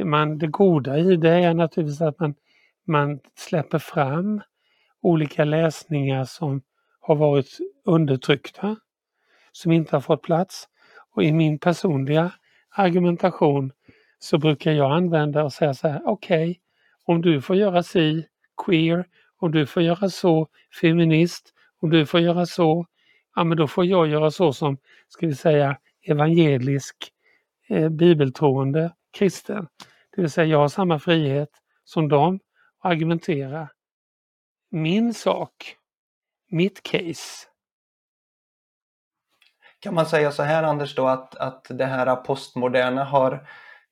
Man, 0.03 0.37
det 0.37 0.47
goda 0.47 0.97
i 0.97 1.15
det 1.15 1.29
är 1.29 1.53
naturligtvis 1.53 2.01
att 2.01 2.19
man, 2.19 2.35
man 2.87 3.19
släpper 3.35 3.79
fram 3.79 4.41
olika 5.01 5.45
läsningar 5.45 6.23
som 6.23 6.61
har 6.99 7.15
varit 7.15 7.57
undertryckta, 7.85 8.75
som 9.51 9.71
inte 9.71 9.95
har 9.95 10.01
fått 10.01 10.21
plats. 10.21 10.67
Och 11.15 11.23
i 11.23 11.31
min 11.31 11.59
personliga 11.59 12.31
argumentation 12.69 13.71
så 14.19 14.37
brukar 14.37 14.71
jag 14.71 14.91
använda 14.91 15.43
och 15.43 15.53
säga 15.53 15.73
så 15.73 15.87
här, 15.87 16.01
okej, 16.05 16.49
okay, 16.51 16.61
om 17.05 17.21
du 17.21 17.41
får 17.41 17.55
göra 17.55 17.83
si, 17.83 18.27
queer, 18.65 19.07
om 19.37 19.51
du 19.51 19.65
får 19.65 19.83
göra 19.83 20.09
så, 20.09 20.47
feminist, 20.81 21.53
om 21.81 21.89
du 21.89 22.05
får 22.05 22.19
göra 22.19 22.45
så, 22.45 22.85
ja 23.35 23.43
men 23.43 23.57
då 23.57 23.67
får 23.67 23.85
jag 23.85 24.07
göra 24.07 24.31
så 24.31 24.53
som, 24.53 24.77
ska 25.07 25.27
vi 25.27 25.35
säga, 25.35 25.77
evangelisk, 26.07 27.11
eh, 27.67 27.89
bibeltroende 27.89 28.93
kristen. 29.11 29.67
Det 30.15 30.21
vill 30.21 30.31
säga 30.31 30.47
jag 30.47 30.59
har 30.59 30.67
samma 30.67 30.99
frihet 30.99 31.49
som 31.83 32.09
dem 32.09 32.39
att 32.79 32.91
argumentera 32.91 33.69
min 34.71 35.13
sak, 35.13 35.77
mitt 36.49 36.83
case. 36.83 37.47
Kan 39.79 39.93
man 39.93 40.05
säga 40.05 40.31
så 40.31 40.43
här 40.43 40.63
Anders 40.63 40.95
då 40.95 41.07
att, 41.07 41.35
att 41.35 41.67
det 41.69 41.85
här 41.85 42.15
postmoderna 42.15 43.03
har 43.03 43.47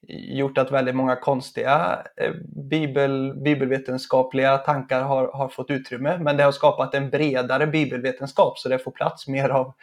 gjort 0.07 0.57
att 0.57 0.71
väldigt 0.71 0.95
många 0.95 1.15
konstiga 1.15 2.03
eh, 2.17 2.33
bibel, 2.69 3.33
bibelvetenskapliga 3.33 4.57
tankar 4.57 5.01
har, 5.01 5.31
har 5.33 5.49
fått 5.49 5.69
utrymme. 5.69 6.17
Men 6.17 6.37
det 6.37 6.43
har 6.43 6.51
skapat 6.51 6.93
en 6.93 7.09
bredare 7.09 7.67
bibelvetenskap 7.67 8.59
så 8.59 8.69
det 8.69 8.79
får 8.79 8.91
plats 8.91 9.27
mer 9.27 9.49
av, 9.49 9.73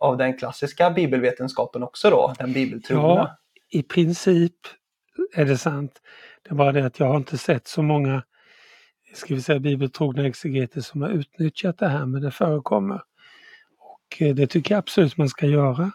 av 0.00 0.16
den 0.16 0.38
klassiska 0.38 0.90
bibelvetenskapen 0.90 1.82
också 1.82 2.10
då, 2.10 2.34
den 2.38 2.52
bibeltrogna. 2.52 3.14
Ja, 3.14 3.38
i 3.70 3.82
princip 3.82 4.56
är 5.34 5.44
det 5.44 5.58
sant. 5.58 5.92
Det 6.42 6.50
är 6.50 6.54
bara 6.54 6.72
det 6.72 6.86
att 6.86 7.00
jag 7.00 7.06
har 7.06 7.16
inte 7.16 7.38
sett 7.38 7.68
så 7.68 7.82
många 7.82 8.22
ska 9.14 9.34
vi 9.34 9.42
säga, 9.42 9.58
bibeltrogna 9.58 10.26
exegeter 10.26 10.80
som 10.80 11.02
har 11.02 11.08
utnyttjat 11.08 11.78
det 11.78 11.88
här, 11.88 12.06
men 12.06 12.22
det 12.22 12.30
förekommer. 12.30 13.02
Och 13.78 14.22
eh, 14.22 14.34
det 14.34 14.46
tycker 14.46 14.74
jag 14.74 14.78
absolut 14.78 15.16
man 15.16 15.28
ska 15.28 15.46
göra. 15.46 15.90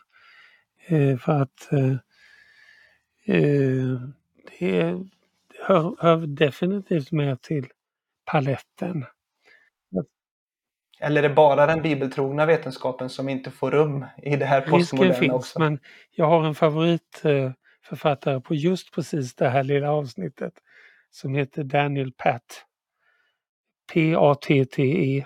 Eh, 0.88 1.18
för 1.18 1.42
att 1.42 1.72
Eh, 1.72 1.96
det 3.26 5.00
hör, 5.60 5.96
hör 6.00 6.18
definitivt 6.28 7.12
med 7.12 7.42
till 7.42 7.68
paletten. 8.26 9.06
Eller 11.00 11.24
är 11.24 11.30
det 11.30 11.36
bara 11.36 11.66
den 11.66 11.82
bibeltrogna 11.82 12.46
vetenskapen 12.46 13.10
som 13.10 13.30
inte 13.30 13.52
får 13.52 13.72
rum 13.72 14.06
i 14.18 14.36
det 14.36 14.46
här 14.46 14.62
postmoderna 14.62 15.14
finns, 15.14 15.34
också? 15.34 15.60
men 15.60 15.80
jag 16.12 16.26
har 16.26 16.46
en 16.46 16.56
favoritförfattare 16.56 18.42
på 18.42 18.56
just 18.56 18.94
precis 18.94 19.36
det 19.36 19.50
här 19.50 19.64
lilla 19.64 19.92
avsnittet 19.92 20.54
som 21.12 21.36
heter 21.36 21.64
Daniel 21.64 22.12
Patt. 22.12 22.66
P-A-T-T-E. 23.94 25.26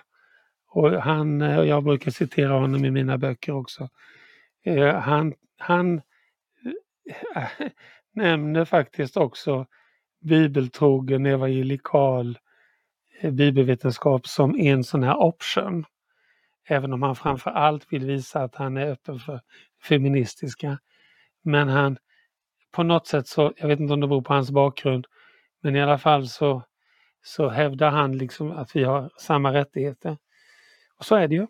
Och 0.69 0.91
han, 0.91 1.41
eh, 1.41 1.59
jag 1.59 1.83
brukar 1.83 2.11
citera 2.11 2.53
honom 2.53 2.85
i 2.85 2.91
mina 2.91 3.17
böcker 3.17 3.53
också. 3.53 3.89
Eh, 4.63 4.95
han, 4.95 5.33
han 5.57 6.01
nämner 8.13 8.65
faktiskt 8.65 9.17
också 9.17 9.65
bibeltrogen 10.21 11.25
evangelikal 11.25 12.39
eh, 13.21 13.31
bibelvetenskap 13.31 14.27
som 14.27 14.55
en 14.55 14.83
sån 14.83 15.03
här 15.03 15.17
option. 15.17 15.85
Även 16.69 16.93
om 16.93 17.01
han 17.01 17.15
framför 17.15 17.51
allt 17.51 17.93
vill 17.93 18.05
visa 18.05 18.43
att 18.43 18.55
han 18.55 18.77
är 18.77 18.91
öppen 18.91 19.19
för 19.19 19.41
feministiska. 19.83 20.79
Men 21.43 21.67
han 21.67 21.97
på 22.71 22.83
något 22.83 23.07
sätt 23.07 23.27
så, 23.27 23.53
jag 23.57 23.67
vet 23.67 23.79
inte 23.79 23.93
om 23.93 23.99
det 23.99 24.07
beror 24.07 24.21
på 24.21 24.33
hans 24.33 24.51
bakgrund, 24.51 25.07
men 25.61 25.75
i 25.75 25.81
alla 25.81 25.97
fall 25.97 26.27
så, 26.27 26.63
så 27.23 27.49
hävdar 27.49 27.91
han 27.91 28.17
liksom 28.17 28.51
att 28.51 28.75
vi 28.75 28.83
har 28.83 29.09
samma 29.17 29.53
rättigheter. 29.53 30.17
Och 30.97 31.05
så 31.05 31.15
är 31.15 31.27
det 31.27 31.35
ju. 31.35 31.47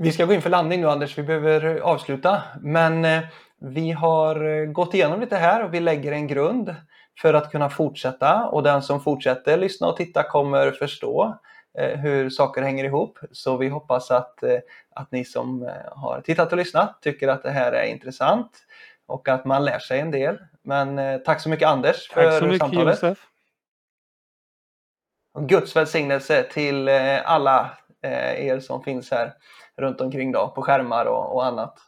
Vi 0.00 0.12
ska 0.12 0.24
gå 0.24 0.32
in 0.32 0.42
för 0.42 0.50
landning 0.50 0.80
nu 0.80 0.88
Anders, 0.88 1.18
vi 1.18 1.22
behöver 1.22 1.80
avsluta. 1.80 2.42
Men 2.60 3.04
eh, 3.04 3.22
vi 3.60 3.92
har 3.92 4.44
eh, 4.44 4.66
gått 4.66 4.94
igenom 4.94 5.20
lite 5.20 5.36
här 5.36 5.64
och 5.64 5.74
vi 5.74 5.80
lägger 5.80 6.12
en 6.12 6.26
grund 6.26 6.74
för 7.20 7.34
att 7.34 7.50
kunna 7.50 7.70
fortsätta 7.70 8.46
och 8.46 8.62
den 8.62 8.82
som 8.82 9.00
fortsätter 9.00 9.56
lyssna 9.56 9.86
och 9.86 9.96
titta 9.96 10.22
kommer 10.22 10.70
förstå 10.70 11.38
eh, 11.78 11.98
hur 11.98 12.30
saker 12.30 12.62
hänger 12.62 12.84
ihop. 12.84 13.18
Så 13.32 13.56
vi 13.56 13.68
hoppas 13.68 14.10
att, 14.10 14.44
att 14.90 15.12
ni 15.12 15.24
som 15.24 15.70
har 15.90 16.20
tittat 16.20 16.52
och 16.52 16.58
lyssnat 16.58 17.02
tycker 17.02 17.28
att 17.28 17.42
det 17.42 17.50
här 17.50 17.72
är 17.72 17.84
intressant 17.84 18.50
och 19.06 19.28
att 19.28 19.44
man 19.44 19.64
lär 19.64 19.78
sig 19.78 20.00
en 20.00 20.10
del. 20.10 20.38
Men 20.62 21.22
tack 21.22 21.40
så 21.40 21.48
mycket 21.48 21.68
Anders 21.68 22.08
för 22.08 22.30
tack 22.30 22.38
så 22.38 22.44
mycket, 22.44 22.60
samtalet. 22.60 23.02
Josef. 23.02 23.18
Guds 25.38 25.76
välsignelse 25.76 26.42
till 26.42 26.88
alla 27.24 27.70
er 28.02 28.60
som 28.60 28.82
finns 28.82 29.10
här 29.10 29.32
runt 29.78 30.00
omkring 30.00 30.32
då 30.32 30.48
på 30.48 30.62
skärmar 30.62 31.04
och, 31.04 31.34
och 31.34 31.46
annat. 31.46 31.78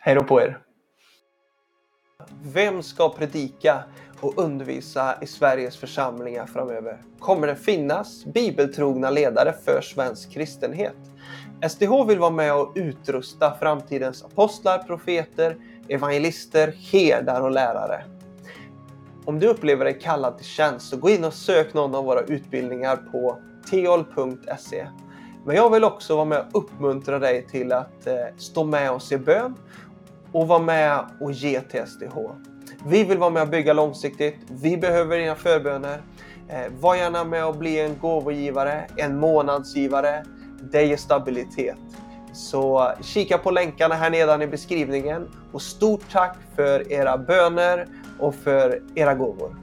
Hej 0.00 0.14
då 0.14 0.24
på 0.24 0.40
er! 0.40 0.58
Vem 2.42 2.82
ska 2.82 3.08
predika 3.08 3.84
och 4.20 4.38
undervisa 4.38 5.14
i 5.20 5.26
Sveriges 5.26 5.76
församlingar 5.76 6.46
framöver? 6.46 7.02
Kommer 7.18 7.46
det 7.46 7.56
finnas 7.56 8.24
bibeltrogna 8.24 9.10
ledare 9.10 9.54
för 9.64 9.80
svensk 9.80 10.32
kristenhet? 10.32 10.96
SDH 11.68 12.06
vill 12.06 12.18
vara 12.18 12.30
med 12.30 12.54
och 12.54 12.72
utrusta 12.74 13.54
framtidens 13.54 14.24
apostlar, 14.24 14.78
profeter, 14.78 15.56
evangelister, 15.88 16.74
herdar 16.92 17.40
och 17.40 17.50
lärare. 17.50 18.04
Om 19.24 19.38
du 19.38 19.48
upplever 19.48 19.84
dig 19.84 20.00
kallad 20.00 20.36
till 20.36 20.46
tjänst 20.46 20.88
så 20.88 20.96
gå 20.96 21.10
in 21.10 21.24
och 21.24 21.34
sök 21.34 21.74
någon 21.74 21.94
av 21.94 22.04
våra 22.04 22.20
utbildningar 22.20 22.96
på 22.96 23.38
teol.se. 23.70 24.86
Men 25.44 25.56
jag 25.56 25.70
vill 25.70 25.84
också 25.84 26.16
vara 26.16 26.24
med 26.24 26.38
och 26.52 26.62
uppmuntra 26.62 27.18
dig 27.18 27.46
till 27.50 27.72
att 27.72 28.06
eh, 28.06 28.14
stå 28.36 28.64
med 28.64 28.90
oss 28.90 29.12
i 29.12 29.18
bön 29.18 29.54
och 30.32 30.48
vara 30.48 30.58
med 30.58 31.04
och 31.20 31.32
ge 31.32 31.60
till 31.60 31.86
SDH. 31.86 32.16
Vi 32.86 33.04
vill 33.04 33.18
vara 33.18 33.30
med 33.30 33.42
och 33.42 33.48
bygga 33.48 33.72
långsiktigt. 33.72 34.36
Vi 34.48 34.76
behöver 34.76 35.18
dina 35.18 35.34
förböner. 35.34 36.02
Eh, 36.48 36.72
var 36.80 36.94
gärna 36.94 37.24
med 37.24 37.46
och 37.46 37.56
bli 37.56 37.80
en 37.80 37.98
gåvogivare, 37.98 38.86
en 38.96 39.18
månadsgivare. 39.18 40.24
Det 40.72 40.84
ger 40.84 40.96
stabilitet. 40.96 41.76
Så 42.32 42.92
kika 43.02 43.38
på 43.38 43.50
länkarna 43.50 43.94
här 43.94 44.10
nedan 44.10 44.42
i 44.42 44.46
beskrivningen 44.46 45.28
och 45.52 45.62
stort 45.62 46.10
tack 46.12 46.36
för 46.56 46.92
era 46.92 47.18
böner 47.18 47.86
och 48.18 48.34
för 48.34 48.82
era 48.94 49.14
gåvor. 49.14 49.61